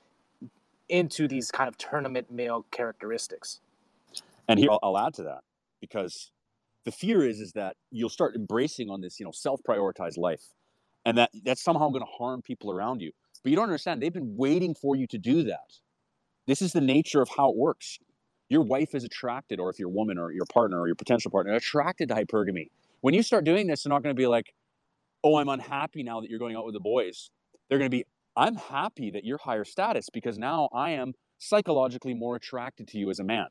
into 0.89 1.28
these 1.28 1.51
kind 1.51 1.68
of 1.68 1.78
tournament 1.78 2.31
male 2.31 2.66
characteristics. 2.70 3.61
And 4.49 4.59
here 4.59 4.70
I'll, 4.70 4.81
I'll 4.83 4.99
add 4.99 5.14
to 5.14 5.22
that 5.24 5.43
because 5.81 6.33
the 6.85 6.93
fear 6.93 7.26
is 7.26 7.41
is 7.41 7.53
that 7.53 7.76
you'll 7.91 8.09
start 8.09 8.35
embracing 8.35 8.91
on 8.91 9.01
this, 9.01 9.20
you 9.20 9.24
know, 9.24 9.33
self-prioritized 9.33 10.18
life, 10.18 10.43
and 11.05 11.18
that 11.18 11.31
that's 11.45 11.62
somehow 11.62 11.89
going 11.89 12.03
to 12.03 12.12
harm 12.18 12.43
people 12.43 12.70
around 12.70 13.01
you. 13.01 13.12
But 13.43 13.51
you 13.51 13.57
don't 13.57 13.64
understand; 13.64 14.03
they've 14.03 14.12
been 14.12 14.37
waiting 14.37 14.74
for 14.74 14.97
you 14.97 15.07
to 15.09 15.18
do 15.18 15.45
that. 15.45 15.78
This 16.47 16.62
is 16.62 16.72
the 16.72 16.81
nature 16.81 17.22
of 17.22 17.28
how 17.37 17.51
it 17.51 17.57
works 17.57 17.99
your 18.51 18.62
wife 18.62 18.95
is 18.95 19.05
attracted, 19.05 19.61
or 19.61 19.70
if 19.70 19.78
you're 19.78 19.89
a 19.89 19.93
woman 19.93 20.18
or 20.18 20.33
your 20.33 20.45
partner 20.53 20.81
or 20.81 20.89
your 20.89 20.97
potential 20.97 21.31
partner 21.31 21.55
attracted 21.55 22.09
to 22.09 22.16
hypergamy. 22.16 22.66
When 23.01 23.14
you 23.14 23.22
start 23.22 23.45
doing 23.45 23.68
this, 23.68 23.85
they're 23.85 23.91
not 23.91 24.03
going 24.03 24.14
to 24.14 24.20
be 24.20 24.26
like, 24.26 24.53
oh, 25.22 25.37
I'm 25.37 25.49
unhappy 25.49 26.03
now 26.03 26.20
that 26.20 26.28
you're 26.28 26.41
going 26.41 26.57
out 26.57 26.66
with 26.66 26.74
the 26.74 26.81
boys. 26.81 27.31
They're 27.68 27.78
going 27.78 27.91
to 27.91 27.97
be, 27.97 28.05
I'm 28.37 28.57
happy 28.57 29.12
that 29.12 29.24
you're 29.24 29.39
higher 29.39 29.64
status 29.64 30.11
because 30.12 30.37
now 30.37 30.68
I 30.74 30.91
am 30.91 31.12
psychologically 31.39 32.12
more 32.12 32.37
attracted 32.37 32.89
to 32.89 32.99
you 32.99 33.09
as 33.09 33.20
a 33.20 33.24
man. 33.24 33.47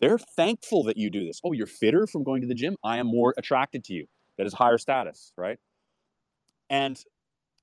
They're 0.00 0.18
thankful 0.18 0.84
that 0.84 0.96
you 0.96 1.10
do 1.10 1.24
this. 1.24 1.40
Oh, 1.44 1.52
you're 1.52 1.66
fitter 1.66 2.06
from 2.06 2.24
going 2.24 2.42
to 2.42 2.46
the 2.46 2.54
gym. 2.54 2.76
I 2.84 2.98
am 2.98 3.06
more 3.06 3.34
attracted 3.38 3.84
to 3.84 3.94
you. 3.94 4.06
That 4.38 4.46
is 4.46 4.54
higher 4.54 4.78
status, 4.78 5.32
right? 5.36 5.58
And 6.68 6.98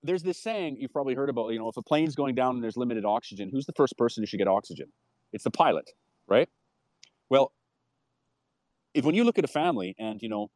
there's 0.03 0.23
this 0.23 0.41
saying 0.41 0.77
you've 0.79 0.93
probably 0.93 1.15
heard 1.15 1.29
about, 1.29 1.49
you 1.49 1.59
know, 1.59 1.69
if 1.69 1.77
a 1.77 1.81
plane's 1.81 2.15
going 2.15 2.35
down 2.35 2.55
and 2.55 2.63
there's 2.63 2.77
limited 2.77 3.05
oxygen, 3.05 3.49
who's 3.51 3.65
the 3.65 3.73
first 3.73 3.97
person 3.97 4.23
who 4.23 4.25
should 4.25 4.37
get 4.37 4.47
oxygen? 4.47 4.87
It's 5.33 5.43
the 5.43 5.51
pilot, 5.51 5.89
right? 6.27 6.49
Well, 7.29 7.51
if 8.93 9.05
when 9.05 9.15
you 9.15 9.23
look 9.23 9.37
at 9.37 9.45
a 9.45 9.49
family 9.49 9.95
and 9.99 10.21
you 10.21 10.29
know 10.29 10.49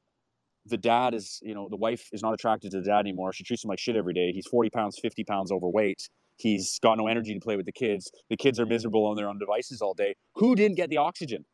the 0.66 0.78
dad 0.78 1.14
is, 1.14 1.40
you 1.44 1.54
know, 1.54 1.68
the 1.70 1.76
wife 1.76 2.10
is 2.12 2.22
not 2.24 2.34
attracted 2.34 2.72
to 2.72 2.80
the 2.80 2.86
dad 2.86 3.00
anymore. 3.00 3.32
She 3.34 3.44
treats 3.44 3.64
him 3.64 3.70
like 3.70 3.80
shit 3.80 3.96
every 3.96 4.14
day. 4.14 4.32
He's 4.32 4.48
40 4.48 4.72
pounds, 4.72 4.98
50 5.00 5.24
pounds 5.24 5.52
overweight. 5.52 6.10
He's 6.38 6.80
got 6.80 6.98
no 6.98 7.08
energy 7.08 7.34
to 7.34 7.40
play 7.40 7.56
with 7.56 7.66
the 7.66 7.72
kids. 7.72 8.12
The 8.30 8.36
kids 8.36 8.60
are 8.60 8.66
miserable 8.66 9.06
on 9.06 9.16
their 9.16 9.30
own 9.30 9.38
devices 9.38 9.82
all 9.82 9.94
day. 9.94 10.16
Who 10.36 10.56
didn't 10.56 10.76
get 10.76 10.90
the 10.90 10.98
oxygen? 10.98 11.46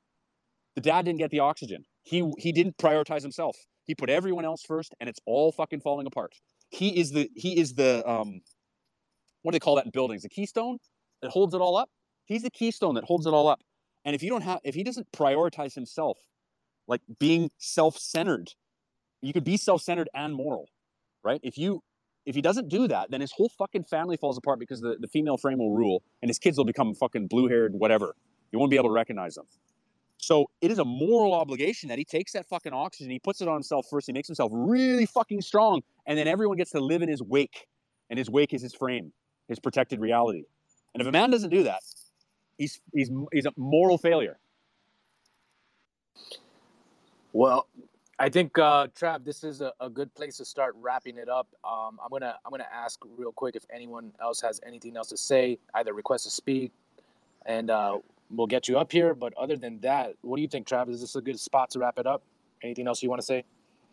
The 0.76 0.82
dad 0.82 1.06
didn't 1.06 1.20
get 1.20 1.32
the 1.32 1.40
oxygen. 1.40 1.84
He 2.04 2.32
he 2.38 2.52
didn't 2.52 2.78
prioritize 2.78 3.22
himself. 3.22 3.58
He 3.84 3.96
put 3.96 4.10
everyone 4.10 4.46
else 4.46 4.64
first, 4.66 4.96
and 5.00 5.10
it's 5.10 5.20
all 5.26 5.52
fucking 5.52 5.82
falling 5.82 6.08
apart. 6.08 6.34
He 6.70 7.00
is 7.00 7.12
the 7.12 7.30
he 7.36 7.60
is 7.60 7.74
the 7.74 8.08
um, 8.10 8.42
what 9.42 9.52
do 9.52 9.56
they 9.56 9.60
call 9.60 9.76
that 9.76 9.86
in 9.86 9.92
buildings? 9.92 10.24
The 10.24 10.30
keystone 10.30 10.78
that 11.22 11.32
holds 11.32 11.54
it 11.54 11.62
all 11.62 11.76
up. 11.76 11.90
He's 12.26 12.44
the 12.44 12.52
keystone 12.52 12.96
that 12.96 13.04
holds 13.04 13.26
it 13.26 13.34
all 13.34 13.48
up. 13.48 13.62
And 14.06 14.16
if 14.16 14.24
you 14.24 14.30
don't 14.30 14.42
have, 14.42 14.60
if 14.64 14.76
he 14.76 14.84
doesn't 14.84 15.12
prioritize 15.12 15.76
himself, 15.76 16.18
like 16.88 17.02
being 17.20 17.52
self-centered, 17.58 18.52
you 19.22 19.34
could 19.34 19.44
be 19.44 19.58
self-centered 19.58 20.10
and 20.14 20.34
moral, 20.34 20.70
right? 21.24 21.40
If 21.44 21.58
you 21.58 21.84
if 22.26 22.36
he 22.36 22.42
doesn't 22.42 22.70
do 22.70 22.88
that, 22.88 23.12
then 23.12 23.22
his 23.22 23.32
whole 23.32 23.50
fucking 23.50 23.84
family 23.86 24.16
falls 24.16 24.38
apart 24.38 24.60
because 24.60 24.80
the, 24.80 24.96
the 25.00 25.08
female 25.08 25.38
frame 25.38 25.58
will 25.58 25.76
rule 25.76 26.04
and 26.22 26.30
his 26.30 26.40
kids 26.40 26.58
will 26.58 26.66
become 26.66 26.94
fucking 26.94 27.28
blue-haired, 27.28 27.74
whatever. 27.74 28.16
You 28.52 28.60
won't 28.60 28.70
be 28.70 28.78
able 28.78 28.90
to 28.90 28.94
recognize 28.94 29.36
them. 29.36 29.46
So 30.22 30.50
it 30.62 30.70
is 30.70 30.78
a 30.78 30.86
moral 30.86 31.34
obligation 31.34 31.90
that 31.90 31.98
he 31.98 32.06
takes 32.06 32.32
that 32.34 32.46
fucking 32.46 32.74
oxygen, 32.74 33.12
he 33.12 33.20
puts 33.20 33.42
it 33.42 33.48
on 33.48 33.56
himself 33.56 33.88
first, 33.90 34.06
he 34.06 34.14
makes 34.14 34.28
himself 34.28 34.52
really 34.54 35.08
fucking 35.08 35.42
strong, 35.42 35.82
and 36.06 36.18
then 36.18 36.28
everyone 36.28 36.58
gets 36.58 36.72
to 36.72 36.80
live 36.80 37.02
in 37.02 37.10
his 37.10 37.22
wake. 37.22 37.68
And 38.10 38.20
his 38.20 38.30
wake 38.30 38.54
is 38.54 38.62
his 38.62 38.74
frame, 38.74 39.14
his 39.48 39.58
protected 39.60 40.00
reality. 40.00 40.44
And 40.94 41.02
if 41.02 41.08
a 41.08 41.12
man 41.12 41.32
doesn't 41.32 41.50
do 41.50 41.64
that, 41.64 41.82
he's 42.58 42.80
he's 42.94 43.10
he's 43.32 43.46
a 43.46 43.54
moral 43.58 43.98
failure. 43.98 44.38
Well, 47.34 47.68
I 48.20 48.30
think 48.30 48.58
uh, 48.60 48.88
Trav, 48.88 49.24
this 49.24 49.44
is 49.44 49.62
a, 49.62 49.74
a 49.80 49.90
good 49.90 50.14
place 50.14 50.38
to 50.38 50.46
start 50.46 50.76
wrapping 50.80 51.18
it 51.18 51.30
up. 51.30 51.48
Um, 51.64 52.00
I'm 52.04 52.10
gonna 52.12 52.36
I'm 52.46 52.52
gonna 52.52 52.68
ask 52.72 53.00
real 53.18 53.32
quick 53.32 53.56
if 53.56 53.66
anyone 53.74 54.12
else 54.22 54.42
has 54.42 54.60
anything 54.68 54.98
else 54.98 55.10
to 55.10 55.18
say, 55.18 55.58
either 55.74 55.94
request 55.94 56.26
to 56.26 56.30
speak, 56.30 56.72
and 57.46 57.72
uh, 57.72 58.00
we'll 58.32 58.48
get 58.48 58.68
you 58.68 58.78
up 58.78 58.92
here. 58.92 59.14
But 59.14 59.34
other 59.38 59.58
than 59.58 59.80
that, 59.82 60.14
what 60.22 60.38
do 60.38 60.42
you 60.42 60.48
think, 60.48 60.68
Travis? 60.68 60.96
Is 60.96 61.02
this 61.02 61.16
a 61.16 61.22
good 61.22 61.40
spot 61.40 61.70
to 61.72 61.80
wrap 61.80 62.00
it 62.00 62.08
up? 62.08 62.24
Anything 62.64 62.88
else 62.88 63.02
you 63.04 63.10
want 63.10 63.22
to 63.22 63.26
say? 63.26 63.44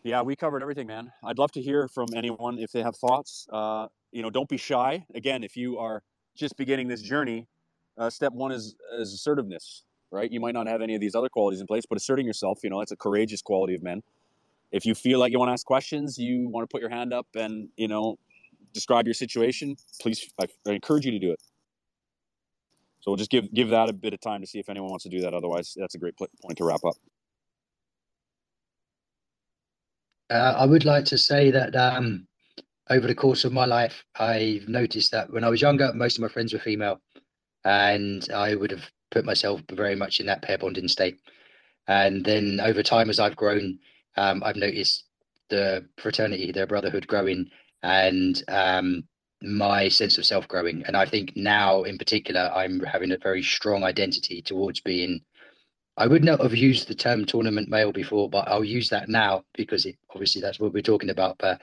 Yeah, 0.05 0.23
we 0.23 0.37
covered 0.37 0.63
everything, 0.63 0.87
man. 0.87 1.13
I'd 1.25 1.39
love 1.39 1.53
to 1.53 1.63
hear 1.63 1.89
from 1.89 2.09
anyone 2.15 2.59
if 2.59 2.71
they 2.73 2.83
have 2.83 2.97
thoughts. 2.97 3.47
Uh, 3.53 3.89
you 4.13 4.23
know, 4.23 4.31
don't 4.31 4.49
be 4.49 4.57
shy. 4.57 5.05
Again, 5.15 5.43
if 5.43 5.57
you 5.57 5.79
are 5.79 6.03
just 6.37 6.57
beginning 6.57 6.89
this 6.89 7.03
journey, 7.03 7.47
uh, 7.99 8.09
step 8.09 8.33
one 8.33 8.53
is, 8.53 8.77
is 8.99 9.13
assertiveness, 9.13 9.83
right? 10.13 10.31
You 10.31 10.41
might 10.41 10.55
not 10.55 10.69
have 10.69 10.83
any 10.83 10.95
of 10.95 11.01
these 11.01 11.15
other 11.15 11.29
qualities 11.29 11.61
in 11.61 11.67
place, 11.67 11.85
but 11.85 11.97
asserting 11.97 12.27
yourself, 12.27 12.61
you 12.63 12.71
know, 12.71 12.79
that's 12.79 12.93
a 12.93 12.97
courageous 12.97 13.43
quality 13.43 13.75
of 13.75 13.83
men. 13.83 14.03
If 14.71 14.87
you 14.87 14.95
feel 14.95 15.19
like 15.19 15.33
you 15.33 15.39
want 15.39 15.49
to 15.49 15.55
ask 15.55 15.67
questions, 15.67 16.17
you 16.19 16.49
want 16.49 16.69
to 16.69 16.73
put 16.73 16.81
your 16.81 16.91
hand 16.91 17.13
up 17.13 17.27
and, 17.35 17.69
you 17.77 17.89
know, 17.89 18.19
describe 18.73 19.07
your 19.07 19.15
situation, 19.15 19.77
please, 20.01 20.33
I, 20.41 20.47
I 20.67 20.73
encourage 20.73 21.07
you 21.07 21.11
to 21.11 21.19
do 21.19 21.33
it. 21.33 21.43
So 23.01 23.11
we'll 23.11 23.17
just 23.17 23.31
give 23.31 23.53
give 23.53 23.71
that 23.71 23.89
a 23.89 23.93
bit 23.93 24.15
of 24.15 24.21
time 24.21 24.41
to 24.41 24.47
see 24.47 24.59
if 24.59 24.69
anyone 24.69 24.91
wants 24.91 25.05
to 25.05 25.11
do 25.11 25.21
that. 25.21 25.35
Otherwise, 25.35 25.75
that's 25.77 25.95
a 25.95 25.99
great 25.99 26.17
point 26.17 26.31
to 26.57 26.65
wrap 26.65 26.85
up. 26.85 26.95
Uh, 30.31 30.55
I 30.59 30.67
would 30.67 30.85
like 30.85 31.07
to 31.07 31.19
say 31.19 31.51
that 31.51 31.75
um, 31.75 32.27
over 32.91 33.07
the 33.07 33.15
course 33.15 33.45
of 33.45 33.53
my 33.53 33.65
life, 33.65 34.05
I've 34.19 34.69
noticed 34.69 35.13
that 35.13 35.33
when 35.33 35.45
I 35.45 35.49
was 35.49 35.63
younger, 35.63 35.93
most 35.95 36.19
of 36.19 36.23
my 36.23 36.29
friends 36.29 36.53
were 36.53 36.59
female, 36.59 37.01
and 37.65 38.29
I 38.35 38.55
would 38.55 38.71
have 38.71 38.91
put 39.11 39.25
myself 39.25 39.63
very 39.73 39.95
much 39.95 40.21
in 40.21 40.27
that 40.27 40.43
pair 40.43 40.59
bonding 40.59 40.89
state. 40.89 41.19
And 41.87 42.25
then 42.25 42.61
over 42.61 42.83
time, 42.83 43.09
as 43.09 43.19
I've 43.19 43.37
grown, 43.37 43.79
um, 44.17 44.43
I've 44.45 44.57
noticed 44.57 45.05
the 45.49 45.87
fraternity, 45.97 46.53
the 46.53 46.67
brotherhood 46.67 47.07
growing, 47.07 47.49
and 47.83 48.43
um, 48.49 49.05
my 49.43 49.89
sense 49.89 50.19
of 50.19 50.27
self 50.27 50.49
growing. 50.49 50.83
And 50.87 50.97
I 50.97 51.07
think 51.07 51.37
now, 51.37 51.85
in 51.85 51.99
particular, 51.99 52.51
I'm 52.55 52.81
having 52.81 53.13
a 53.13 53.19
very 53.19 53.43
strong 53.43 53.85
identity 53.85 54.43
towards 54.43 54.81
being. 54.81 55.21
I 55.97 56.07
would 56.07 56.23
not 56.23 56.41
have 56.41 56.55
used 56.55 56.87
the 56.87 56.95
term 56.95 57.25
tournament 57.25 57.69
male 57.69 57.93
before, 57.93 58.31
but 58.31 58.47
I'll 58.49 58.65
use 58.65 58.89
that 58.91 59.09
now 59.09 59.45
because 59.55 59.85
it, 59.85 59.97
obviously 60.11 60.41
that's 60.41 60.61
what 60.61 60.73
we're 60.73 60.83
talking 60.83 61.11
about. 61.11 61.37
But 61.39 61.61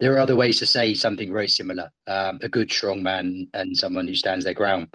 there 0.00 0.14
are 0.14 0.18
other 0.18 0.36
ways 0.36 0.58
to 0.58 0.66
say 0.66 0.94
something 0.94 1.32
very 1.32 1.48
similar 1.48 1.90
um, 2.06 2.38
a 2.42 2.48
good, 2.48 2.70
strong 2.70 3.02
man 3.02 3.48
and 3.54 3.76
someone 3.76 4.06
who 4.06 4.14
stands 4.14 4.44
their 4.44 4.54
ground. 4.54 4.88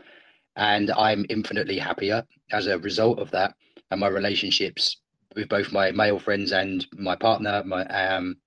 And 0.55 0.91
I'm 0.91 1.25
infinitely 1.29 1.77
happier 1.77 2.23
as 2.51 2.67
a 2.67 2.79
result 2.79 3.19
of 3.19 3.31
that. 3.31 3.53
And 3.89 3.99
my 3.99 4.07
relationships 4.07 4.97
with 5.35 5.49
both 5.49 5.71
my 5.71 5.91
male 5.91 6.19
friends 6.19 6.51
and 6.51 6.85
my 6.93 7.15
partner, 7.15 7.63
my 7.65 7.85
um, 7.85 8.37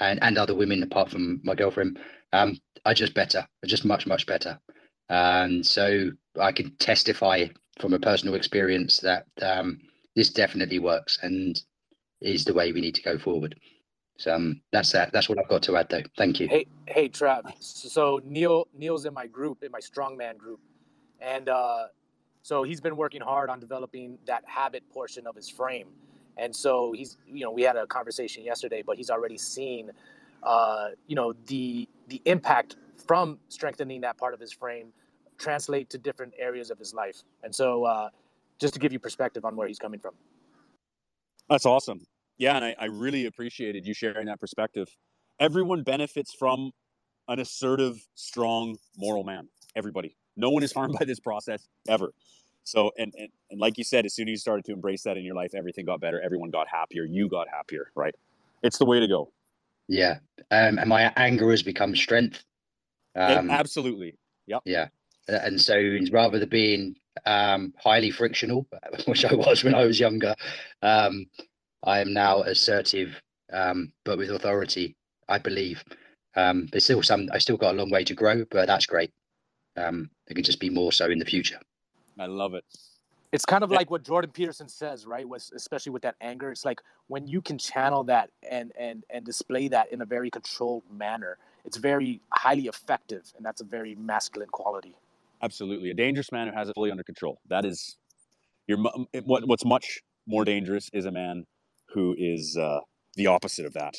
and 0.00 0.18
and 0.22 0.38
other 0.38 0.54
women 0.54 0.82
apart 0.82 1.10
from 1.10 1.40
my 1.44 1.54
girlfriend, 1.54 1.98
um, 2.32 2.58
are 2.84 2.94
just 2.94 3.14
better, 3.14 3.46
just 3.64 3.84
much 3.84 4.06
much 4.06 4.26
better. 4.26 4.58
And 5.08 5.66
so 5.66 6.10
I 6.40 6.52
can 6.52 6.74
testify 6.76 7.46
from 7.80 7.94
a 7.94 7.98
personal 7.98 8.34
experience 8.34 8.98
that 8.98 9.26
um, 9.42 9.80
this 10.14 10.30
definitely 10.30 10.78
works 10.78 11.18
and 11.22 11.60
is 12.20 12.44
the 12.44 12.54
way 12.54 12.72
we 12.72 12.80
need 12.80 12.94
to 12.94 13.02
go 13.02 13.18
forward. 13.18 13.58
So 14.18 14.34
um, 14.34 14.60
that's 14.70 14.92
that. 14.92 15.12
That's 15.12 15.28
what 15.28 15.38
I've 15.38 15.48
got 15.48 15.62
to 15.64 15.76
add, 15.76 15.88
though. 15.88 16.02
Thank 16.16 16.40
you. 16.40 16.48
Hey, 16.48 16.66
hey, 16.86 17.08
Trav. 17.08 17.50
So 17.58 18.20
Neil, 18.24 18.68
Neil's 18.76 19.06
in 19.06 19.14
my 19.14 19.26
group, 19.26 19.62
in 19.62 19.72
my 19.72 19.80
strongman 19.80 20.36
group, 20.36 20.60
and 21.20 21.48
uh, 21.48 21.86
so 22.42 22.62
he's 22.62 22.80
been 22.80 22.96
working 22.96 23.20
hard 23.20 23.50
on 23.50 23.60
developing 23.60 24.18
that 24.26 24.44
habit 24.46 24.82
portion 24.92 25.26
of 25.26 25.34
his 25.34 25.48
frame. 25.48 25.88
And 26.36 26.54
so 26.54 26.92
he's, 26.92 27.18
you 27.26 27.44
know, 27.44 27.50
we 27.50 27.62
had 27.62 27.76
a 27.76 27.86
conversation 27.86 28.44
yesterday, 28.44 28.82
but 28.84 28.96
he's 28.96 29.10
already 29.10 29.36
seen, 29.36 29.90
uh, 30.42 30.88
you 31.06 31.16
know, 31.16 31.34
the 31.46 31.88
the 32.10 32.20
impact 32.26 32.76
from 33.06 33.38
strengthening 33.48 34.02
that 34.02 34.18
part 34.18 34.34
of 34.34 34.40
his 34.40 34.52
frame 34.52 34.92
translate 35.38 35.88
to 35.90 35.98
different 35.98 36.34
areas 36.38 36.70
of 36.70 36.78
his 36.78 36.92
life. 36.92 37.22
And 37.42 37.54
so, 37.54 37.84
uh, 37.84 38.10
just 38.60 38.74
to 38.74 38.80
give 38.80 38.92
you 38.92 38.98
perspective 38.98 39.46
on 39.46 39.56
where 39.56 39.66
he's 39.66 39.78
coming 39.78 39.98
from. 39.98 40.12
That's 41.48 41.64
awesome. 41.64 42.02
Yeah, 42.36 42.56
and 42.56 42.64
I, 42.64 42.76
I 42.78 42.84
really 42.86 43.26
appreciated 43.26 43.86
you 43.86 43.94
sharing 43.94 44.26
that 44.26 44.38
perspective. 44.38 44.88
Everyone 45.38 45.82
benefits 45.82 46.34
from 46.34 46.72
an 47.28 47.40
assertive, 47.40 48.06
strong, 48.14 48.76
moral 48.98 49.24
man. 49.24 49.48
Everybody. 49.74 50.16
No 50.36 50.50
one 50.50 50.62
is 50.62 50.72
harmed 50.74 50.96
by 50.98 51.06
this 51.06 51.20
process 51.20 51.68
ever. 51.88 52.12
So, 52.64 52.90
and, 52.98 53.12
and, 53.16 53.28
and 53.50 53.58
like 53.58 53.78
you 53.78 53.84
said, 53.84 54.04
as 54.04 54.14
soon 54.14 54.28
as 54.28 54.32
you 54.32 54.36
started 54.36 54.64
to 54.66 54.72
embrace 54.72 55.02
that 55.04 55.16
in 55.16 55.24
your 55.24 55.34
life, 55.34 55.54
everything 55.54 55.86
got 55.86 56.00
better. 56.00 56.20
Everyone 56.20 56.50
got 56.50 56.68
happier. 56.68 57.04
You 57.04 57.28
got 57.28 57.48
happier, 57.48 57.90
right? 57.94 58.14
It's 58.62 58.78
the 58.78 58.84
way 58.84 59.00
to 59.00 59.08
go. 59.08 59.32
Yeah. 59.90 60.18
Um, 60.50 60.78
and 60.78 60.88
my 60.88 61.12
anger 61.16 61.50
has 61.50 61.62
become 61.62 61.94
strength. 61.96 62.44
Um, 63.16 63.50
absolutely. 63.50 64.16
Yep. 64.46 64.62
Yeah. 64.64 64.88
And 65.28 65.60
so 65.60 65.98
rather 66.12 66.38
than 66.38 66.48
being 66.48 66.96
um, 67.26 67.74
highly 67.76 68.10
frictional, 68.10 68.66
which 69.06 69.24
I 69.24 69.34
was 69.34 69.64
when 69.64 69.74
I 69.74 69.84
was 69.84 70.00
younger, 70.00 70.34
um, 70.82 71.26
I 71.82 72.00
am 72.00 72.12
now 72.12 72.42
assertive, 72.42 73.20
um, 73.52 73.92
but 74.04 74.16
with 74.16 74.30
authority, 74.30 74.96
I 75.28 75.38
believe. 75.38 75.84
Um, 76.36 76.68
there's 76.70 76.84
still 76.84 77.02
some, 77.02 77.28
I 77.32 77.38
still 77.38 77.56
got 77.56 77.74
a 77.74 77.78
long 77.78 77.90
way 77.90 78.04
to 78.04 78.14
grow, 78.14 78.44
but 78.50 78.66
that's 78.66 78.86
great. 78.86 79.10
Um, 79.76 80.10
it 80.28 80.34
can 80.34 80.44
just 80.44 80.60
be 80.60 80.70
more 80.70 80.92
so 80.92 81.06
in 81.06 81.18
the 81.18 81.24
future. 81.24 81.58
I 82.18 82.26
love 82.26 82.54
it. 82.54 82.64
It's 83.32 83.44
kind 83.44 83.62
of 83.62 83.70
like 83.70 83.90
what 83.90 84.02
Jordan 84.02 84.32
Peterson 84.32 84.68
says, 84.68 85.06
right? 85.06 85.28
Was 85.28 85.52
especially 85.54 85.92
with 85.92 86.02
that 86.02 86.16
anger. 86.20 86.50
It's 86.50 86.64
like 86.64 86.80
when 87.06 87.28
you 87.28 87.40
can 87.40 87.58
channel 87.58 88.02
that 88.04 88.30
and 88.48 88.72
and 88.78 89.04
and 89.08 89.24
display 89.24 89.68
that 89.68 89.92
in 89.92 90.02
a 90.02 90.04
very 90.04 90.30
controlled 90.30 90.82
manner. 90.92 91.38
It's 91.64 91.76
very 91.76 92.20
highly 92.32 92.66
effective, 92.66 93.32
and 93.36 93.44
that's 93.44 93.60
a 93.60 93.64
very 93.64 93.94
masculine 93.94 94.48
quality. 94.48 94.96
Absolutely, 95.42 95.90
a 95.90 95.94
dangerous 95.94 96.32
man 96.32 96.48
who 96.48 96.54
has 96.54 96.68
it 96.68 96.74
fully 96.74 96.90
under 96.90 97.04
control. 97.04 97.40
That 97.48 97.64
is, 97.64 97.96
your 98.66 98.78
what, 98.78 99.46
what's 99.46 99.64
much 99.64 100.00
more 100.26 100.44
dangerous 100.44 100.90
is 100.92 101.04
a 101.04 101.10
man 101.10 101.46
who 101.94 102.14
is 102.18 102.56
uh, 102.56 102.80
the 103.14 103.26
opposite 103.26 103.66
of 103.66 103.74
that, 103.74 103.94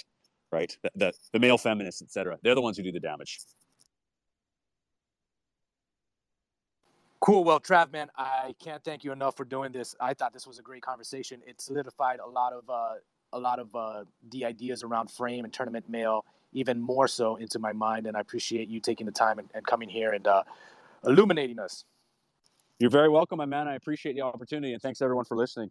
right? 0.51 0.75
The, 0.83 0.91
the, 0.95 1.13
the 1.33 1.39
male 1.39 1.57
feminists, 1.57 2.01
etc. 2.01 2.37
They're 2.43 2.55
the 2.55 2.61
ones 2.61 2.77
who 2.77 2.83
do 2.83 2.91
the 2.91 2.99
damage. 2.99 3.39
Cool. 7.21 7.43
Well, 7.43 7.59
Trav, 7.59 7.91
man, 7.91 8.09
I 8.17 8.55
can't 8.59 8.83
thank 8.83 9.03
you 9.03 9.11
enough 9.11 9.37
for 9.37 9.45
doing 9.45 9.71
this. 9.71 9.95
I 9.99 10.15
thought 10.15 10.33
this 10.33 10.47
was 10.47 10.57
a 10.57 10.63
great 10.63 10.81
conversation. 10.81 11.41
It 11.45 11.61
solidified 11.61 12.19
a 12.19 12.27
lot 12.27 12.51
of 12.51 12.67
uh, 12.67 12.95
a 13.33 13.39
lot 13.39 13.59
of 13.59 13.75
uh, 13.75 14.03
the 14.31 14.43
ideas 14.43 14.83
around 14.83 15.09
frame 15.11 15.45
and 15.45 15.53
tournament 15.53 15.87
male 15.87 16.25
even 16.53 16.81
more 16.81 17.07
so 17.07 17.37
into 17.37 17.59
my 17.59 17.71
mind, 17.71 18.07
and 18.07 18.17
I 18.17 18.19
appreciate 18.19 18.67
you 18.67 18.79
taking 18.79 19.05
the 19.05 19.11
time 19.11 19.39
and, 19.39 19.47
and 19.53 19.65
coming 19.65 19.87
here 19.87 20.11
and 20.11 20.27
uh, 20.27 20.43
illuminating 21.05 21.59
us. 21.59 21.85
You're 22.79 22.89
very 22.89 23.07
welcome, 23.09 23.37
my 23.37 23.45
man. 23.45 23.67
I 23.67 23.75
appreciate 23.75 24.15
the 24.15 24.21
opportunity, 24.21 24.73
and 24.73 24.81
thanks 24.81 25.01
everyone 25.01 25.25
for 25.25 25.37
listening. 25.37 25.69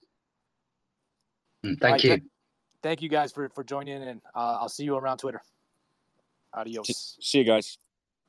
Mm, 1.67 1.81
thank 1.81 2.05
you. 2.05 2.21
Thank 2.83 3.03
you 3.03 3.11
guys 3.11 3.31
for, 3.33 3.49
for 3.51 3.63
joining 3.63 4.01
in, 4.01 4.09
and 4.09 4.21
uh, 4.35 4.59
I'll 4.61 4.71
see 4.71 4.85
you 4.85 4.97
around 4.97 5.19
Twitter. 5.19 5.43
Adios. 6.55 7.19
See 7.21 7.39
you 7.39 7.45
guys. 7.45 7.77